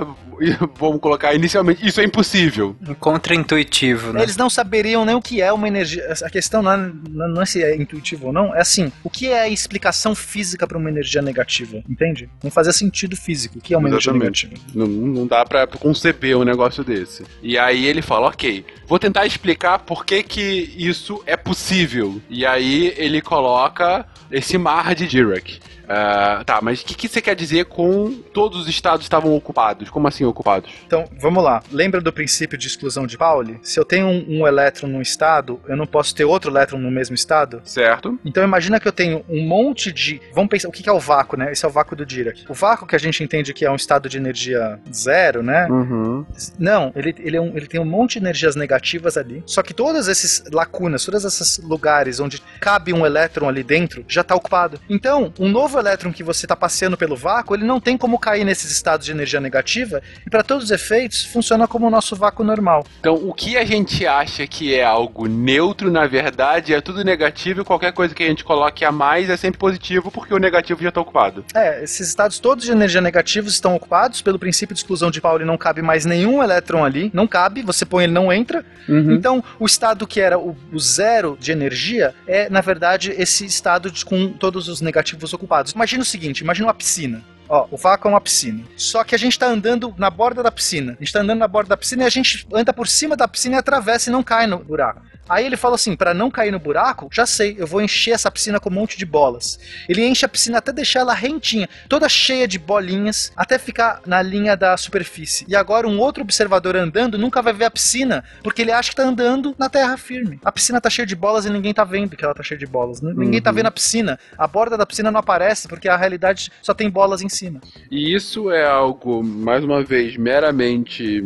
[0.79, 2.77] vamos colocar inicialmente, isso é impossível.
[2.97, 4.23] Contra-intuitivo, né?
[4.23, 6.13] Eles não saberiam nem o que é uma energia.
[6.23, 9.27] A questão não é, não é se é intuitivo ou não, é assim: o que
[9.27, 11.83] é a explicação física para uma energia negativa?
[11.89, 12.29] Entende?
[12.41, 13.59] Não fazia sentido físico.
[13.59, 14.47] O que é uma energia Exatamente.
[14.47, 14.71] negativa?
[14.73, 17.25] Não, não dá pra conceber um negócio desse.
[17.43, 22.21] E aí ele fala, ok, vou tentar explicar por que que isso é possível.
[22.29, 25.59] E aí ele coloca esse mar de Dirac.
[25.87, 29.89] Ah, tá, mas o que, que você quer dizer com todos os estados estavam ocupados?
[29.89, 30.69] Como assim ocupados?
[30.85, 31.61] Então, vamos lá.
[31.71, 33.59] Lembra do princípio de exclusão de Pauli?
[33.63, 36.91] Se eu tenho um, um elétron num estado, eu não posso ter outro elétron no
[36.91, 37.61] mesmo estado?
[37.63, 38.17] Certo.
[38.25, 40.21] Então imagina que eu tenho um monte de.
[40.33, 41.51] Vamos pensar, o que que é o vácuo, né?
[41.51, 42.45] Esse é o vácuo do Dirac.
[42.49, 45.67] O vácuo que a gente entende que é um estado de energia zero, né?
[45.69, 46.25] Uhum.
[46.59, 49.43] Não, ele, ele, é um- ele tem um monte de energias negativas ali.
[49.45, 54.21] Só que todas essas lacunas, todos esses lugares onde cabe um elétron ali dentro, já
[54.21, 54.79] está ocupado.
[54.89, 58.43] Então, um novo elétron que você está passeando pelo vácuo, ele não tem como cair
[58.43, 62.43] nesses estados de energia negativa, e para todos os efeitos, funciona como o nosso vácuo
[62.43, 62.85] normal.
[62.99, 67.61] Então, o que a gente acha que é algo neutro, na verdade, é tudo negativo
[67.61, 70.81] e qualquer coisa que a gente coloque a mais é sempre positivo porque o negativo
[70.81, 71.43] já está ocupado.
[71.53, 75.45] É, esses estados todos de energia negativos estão ocupados pelo princípio de exclusão de Pauli,
[75.45, 78.65] não cabe mais nenhum elétron ali, não cabe, você põe ele não entra.
[78.87, 83.89] Então, o estado que era o, o zero de energia é, na verdade, esse estado
[83.89, 85.64] de- com todos os negativos ocupados.
[85.73, 87.23] Imagina o seguinte, imagina uma piscina.
[87.47, 88.63] Ó, o vácuo é uma piscina.
[88.75, 90.93] Só que a gente tá andando na borda da piscina.
[90.99, 93.27] A gente tá andando na borda da piscina e a gente anda por cima da
[93.27, 95.01] piscina e atravessa e não cai no buraco.
[95.27, 98.29] Aí ele falou assim: para não cair no buraco, já sei, eu vou encher essa
[98.31, 99.59] piscina com um monte de bolas.
[99.89, 104.21] Ele enche a piscina até deixar ela rentinha, toda cheia de bolinhas, até ficar na
[104.21, 105.45] linha da superfície.
[105.47, 108.95] E agora um outro observador andando nunca vai ver a piscina, porque ele acha que
[108.95, 110.39] tá andando na terra firme.
[110.43, 112.65] A piscina tá cheia de bolas e ninguém tá vendo que ela tá cheia de
[112.67, 113.01] bolas.
[113.01, 113.55] N- Ninguém tá Uhum.
[113.55, 114.19] vendo a piscina.
[114.37, 117.61] A borda da piscina não aparece, porque a realidade só tem bolas em cima.
[117.89, 121.21] E isso é algo, mais uma vez, meramente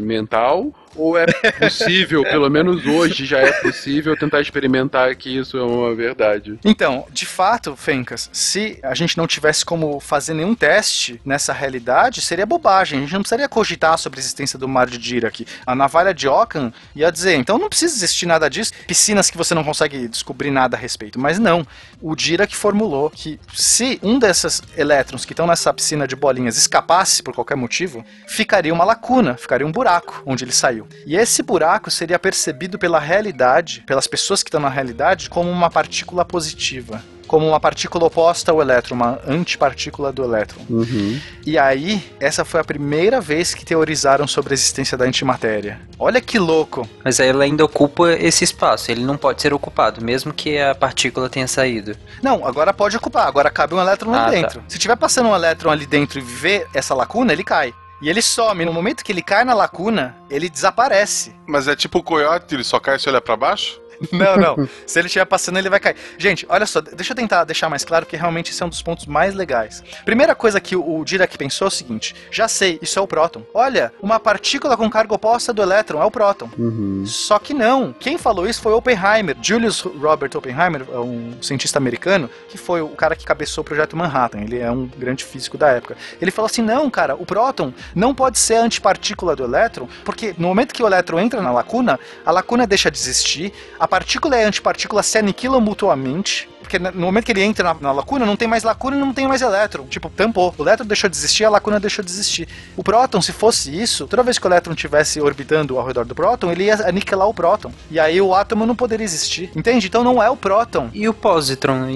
[0.00, 0.72] mental?
[0.96, 1.26] Ou é
[1.58, 6.58] possível, pelo menos hoje já é possível, tentar experimentar que isso é uma verdade?
[6.64, 12.20] Então, de fato, Fencas, se a gente não tivesse como fazer nenhum teste nessa realidade,
[12.20, 12.98] seria bobagem.
[12.98, 15.46] A gente não precisaria cogitar sobre a existência do mar de Dirac.
[15.66, 18.72] A navalha de Ockham ia dizer, então não precisa existir nada disso.
[18.86, 21.18] Piscinas que você não consegue descobrir nada a respeito.
[21.18, 21.66] Mas não.
[22.00, 27.22] O Dirac formulou que se um desses elétrons que estão nessa piscina de bolinhas escapasse
[27.22, 30.81] por qualquer motivo, ficaria uma lacuna, ficaria um buraco onde ele saiu.
[31.06, 35.70] E esse buraco seria percebido pela realidade, pelas pessoas que estão na realidade, como uma
[35.70, 37.02] partícula positiva.
[37.26, 40.60] Como uma partícula oposta ao elétron, uma antipartícula do elétron.
[40.68, 41.18] Uhum.
[41.46, 45.80] E aí, essa foi a primeira vez que teorizaram sobre a existência da antimatéria.
[45.98, 46.86] Olha que louco!
[47.02, 50.74] Mas aí ele ainda ocupa esse espaço, ele não pode ser ocupado, mesmo que a
[50.74, 51.96] partícula tenha saído.
[52.22, 54.40] Não, agora pode ocupar, agora cabe um elétron Ah, ali tá.
[54.48, 54.64] dentro.
[54.68, 57.72] Se tiver passando um elétron ali dentro e ver essa lacuna, ele cai.
[58.02, 58.64] E ele some.
[58.64, 61.34] No momento que ele cai na lacuna, ele desaparece.
[61.46, 63.80] Mas é tipo o coiote, ele só cai se olhar pra baixo?
[64.12, 64.68] Não, não.
[64.86, 65.96] Se ele estiver passando, ele vai cair.
[66.18, 68.82] Gente, olha só, deixa eu tentar deixar mais claro, porque realmente esse é um dos
[68.82, 69.82] pontos mais legais.
[70.04, 73.42] Primeira coisa que o Dirac pensou é o seguinte: já sei, isso é o próton.
[73.54, 76.50] Olha, uma partícula com carga oposta do elétron é o próton.
[76.58, 77.04] Uhum.
[77.06, 77.92] Só que não.
[77.98, 79.36] Quem falou isso foi Oppenheimer.
[79.40, 83.96] Julius Robert Oppenheimer, é um cientista americano, que foi o cara que cabeçou o projeto
[83.96, 84.40] Manhattan.
[84.40, 85.96] Ele é um grande físico da época.
[86.20, 90.34] Ele falou assim: não, cara, o próton não pode ser a antipartícula do elétron, porque
[90.38, 94.38] no momento que o elétron entra na lacuna, a lacuna deixa de existir, a partícula
[94.38, 96.48] e a antipartícula se aniquilam mutuamente.
[96.72, 99.12] Porque no momento que ele entra na, na lacuna, não tem mais lacuna e não
[99.12, 99.84] tem mais elétron.
[99.84, 100.54] Tipo, tampou.
[100.56, 102.48] O elétron deixou de existir, a lacuna deixou de existir.
[102.76, 106.14] O próton, se fosse isso, toda vez que o elétron estivesse orbitando ao redor do
[106.14, 107.70] próton, ele ia aniquilar o próton.
[107.90, 109.50] E aí o átomo não poderia existir.
[109.54, 109.86] Entende?
[109.86, 110.88] Então não é o próton.
[110.94, 111.86] E o positron?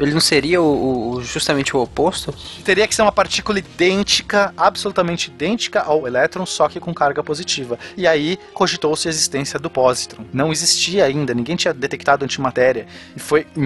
[0.00, 2.34] Ele não seria o, o- justamente o oposto?
[2.64, 7.78] Teria que ser uma partícula idêntica, absolutamente idêntica ao elétron, só que com carga positiva.
[7.94, 10.24] E aí cogitou-se a existência do positron.
[10.32, 12.86] Não existia ainda, ninguém tinha detectado antimatéria.
[13.14, 13.60] E foi em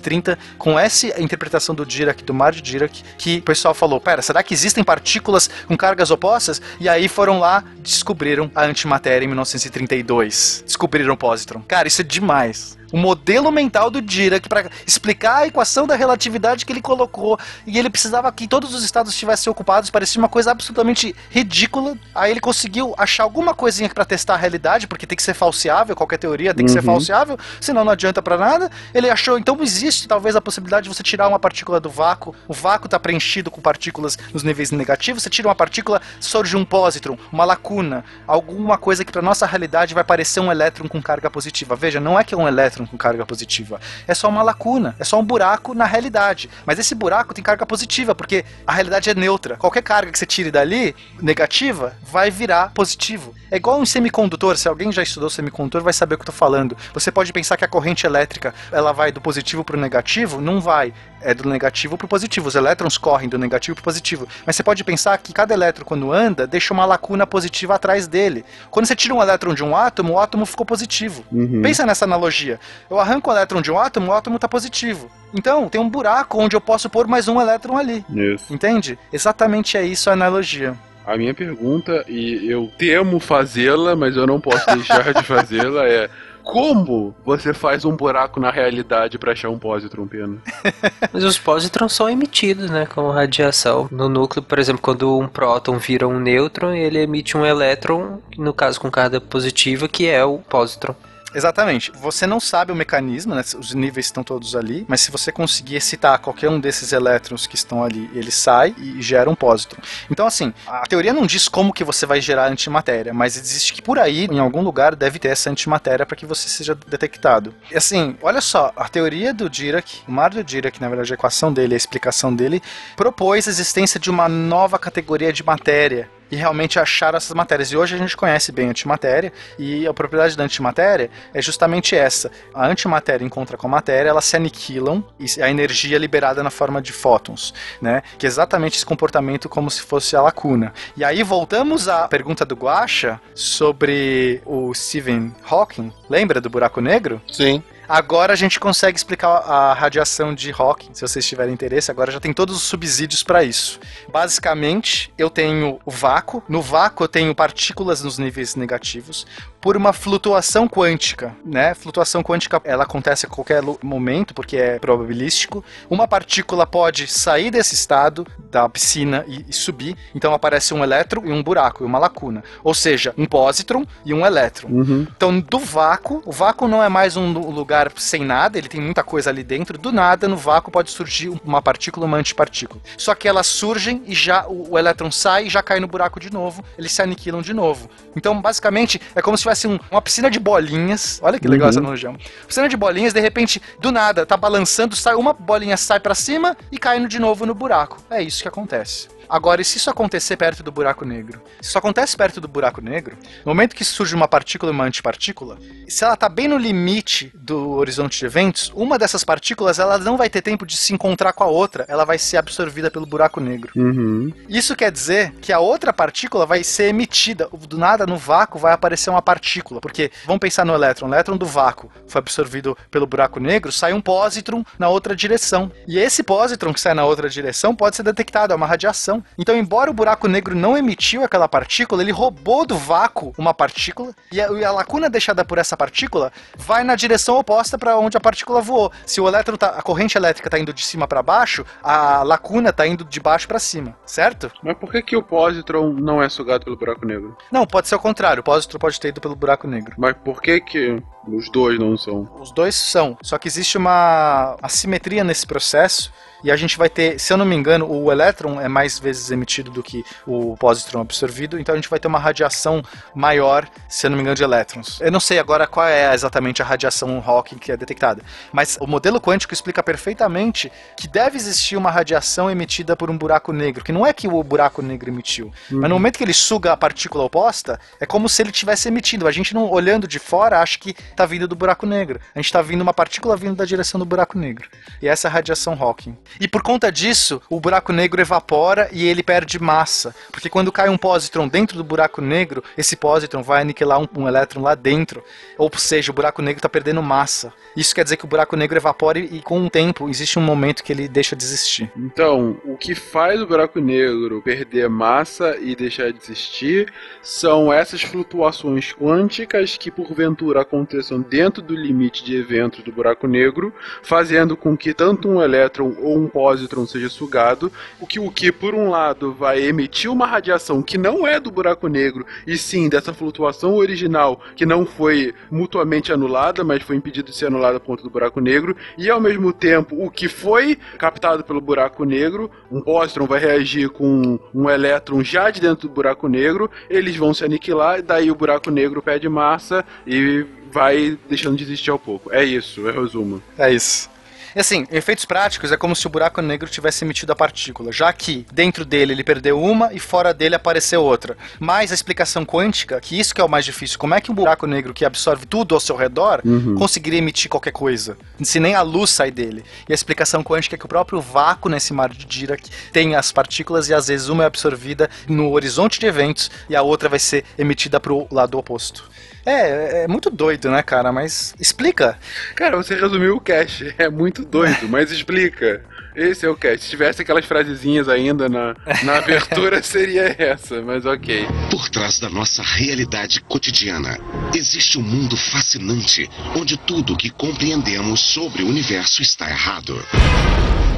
[0.00, 4.22] 1930, com essa interpretação do Dirac, do mar de Dirac, que o pessoal falou: pera,
[4.22, 6.60] será que existem partículas com cargas opostas?
[6.80, 10.64] E aí foram lá, descobriram a antimatéria em 1932.
[10.66, 11.62] Descobriram o positron.
[11.62, 12.79] Cara, isso é demais.
[12.92, 17.78] O modelo mental do Dirac para explicar a equação da relatividade que ele colocou e
[17.78, 21.96] ele precisava que todos os estados estivessem ocupados, parecia uma coisa absolutamente ridícula.
[22.14, 25.94] Aí ele conseguiu achar alguma coisinha para testar a realidade, porque tem que ser falseável,
[25.94, 26.84] qualquer teoria tem que ser Uhum.
[26.86, 28.70] falseável, senão não adianta para nada.
[28.94, 32.54] Ele achou, então existe talvez a possibilidade de você tirar uma partícula do vácuo, o
[32.54, 37.16] vácuo está preenchido com partículas nos níveis negativos, você tira uma partícula, surge um pósitron,
[37.32, 41.76] uma lacuna, alguma coisa que para nossa realidade vai parecer um elétron com carga positiva.
[41.76, 45.04] Veja, não é que é um elétron com carga positiva, é só uma lacuna, é
[45.04, 46.48] só um buraco na realidade.
[46.64, 49.56] Mas esse buraco tem carga positiva, porque a realidade é neutra.
[49.56, 53.34] Qualquer carga que você tire dali, negativa, vai virar positivo.
[53.50, 56.32] É igual um semicondutor, se alguém já estudou semicondutor vai saber o que eu tô
[56.32, 56.76] falando.
[56.94, 60.40] Você pode pensar que a corrente elétrica, ela vai do positivo para o negativo?
[60.40, 60.92] Não vai.
[61.20, 62.48] É do negativo pro positivo.
[62.48, 64.26] Os elétrons correm do negativo pro positivo.
[64.46, 68.44] Mas você pode pensar que cada elétron, quando anda, deixa uma lacuna positiva atrás dele.
[68.70, 71.24] Quando você tira um elétron de um átomo, o átomo ficou positivo.
[71.30, 71.62] Uhum.
[71.62, 72.58] Pensa nessa analogia.
[72.88, 75.10] Eu arranco o elétron de um átomo, o átomo está positivo.
[75.32, 78.04] Então, tem um buraco onde eu posso pôr mais um elétron ali.
[78.10, 78.52] Isso.
[78.52, 78.98] Entende?
[79.12, 80.76] Exatamente é isso a analogia.
[81.06, 86.10] A minha pergunta, e eu temo fazê-la, mas eu não posso deixar de fazê-la, é
[86.50, 90.38] como você faz um buraco na realidade para achar um pósitron, Pena?
[91.12, 93.88] Mas os pósitrons são emitidos, né, como radiação.
[93.90, 98.52] No núcleo, por exemplo, quando um próton vira um nêutron, ele emite um elétron, no
[98.52, 100.96] caso com carga positiva, que é o pósitron.
[101.34, 101.92] Exatamente.
[101.94, 103.42] Você não sabe o mecanismo, né?
[103.58, 107.54] Os níveis estão todos ali, mas se você conseguir excitar qualquer um desses elétrons que
[107.54, 109.80] estão ali, ele sai e gera um pósitron.
[110.10, 113.82] Então, assim, a teoria não diz como que você vai gerar antimatéria, mas existe que
[113.82, 117.54] por aí, em algum lugar, deve ter essa antimatéria para que você seja detectado.
[117.70, 121.52] E assim, olha só, a teoria do Dirac, o Mário Dirac, na verdade, a equação
[121.52, 122.62] dele, a explicação dele,
[122.96, 127.70] propôs a existência de uma nova categoria de matéria e realmente acharam essas matérias.
[127.72, 131.94] E hoje a gente conhece bem a antimatéria, e a propriedade da antimatéria é justamente
[131.96, 132.30] essa.
[132.54, 136.50] A antimatéria encontra com a matéria, elas se aniquilam e a energia é liberada na
[136.50, 138.02] forma de fótons, né?
[138.18, 140.72] Que é exatamente esse comportamento como se fosse a lacuna.
[140.96, 145.92] E aí voltamos à pergunta do Guacha sobre o Stephen Hawking.
[146.08, 147.20] Lembra do buraco negro?
[147.30, 147.62] Sim.
[147.92, 151.90] Agora a gente consegue explicar a radiação de Hawking, se vocês tiverem interesse.
[151.90, 153.80] Agora já tem todos os subsídios para isso.
[154.08, 156.40] Basicamente, eu tenho o vácuo.
[156.48, 159.26] No vácuo eu tenho partículas nos níveis negativos
[159.60, 161.74] por uma flutuação quântica, né?
[161.74, 165.62] Flutuação quântica, ela acontece a qualquer momento porque é probabilístico.
[165.88, 171.24] Uma partícula pode sair desse estado da piscina e, e subir, então aparece um elétron
[171.26, 172.42] e um buraco, e uma lacuna.
[172.64, 174.68] Ou seja, um pósitron e um elétron.
[174.70, 175.06] Uhum.
[175.14, 178.80] Então, do vácuo, o vácuo não é mais um lu- lugar sem nada, ele tem
[178.80, 179.76] muita coisa ali dentro.
[179.76, 182.80] Do nada, no vácuo pode surgir uma partícula, uma antipartícula.
[182.96, 186.18] Só que elas surgem e já o, o elétron sai e já cai no buraco
[186.18, 187.90] de novo, eles se aniquilam de novo.
[188.16, 191.18] Então, basicamente, é como se tivesse um- uma piscina de bolinhas.
[191.22, 191.70] Olha que legal Uhum.
[191.70, 192.14] essa analogia.
[192.46, 196.56] Piscina de bolinhas, de repente, do nada, tá balançando, sai uma bolinha sai pra cima
[196.70, 197.98] e caindo de novo no buraco.
[198.10, 199.08] É isso que acontece.
[199.30, 201.40] Agora, e se isso acontecer perto do buraco negro?
[201.60, 204.84] Se isso acontece perto do buraco negro, no momento que surge uma partícula e uma
[204.84, 205.56] antipartícula,
[205.88, 210.16] se ela está bem no limite do horizonte de eventos, uma dessas partículas ela não
[210.16, 213.40] vai ter tempo de se encontrar com a outra, ela vai ser absorvida pelo buraco
[213.40, 213.70] negro.
[213.76, 214.32] Uhum.
[214.48, 217.48] Isso quer dizer que a outra partícula vai ser emitida.
[217.68, 219.80] Do nada, no vácuo, vai aparecer uma partícula.
[219.80, 221.08] Porque, vamos pensar no elétron.
[221.08, 225.70] O elétron do vácuo foi absorvido pelo buraco negro, sai um pósitron na outra direção.
[225.86, 229.19] E esse pósitron que sai na outra direção pode ser detectado, é uma radiação.
[229.38, 234.14] Então, embora o buraco negro não emitiu aquela partícula, ele roubou do vácuo uma partícula
[234.32, 238.16] e a, e a lacuna deixada por essa partícula vai na direção oposta para onde
[238.16, 238.92] a partícula voou.
[239.06, 242.70] Se o elétron tá, a corrente elétrica está indo de cima para baixo, a lacuna
[242.70, 244.50] está indo de baixo para cima, certo?
[244.62, 247.36] Mas por que, que o pósitron não é sugado pelo buraco negro?
[247.50, 248.40] Não, pode ser o contrário.
[248.40, 249.94] O pósitron pode ter ido pelo buraco negro.
[249.98, 252.28] Mas por que, que os dois não são?
[252.40, 253.16] Os dois são.
[253.22, 256.12] Só que existe uma assimetria nesse processo.
[256.42, 259.30] E a gente vai ter, se eu não me engano, o elétron é mais vezes
[259.30, 262.82] emitido do que o pósitron absorvido, então a gente vai ter uma radiação
[263.14, 265.00] maior, se eu não me engano, de elétrons.
[265.00, 268.22] Eu não sei agora qual é exatamente a radiação Hawking que é detectada,
[268.52, 273.52] mas o modelo quântico explica perfeitamente que deve existir uma radiação emitida por um buraco
[273.52, 276.72] negro, que não é que o buraco negro emitiu, mas no momento que ele suga
[276.72, 279.26] a partícula oposta, é como se ele tivesse emitido.
[279.26, 282.20] A gente não olhando de fora acha que está vindo do buraco negro.
[282.34, 284.68] A gente está vindo uma partícula vindo da direção do buraco negro.
[285.00, 286.16] E essa é a radiação Hawking.
[286.38, 290.14] E por conta disso, o buraco negro evapora e ele perde massa.
[290.30, 294.28] Porque quando cai um pósitron dentro do buraco negro, esse pósitron vai aniquilar um, um
[294.28, 295.22] elétron lá dentro.
[295.56, 297.52] Ou seja, o buraco negro está perdendo massa.
[297.76, 300.42] Isso quer dizer que o buraco negro evapora e, e com o tempo existe um
[300.42, 301.90] momento que ele deixa de existir.
[301.96, 306.92] Então, o que faz o buraco negro perder massa e deixar de existir
[307.22, 313.72] são essas flutuações quânticas que porventura aconteçam dentro do limite de eventos do buraco negro,
[314.02, 318.52] fazendo com que tanto um elétron ou um pósitron seja sugado, o que, o que
[318.52, 322.88] por um lado vai emitir uma radiação que não é do buraco negro, e sim
[322.88, 327.86] dessa flutuação original que não foi mutuamente anulada, mas foi impedido de ser anulada por
[327.86, 332.50] conta do buraco negro, e ao mesmo tempo o que foi captado pelo buraco negro,
[332.70, 337.34] um pósitron vai reagir com um elétron já de dentro do buraco negro, eles vão
[337.34, 342.32] se aniquilar, daí o buraco negro perde massa e vai deixando de existir ao pouco.
[342.32, 343.42] É isso, é resumo.
[343.58, 344.08] É isso.
[344.54, 348.46] Assim, efeitos práticos é como se o buraco negro tivesse emitido a partícula, já que
[348.52, 351.36] dentro dele ele perdeu uma e fora dele apareceu outra.
[351.58, 354.34] Mas a explicação quântica, que isso que é o mais difícil, como é que um
[354.34, 356.74] buraco negro que absorve tudo ao seu redor Uhum.
[356.74, 359.64] conseguiria emitir qualquer coisa, se nem a luz sai dele.
[359.88, 362.62] E a explicação quântica é que o próprio vácuo nesse mar de Dirac
[362.92, 366.82] tem as partículas e às vezes uma é absorvida no horizonte de eventos e a
[366.82, 369.08] outra vai ser emitida pro lado oposto.
[369.44, 371.12] É, é muito doido, né, cara?
[371.12, 372.18] Mas explica.
[372.54, 373.94] Cara, você resumiu o cast.
[374.00, 375.82] É muito doido, mas explica.
[376.14, 376.84] Esse é o cast.
[376.84, 381.46] Se tivesse aquelas frasezinhas ainda na, na abertura, seria essa, mas ok.
[381.70, 384.18] Por trás da nossa realidade cotidiana,
[384.54, 390.02] existe um mundo fascinante onde tudo que compreendemos sobre o universo está errado.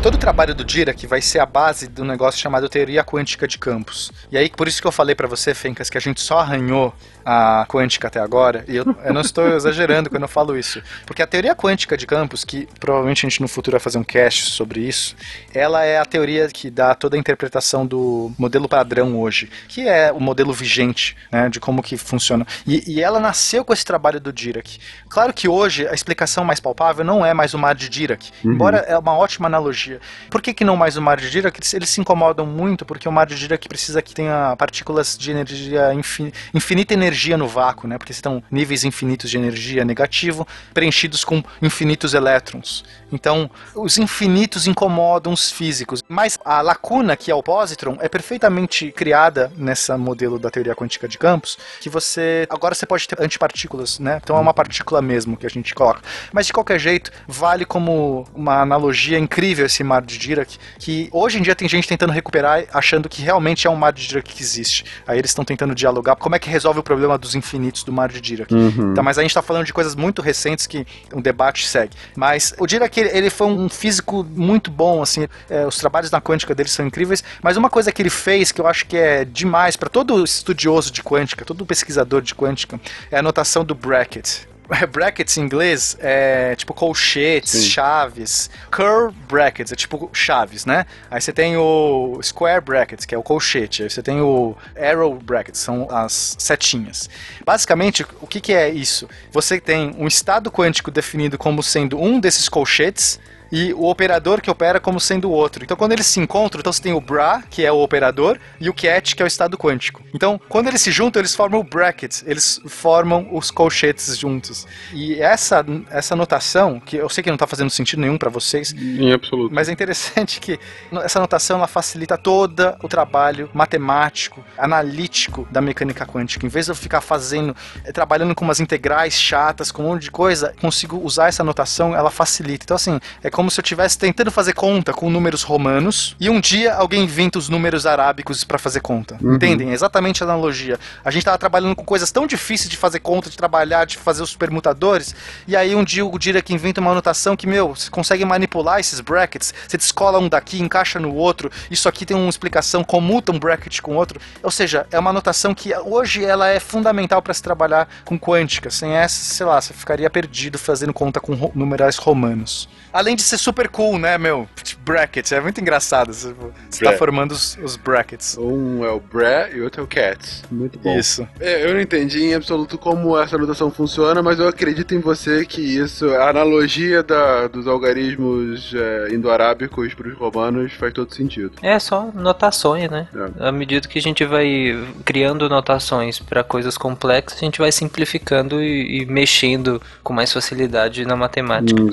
[0.02, 3.56] Todo o trabalho do Dirac vai ser a base do negócio chamado teoria quântica de
[3.56, 4.10] campos.
[4.32, 6.92] E aí, por isso que eu falei pra você, Fencas, que a gente só arranhou
[7.24, 10.82] a quântica até agora, e eu, eu não estou exagerando quando eu falo isso.
[11.06, 14.04] Porque a teoria quântica de campos, que provavelmente a gente no futuro vai fazer um
[14.04, 15.14] cast sobre isso,
[15.54, 20.12] ela é a teoria que dá toda a interpretação do modelo padrão hoje, que é
[20.12, 22.46] o modelo vigente, né, de como que funciona.
[22.66, 24.78] E, e ela nasceu com esse trabalho do Dirac.
[25.08, 28.52] Claro que hoje a explicação mais palpável não é mais o mar de Dirac, Uhum.
[28.54, 30.00] embora é uma ótima analogia.
[30.30, 31.56] Por que, que não mais o mar de Dirac?
[31.58, 35.30] Eles, eles se incomodam muito porque o mar de Dirac precisa que tenha partículas de
[35.30, 37.98] energia infin, infinita energia no vácuo, né?
[37.98, 42.84] Porque estão níveis infinitos de energia negativo preenchidos com infinitos elétrons.
[43.12, 46.02] Então, os infinitos incomodam os físicos.
[46.08, 51.06] Mas a lacuna, que é o positron, é perfeitamente criada nessa modelo da teoria quântica
[51.06, 54.20] de campos, que você agora você pode ter antipartículas, né?
[54.22, 56.00] Então é uma partícula mesmo que a gente coloca.
[56.32, 61.38] Mas de qualquer jeito, vale como uma analogia incrível esse mar de Dirac, que hoje
[61.38, 64.42] em dia tem gente tentando recuperar achando que realmente é um mar de Dirac que
[64.42, 64.84] existe.
[65.06, 68.10] Aí eles estão tentando dialogar como é que resolve o problema dos infinitos do mar
[68.10, 68.52] de Dirac.
[68.52, 68.92] Uhum.
[68.92, 71.96] Então, mas a gente está falando de coisas muito recentes que o debate segue.
[72.16, 76.54] Mas o Dirac, ele, foi um físico muito bom, assim, é, os trabalhos na quântica
[76.54, 79.76] dele são incríveis, mas uma coisa que ele fez que eu acho que é demais
[79.76, 82.80] para todo estudioso de quântica, todo pesquisador de quântica,
[83.10, 84.51] é a notação do bracket.
[84.90, 87.70] Brackets em inglês é tipo colchetes, Sim.
[87.70, 88.50] chaves.
[88.70, 90.86] Curve brackets é tipo chaves, né?
[91.10, 93.82] Aí você tem o square brackets, que é o colchete.
[93.82, 97.08] Aí você tem o arrow brackets, são as setinhas.
[97.44, 99.08] Basicamente, o que, que é isso?
[99.30, 103.20] Você tem um estado quântico definido como sendo um desses colchetes
[103.52, 105.62] e o operador que opera como sendo o outro.
[105.62, 108.70] Então, quando eles se encontram, então você tem o bra, que é o operador, e
[108.70, 110.02] o cat, que é o estado quântico.
[110.14, 114.66] Então, quando eles se juntam, eles formam o bracket, eles formam os colchetes juntos.
[114.94, 118.72] E essa, essa notação, que eu sei que não está fazendo sentido nenhum para vocês,
[118.72, 119.54] Em absoluto.
[119.54, 120.58] mas é interessante que
[121.04, 126.46] essa notação ela facilita todo o trabalho matemático, analítico da mecânica quântica.
[126.46, 127.54] Em vez de eu ficar fazendo,
[127.84, 131.94] eh, trabalhando com umas integrais chatas, com um monte de coisa, consigo usar essa notação,
[131.94, 132.64] ela facilita.
[132.64, 136.40] Então, assim, é como se eu estivesse tentando fazer conta com números romanos e um
[136.40, 139.16] dia alguém inventa os números arábicos para fazer conta.
[139.20, 139.34] Uhum.
[139.34, 139.70] Entendem?
[139.70, 140.78] É exatamente a analogia.
[141.04, 144.22] A gente tava trabalhando com coisas tão difíceis de fazer conta, de trabalhar, de fazer
[144.22, 145.14] os permutadores,
[145.46, 149.00] e aí um dia o Dirac inventa uma anotação que, meu, você consegue manipular esses
[149.00, 153.38] brackets, você descola um daqui, encaixa no outro, isso aqui tem uma explicação, comuta um
[153.38, 154.20] bracket com outro.
[154.42, 158.70] Ou seja, é uma anotação que hoje ela é fundamental para se trabalhar com quântica.
[158.70, 162.68] Sem essa, sei lá, você ficaria perdido fazendo conta com numerais romanos.
[162.92, 164.48] Além de ser super cool, né, meu?
[164.84, 166.12] Brackets, é muito engraçado.
[166.12, 168.36] Você, tá Bra- formando os, os brackets.
[168.36, 170.42] Um é o Bra e outro é o Cat.
[170.50, 170.98] Muito bom.
[170.98, 171.26] Isso.
[171.38, 175.44] É, eu não entendi em absoluto como essa notação funciona, mas eu acredito em você
[175.44, 181.52] que isso, a analogia da, dos algarismos é, indo-arábicos para os romanos faz todo sentido.
[181.62, 183.06] É só notações, né?
[183.14, 183.48] É.
[183.48, 188.60] À medida que a gente vai criando notações para coisas complexas, a gente vai simplificando
[188.62, 191.80] e, e mexendo com mais facilidade na matemática.
[191.80, 191.88] Hum,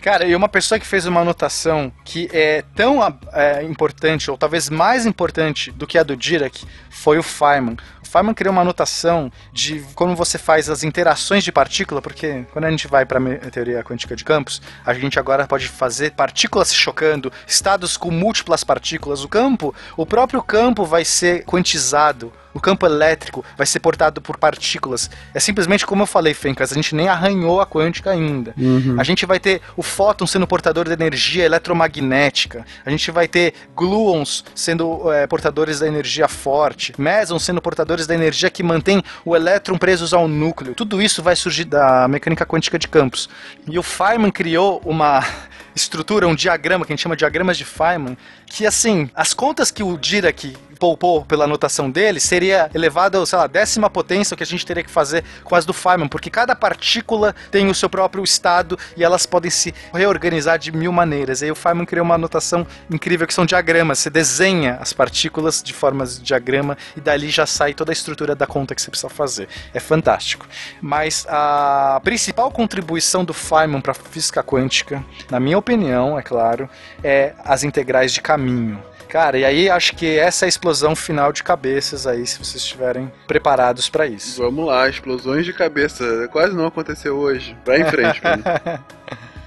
[0.00, 3.00] Cara, e uma pessoa que fez uma anotação que é tão
[3.32, 7.76] é, importante, ou talvez mais importante do que a do Dirac, foi o Feynman.
[8.02, 12.66] O Feynman criou uma anotação de como você faz as interações de partícula, porque quando
[12.66, 16.68] a gente vai para a teoria quântica de campos, a gente agora pode fazer partículas
[16.68, 19.24] se chocando, estados com múltiplas partículas.
[19.24, 22.32] O campo, o próprio campo vai ser quantizado.
[22.54, 25.10] O campo elétrico vai ser portado por partículas.
[25.34, 28.54] É simplesmente como eu falei, Fencas, a gente nem arranhou a quântica ainda.
[28.56, 28.96] Uhum.
[28.98, 32.64] A gente vai ter o fóton sendo portador de energia eletromagnética.
[32.86, 36.94] A gente vai ter gluons sendo é, portadores da energia forte.
[36.96, 40.74] Mesons sendo portadores da energia que mantém o elétron presos ao núcleo.
[40.74, 43.28] Tudo isso vai surgir da mecânica quântica de campos.
[43.68, 45.24] E o Feynman criou uma
[45.74, 48.16] estrutura, um diagrama que a gente chama de diagramas de Feynman,
[48.46, 53.46] que assim, as contas que o Dirac poupou pela anotação dele seria elevado, sei lá,
[53.46, 56.54] décima potência, o que a gente teria que fazer com as do Feynman, porque cada
[56.54, 61.40] partícula tem o seu próprio estado e elas podem se reorganizar de mil maneiras.
[61.40, 64.00] E aí o Feynman criou uma anotação incrível que são diagramas.
[64.00, 68.36] Você desenha as partículas de formas de diagrama e dali já sai toda a estrutura
[68.36, 69.48] da conta que você precisa fazer.
[69.72, 70.46] É fantástico.
[70.82, 76.68] Mas a principal contribuição do Feynman para a física quântica, na minha opinião, é claro,
[77.02, 78.82] é as integrais de caminho.
[79.08, 82.62] Cara, e aí acho que essa é a explosão final de cabeças aí, se vocês
[82.62, 84.42] estiverem preparados para isso.
[84.42, 86.28] Vamos lá, explosões de cabeça.
[86.32, 87.56] Quase não aconteceu hoje.
[87.64, 88.42] Vai em frente, mano.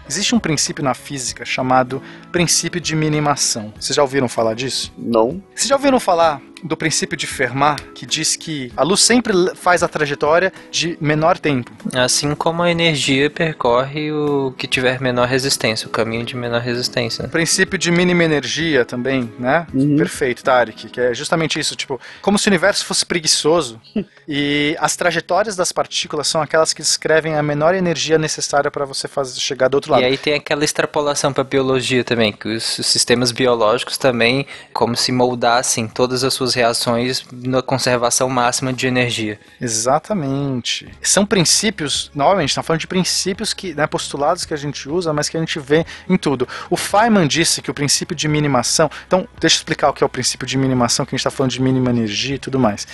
[0.09, 2.01] Existe um princípio na física chamado
[2.37, 3.73] princípio de minimação.
[3.79, 4.93] Vocês já ouviram falar disso?
[4.95, 5.41] Não.
[5.55, 9.83] Vocês já ouviram falar do princípio de Fermat, que diz que a luz sempre faz
[9.83, 11.71] a trajetória de menor tempo?
[11.93, 17.25] Assim como a energia percorre o que tiver menor resistência, o caminho de menor resistência.
[17.25, 19.67] O princípio de mínima energia também, né?
[19.97, 23.79] Perfeito, Tarek, que é justamente isso, tipo, como se o universo fosse preguiçoso
[24.27, 29.07] e as trajetórias das partículas são aquelas que descrevem a menor energia necessária para você
[29.07, 30.01] fazer chegar do outro lado.
[30.01, 35.11] E aí tem aquela extrapolação para biologia também, que os, sistemas biológicos também como se
[35.11, 39.39] moldassem todas as suas reações na conservação máxima de energia.
[39.59, 40.87] Exatamente.
[41.01, 45.29] São princípios, novamente, estamos falando de princípios que, né, postulados que a gente usa, mas
[45.29, 46.47] que a gente vê em tudo.
[46.69, 48.89] O Feynman disse que o princípio de minimação.
[49.05, 51.31] Então, deixa eu explicar o que é o princípio de minimação, que a gente está
[51.31, 52.87] falando de mínima energia e tudo mais.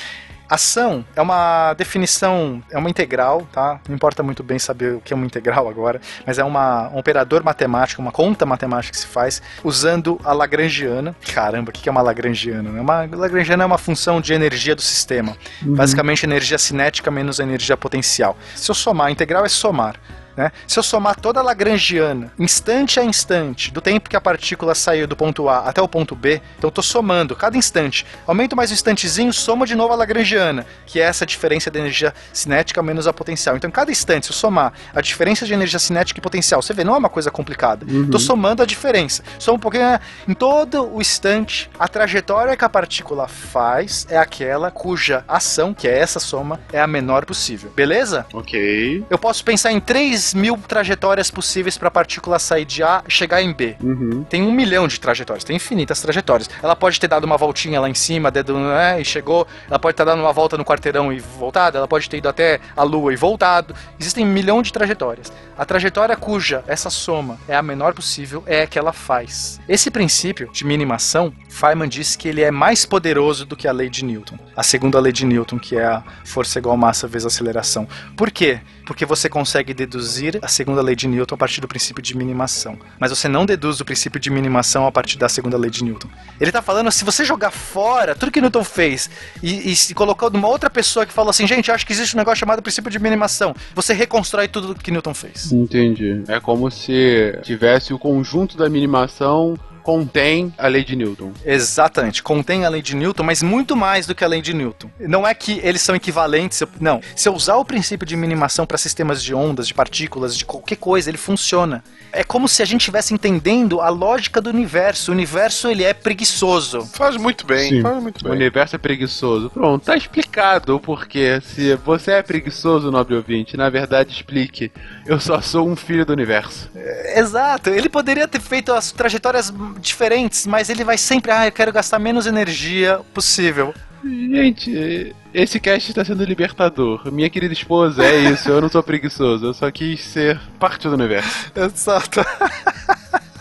[0.53, 3.79] Ação é uma definição, é uma integral, tá?
[3.87, 6.99] Não importa muito bem saber o que é uma integral agora, mas é uma, um
[6.99, 11.15] operador matemático, uma conta matemática que se faz usando a Lagrangiana.
[11.33, 12.69] Caramba, o que é uma Lagrangiana?
[12.69, 12.81] né?
[12.81, 15.35] Uma Lagrangiana é uma função de energia do sistema.
[15.61, 18.37] Basicamente, energia cinética menos energia potencial.
[18.55, 19.95] Se eu somar, a integral é somar.
[20.35, 20.51] Né?
[20.67, 25.07] Se eu somar toda a Lagrangiana, instante a instante, do tempo que a partícula saiu
[25.07, 28.05] do ponto A até o ponto B, então eu estou somando cada instante.
[28.25, 32.13] Aumento mais um instantezinho, soma de novo a Lagrangiana, que é essa diferença de energia
[32.31, 33.55] cinética menos a potencial.
[33.55, 36.83] Então, cada instante, se eu somar a diferença de energia cinética e potencial, você vê,
[36.83, 37.85] não é uma coisa complicada.
[37.85, 39.23] Estou somando a diferença.
[39.39, 39.83] Só um pouquinho.
[39.83, 39.99] né?
[40.27, 45.87] Em todo o instante, a trajetória que a partícula faz é aquela cuja ação, que
[45.87, 47.71] é essa soma, é a menor possível.
[47.75, 48.25] Beleza?
[48.33, 49.05] Ok.
[49.09, 49.79] Eu posso pensar em
[50.23, 53.75] 3 mil trajetórias possíveis para a partícula sair de A e chegar em B.
[53.83, 54.23] Uhum.
[54.23, 56.49] Tem um milhão de trajetórias, tem infinitas trajetórias.
[56.61, 59.45] Ela pode ter dado uma voltinha lá em cima, dedo, né, e chegou.
[59.69, 61.77] Ela pode estar dando uma volta no quarteirão e voltado.
[61.77, 63.75] Ela pode ter ido até a Lua e voltado.
[63.99, 65.31] Existem um milhão de trajetórias.
[65.55, 69.59] A trajetória cuja essa soma é a menor possível é a que ela faz.
[69.69, 73.87] Esse princípio de minimação, Feynman disse que ele é mais poderoso do que a lei
[73.87, 74.37] de Newton.
[74.55, 77.87] A segunda lei de Newton, que é a força igual massa vezes aceleração.
[78.17, 78.61] Por quê?
[78.87, 82.77] Porque você consegue deduzir a segunda lei de Newton a partir do princípio de minimação.
[82.99, 86.09] Mas você não deduz o princípio de minimação a partir da segunda lei de Newton.
[86.41, 89.09] Ele tá falando, se você jogar fora tudo que Newton fez
[89.41, 92.19] e, e se colocou numa outra pessoa que falou assim, gente, acho que existe um
[92.19, 95.42] negócio chamado princípio de minimação, você reconstrói tudo que Newton fez.
[95.51, 96.23] Entendi.
[96.27, 101.31] É como se tivesse o conjunto da minimação contém a lei de Newton.
[101.45, 104.89] Exatamente, contém a lei de Newton, mas muito mais do que a lei de Newton.
[104.99, 107.01] Não é que eles são equivalentes, não.
[107.15, 110.77] Se eu usar o princípio de minimação para sistemas de ondas, de partículas, de qualquer
[110.77, 111.83] coisa, ele funciona.
[112.11, 115.11] É como se a gente estivesse entendendo a lógica do universo.
[115.11, 116.81] O universo ele é preguiçoso.
[116.93, 117.81] Faz muito bem, Sim.
[117.81, 118.33] faz muito O bem.
[118.33, 119.49] universo é preguiçoso.
[119.49, 121.41] Pronto, tá explicado o porquê.
[121.43, 124.71] Se você é preguiçoso, nobre ouvinte, na verdade explique.
[125.05, 126.69] Eu só sou um filho do universo.
[127.15, 131.71] Exato, ele poderia ter feito as trajetórias diferentes, mas ele vai sempre, ah, eu quero
[131.71, 133.73] gastar menos energia possível.
[134.03, 137.09] Gente, esse cast está sendo libertador.
[137.11, 138.49] Minha querida esposa, é isso.
[138.49, 139.45] Eu não sou preguiçoso.
[139.45, 141.51] Eu só quis ser parte do universo.
[141.55, 142.19] Exato.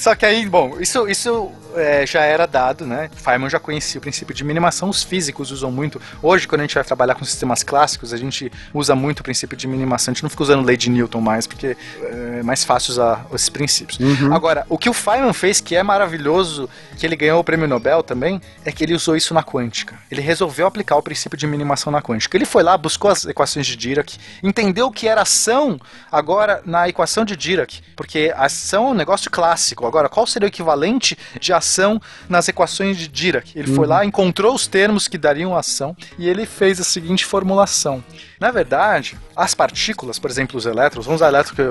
[0.00, 3.10] Só que aí, bom, isso, isso é, já era dado, né?
[3.14, 6.00] Feynman já conhecia o princípio de minimação, os físicos usam muito.
[6.22, 9.54] Hoje, quando a gente vai trabalhar com sistemas clássicos, a gente usa muito o princípio
[9.56, 10.12] de minimação.
[10.12, 13.50] A gente não fica usando lei de Newton mais, porque é mais fácil usar esses
[13.50, 13.98] princípios.
[14.32, 18.02] Agora, o que o Feynman fez, que é maravilhoso, que ele ganhou o prêmio Nobel
[18.02, 19.98] também, é que ele usou isso na quântica.
[20.10, 22.36] Ele resolveu aplicar o princípio de minimação na quântica.
[22.36, 25.78] Ele foi lá, buscou as equações de Dirac, entendeu o que era ação
[26.10, 29.89] agora na equação de Dirac, porque a ação é um negócio clássico.
[29.90, 33.52] Agora, qual seria o equivalente de ação nas equações de Dirac?
[33.56, 38.02] Ele foi lá, encontrou os termos que dariam ação e ele fez a seguinte formulação.
[38.38, 41.62] Na verdade, as partículas, por exemplo, os elétrons, vamos usar elétron que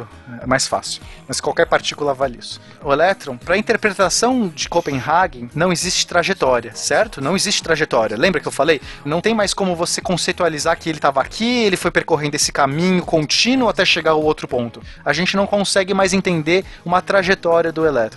[0.44, 2.62] é mais fácil, mas qualquer partícula vale isso.
[2.84, 7.22] O elétron, para a interpretação de Copenhagen, não existe trajetória, certo?
[7.22, 8.16] Não existe trajetória.
[8.16, 8.80] Lembra que eu falei?
[9.04, 13.04] Não tem mais como você conceitualizar que ele estava aqui, ele foi percorrendo esse caminho
[13.04, 14.82] contínuo até chegar ao outro ponto.
[15.04, 18.09] A gente não consegue mais entender uma trajetória do elétron.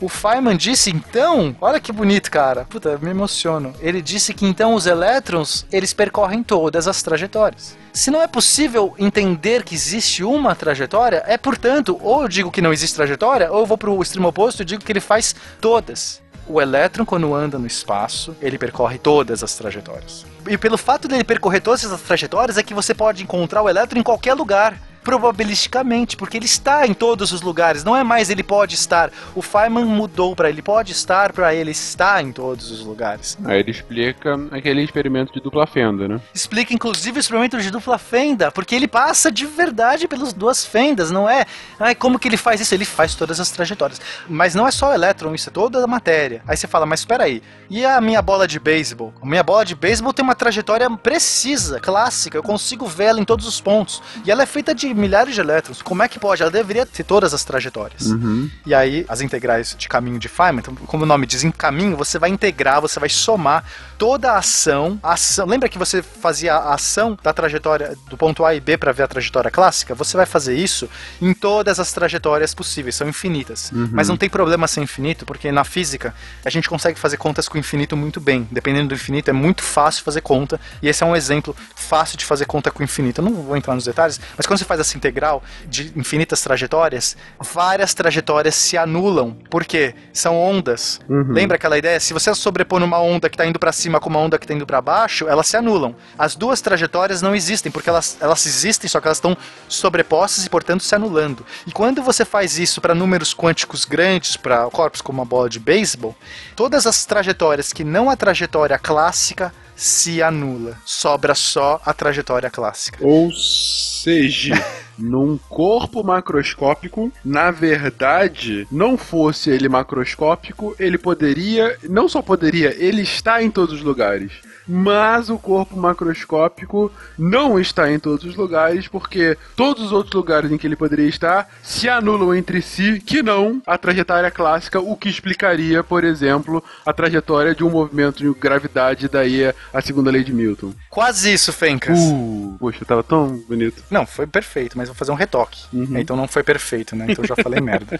[0.00, 2.64] O Feynman disse então, olha que bonito, cara.
[2.68, 3.72] Puta, me emociono.
[3.80, 7.76] Ele disse que então os elétrons, eles percorrem todas as trajetórias.
[7.92, 12.62] Se não é possível entender que existe uma trajetória, é portanto, ou eu digo que
[12.62, 16.22] não existe trajetória, ou eu vou pro extremo oposto e digo que ele faz todas.
[16.46, 20.26] O elétron, quando anda no espaço, ele percorre todas as trajetórias.
[20.48, 24.00] E pelo fato dele percorrer todas essas trajetórias, é que você pode encontrar o elétron
[24.00, 28.42] em qualquer lugar probabilisticamente, porque ele está em todos os lugares, não é mais ele
[28.42, 29.10] pode estar.
[29.34, 33.36] O Feynman mudou para ele pode estar, para ele está em todos os lugares.
[33.44, 36.20] Aí ele explica aquele experimento de dupla fenda, né?
[36.34, 41.10] Explica inclusive o experimento de dupla fenda, porque ele passa de verdade pelas duas fendas,
[41.10, 41.44] não é?
[41.78, 42.74] Ai, como que ele faz isso?
[42.74, 44.00] Ele faz todas as trajetórias.
[44.28, 46.42] Mas não é só o elétron, isso é toda a matéria.
[46.46, 49.12] Aí você fala, mas espera aí, e a minha bola de beisebol?
[49.20, 53.46] A minha bola de beisebol tem uma trajetória precisa, clássica, eu consigo vê-la em todos
[53.46, 54.02] os pontos.
[54.24, 55.82] E ela é feita de milhares de elétrons.
[55.82, 56.42] Como é que pode?
[56.42, 58.06] Ela deveria ter todas as trajetórias.
[58.06, 58.50] Uhum.
[58.66, 61.96] E aí, as integrais de caminho de Feynman, então, como o nome diz, em caminho,
[61.96, 63.64] você vai integrar, você vai somar
[63.98, 64.98] toda a ação.
[65.02, 68.76] A ação lembra que você fazia a ação da trajetória do ponto A e B
[68.76, 69.94] para ver a trajetória clássica?
[69.94, 70.88] Você vai fazer isso
[71.20, 73.70] em todas as trajetórias possíveis, são infinitas.
[73.72, 73.90] Uhum.
[73.92, 76.14] Mas não tem problema ser infinito, porque na física
[76.44, 78.46] a gente consegue fazer contas com o infinito muito bem.
[78.50, 80.60] Dependendo do infinito, é muito fácil fazer conta.
[80.82, 83.20] E esse é um exemplo fácil de fazer conta com o infinito.
[83.20, 87.94] Eu não vou entrar nos detalhes, mas quando você faz integral de infinitas trajetórias, várias
[87.94, 89.36] trajetórias se anulam.
[89.48, 89.94] Por quê?
[90.12, 91.00] São ondas.
[91.08, 91.32] Uhum.
[91.32, 92.00] Lembra aquela ideia?
[92.00, 94.54] Se você sobrepor numa onda que está indo para cima com uma onda que está
[94.54, 95.94] indo para baixo, elas se anulam.
[96.18, 99.36] As duas trajetórias não existem, porque elas, elas existem, só que elas estão
[99.68, 101.44] sobrepostas e, portanto, se anulando.
[101.66, 105.58] E quando você faz isso para números quânticos grandes, para corpos como uma bola de
[105.58, 106.16] beisebol,
[106.56, 109.52] todas as trajetórias que não a trajetória clássica
[109.82, 110.78] se anula.
[110.84, 113.04] Sobra só a trajetória clássica.
[113.04, 114.54] Ou seja,
[114.96, 123.02] num corpo macroscópico, na verdade, não fosse ele macroscópico, ele poderia, não só poderia, ele
[123.02, 124.32] está em todos os lugares.
[124.66, 130.50] Mas o corpo macroscópico não está em todos os lugares, porque todos os outros lugares
[130.50, 134.96] em que ele poderia estar se anulam entre si, que não a trajetória clássica, o
[134.96, 140.22] que explicaria, por exemplo, a trajetória de um movimento de gravidade, daí a segunda lei
[140.22, 140.72] de Newton.
[140.88, 141.98] Quase isso, Fencas.
[141.98, 143.82] Uh, poxa, tava tão bonito.
[143.90, 145.60] Não, foi perfeito, mas vou fazer um retoque.
[145.72, 145.98] Uhum.
[145.98, 147.06] Então não foi perfeito, né?
[147.08, 147.98] Então eu já falei merda.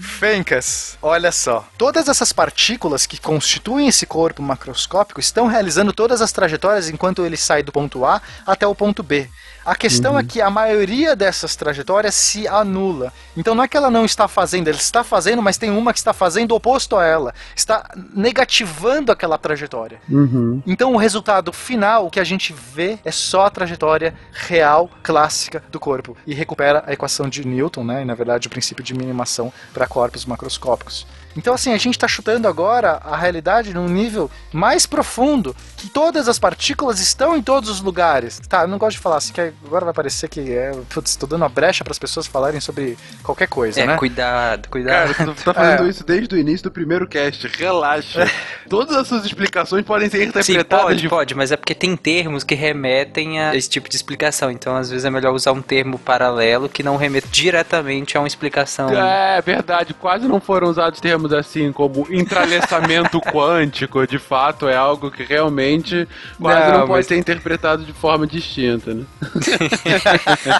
[0.00, 1.66] Fencas, olha só.
[1.78, 7.36] Todas essas partículas que constituem esse corpo macroscópico estão realizando todas as trajetórias enquanto ele
[7.36, 9.28] sai do ponto A até o ponto B.
[9.64, 10.18] A questão Uhum.
[10.18, 13.12] é que a maioria dessas trajetórias se anula.
[13.36, 15.98] Então não é que ela não está fazendo, ela está fazendo, mas tem uma que
[15.98, 17.34] está fazendo oposto a ela.
[17.54, 17.84] Está
[18.14, 20.00] negativando aquela trajetória.
[20.08, 20.62] Uhum.
[20.66, 25.62] Então o resultado final, o que a gente vê, é só a trajetória real, clássica
[25.70, 26.16] do corpo.
[26.26, 28.02] E recupera a equação de Newton, né?
[28.02, 31.06] E na verdade o princípio de minimação para corpos macroscópicos.
[31.38, 36.28] Então, assim, a gente está chutando agora a realidade num nível mais profundo, que todas
[36.28, 38.40] as partículas estão em todos os lugares.
[38.48, 40.72] Tá, eu não gosto de falar assim, que agora vai parecer que é.
[40.90, 43.96] Putz, tô dando uma brecha para as pessoas falarem sobre qualquer coisa, É, né?
[43.96, 45.14] cuidado, cuidado.
[45.14, 45.88] Cara, tu tá fazendo É.
[45.90, 47.46] isso desde o início do primeiro cast.
[47.56, 48.26] Relaxa.
[48.68, 51.96] Todas as suas explicações podem ser Sim, interpretadas pode, de pode, mas é porque tem
[51.96, 54.50] termos que remetem a esse tipo de explicação.
[54.50, 58.26] Então, às vezes, é melhor usar um termo paralelo que não remete diretamente a uma
[58.28, 58.90] explicação.
[58.90, 65.10] É verdade, quase não foram usados termos assim como entrelaçamento quântico, de fato é algo
[65.10, 65.67] que realmente
[66.40, 69.04] quase Não, não, pode mas- ser interpretado de forma distinta, né?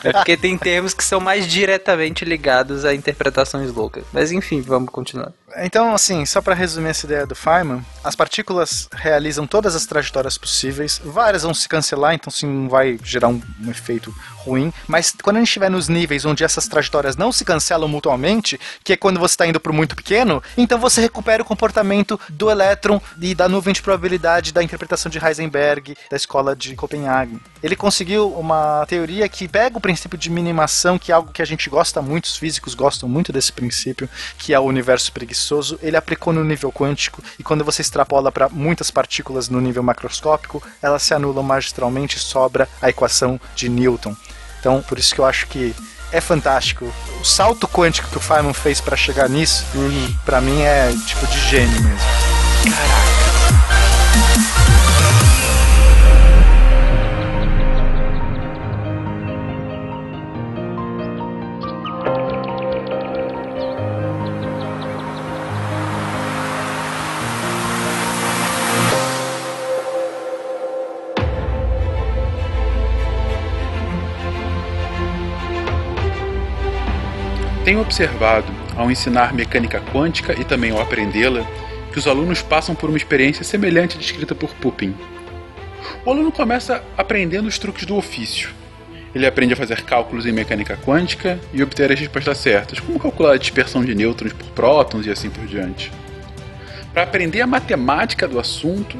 [0.05, 4.05] É porque tem termos que são mais diretamente ligados a interpretações loucas.
[4.13, 5.33] Mas enfim, vamos continuar.
[5.61, 10.37] Então, assim, só para resumir essa ideia do Feynman, as partículas realizam todas as trajetórias
[10.37, 15.15] possíveis, várias vão se cancelar, então sim não vai gerar um, um efeito ruim, mas
[15.23, 18.97] quando a gente estiver nos níveis onde essas trajetórias não se cancelam mutuamente, que é
[18.97, 23.35] quando você está indo para muito pequeno, então você recupera o comportamento do elétron e
[23.35, 27.41] da nuvem de probabilidade da interpretação de Heisenberg, da escola de Copenhague.
[27.63, 31.45] Ele conseguiu uma teoria que pega o princípio de minimação, que é algo que a
[31.45, 34.09] gente gosta muito, os físicos gostam muito desse princípio,
[34.39, 38.49] que é o universo preguiçoso, ele aplicou no nível quântico e quando você extrapola para
[38.49, 44.17] muitas partículas no nível macroscópico, elas se anulam magistralmente e sobra a equação de Newton.
[44.59, 45.75] Então, por isso que eu acho que
[46.11, 46.91] é fantástico.
[47.21, 49.65] O salto quântico que o Feynman fez para chegar nisso,
[50.25, 53.28] pra mim é tipo de gênio mesmo.
[77.69, 81.47] Tenho observado ao ensinar mecânica quântica e também ao aprendê-la,
[81.93, 84.95] que os alunos passam por uma experiência semelhante à descrita por Pupin.
[86.03, 88.49] O aluno começa aprendendo os truques do ofício.
[89.15, 93.35] Ele aprende a fazer cálculos em mecânica quântica e obter as respostas certas, como calcular
[93.35, 95.93] a dispersão de nêutrons por prótons e assim por diante.
[96.95, 98.97] Para aprender a matemática do assunto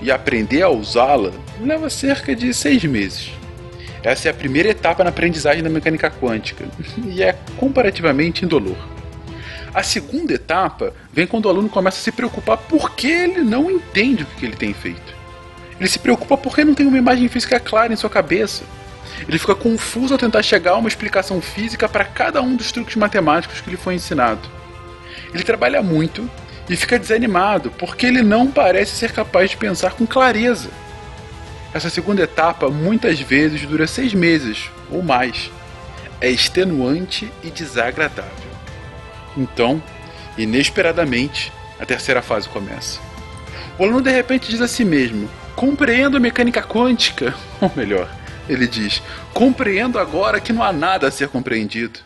[0.00, 3.32] e aprender a usá-la, leva cerca de seis meses.
[4.02, 6.64] Essa é a primeira etapa na aprendizagem da mecânica quântica
[7.06, 8.76] e é comparativamente indolor.
[9.74, 14.22] A segunda etapa vem quando o aluno começa a se preocupar porque ele não entende
[14.22, 15.16] o que ele tem feito.
[15.78, 18.64] Ele se preocupa porque não tem uma imagem física clara em sua cabeça.
[19.28, 22.96] Ele fica confuso ao tentar chegar a uma explicação física para cada um dos truques
[22.96, 24.48] matemáticos que lhe foi ensinado.
[25.32, 26.28] Ele trabalha muito
[26.68, 30.70] e fica desanimado porque ele não parece ser capaz de pensar com clareza.
[31.72, 35.50] Essa segunda etapa muitas vezes dura seis meses ou mais.
[36.20, 38.50] É extenuante e desagradável.
[39.36, 39.82] Então,
[40.36, 42.98] inesperadamente, a terceira fase começa.
[43.78, 47.34] O aluno de repente diz a si mesmo: Compreendo a mecânica quântica.
[47.60, 48.10] Ou melhor,
[48.48, 49.00] ele diz:
[49.32, 52.00] Compreendo agora que não há nada a ser compreendido.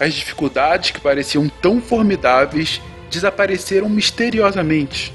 [0.00, 2.80] As dificuldades que pareciam tão formidáveis
[3.10, 5.12] desapareceram misteriosamente.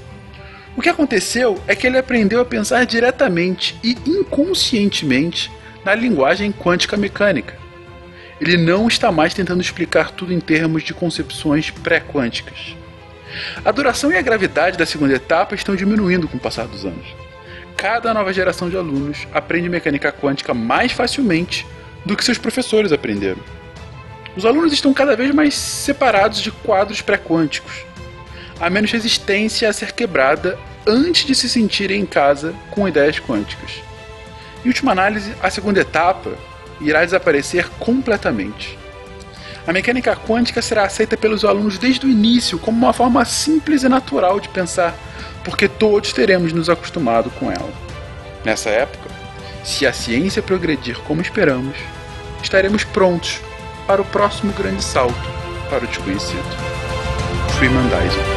[0.77, 5.51] O que aconteceu é que ele aprendeu a pensar diretamente e inconscientemente
[5.83, 7.57] na linguagem quântica mecânica.
[8.39, 12.75] Ele não está mais tentando explicar tudo em termos de concepções pré-quânticas.
[13.65, 17.07] A duração e a gravidade da segunda etapa estão diminuindo com o passar dos anos.
[17.75, 21.65] Cada nova geração de alunos aprende mecânica quântica mais facilmente
[22.05, 23.41] do que seus professores aprenderam.
[24.35, 27.86] Os alunos estão cada vez mais separados de quadros pré-quânticos.
[28.59, 33.81] Há menos resistência a ser quebrada antes de se sentirem em casa com ideias quânticas.
[34.65, 36.31] Em última análise, a segunda etapa
[36.81, 38.77] irá desaparecer completamente.
[39.67, 43.89] A mecânica quântica será aceita pelos alunos desde o início como uma forma simples e
[43.89, 44.95] natural de pensar,
[45.43, 47.69] porque todos teremos nos acostumado com ela.
[48.45, 49.09] Nessa época,
[49.63, 51.75] se a ciência progredir como esperamos,
[52.41, 53.39] estaremos prontos
[53.85, 55.29] para o próximo grande salto
[55.69, 56.77] para o desconhecido.
[57.57, 58.36] Freeman Dyson.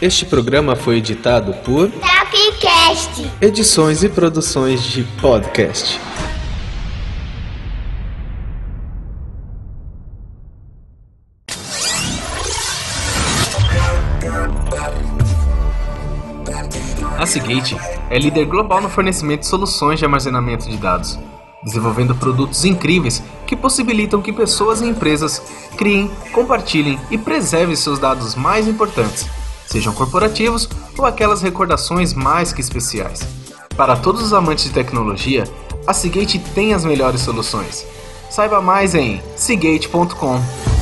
[0.00, 3.28] Este programa foi editado por Tapcast.
[3.40, 5.98] Edições e Produções de Podcast.
[17.18, 17.76] A Seagate
[18.08, 21.18] é líder global no fornecimento de soluções de armazenamento de dados,
[21.64, 25.42] desenvolvendo produtos incríveis que possibilitam que pessoas e empresas
[25.76, 29.26] criem, compartilhem e preservem seus dados mais importantes
[29.68, 33.20] sejam corporativos ou aquelas recordações mais que especiais.
[33.76, 35.44] Para todos os amantes de tecnologia,
[35.86, 37.86] a Seagate tem as melhores soluções.
[38.30, 40.77] Saiba mais em seagate.com.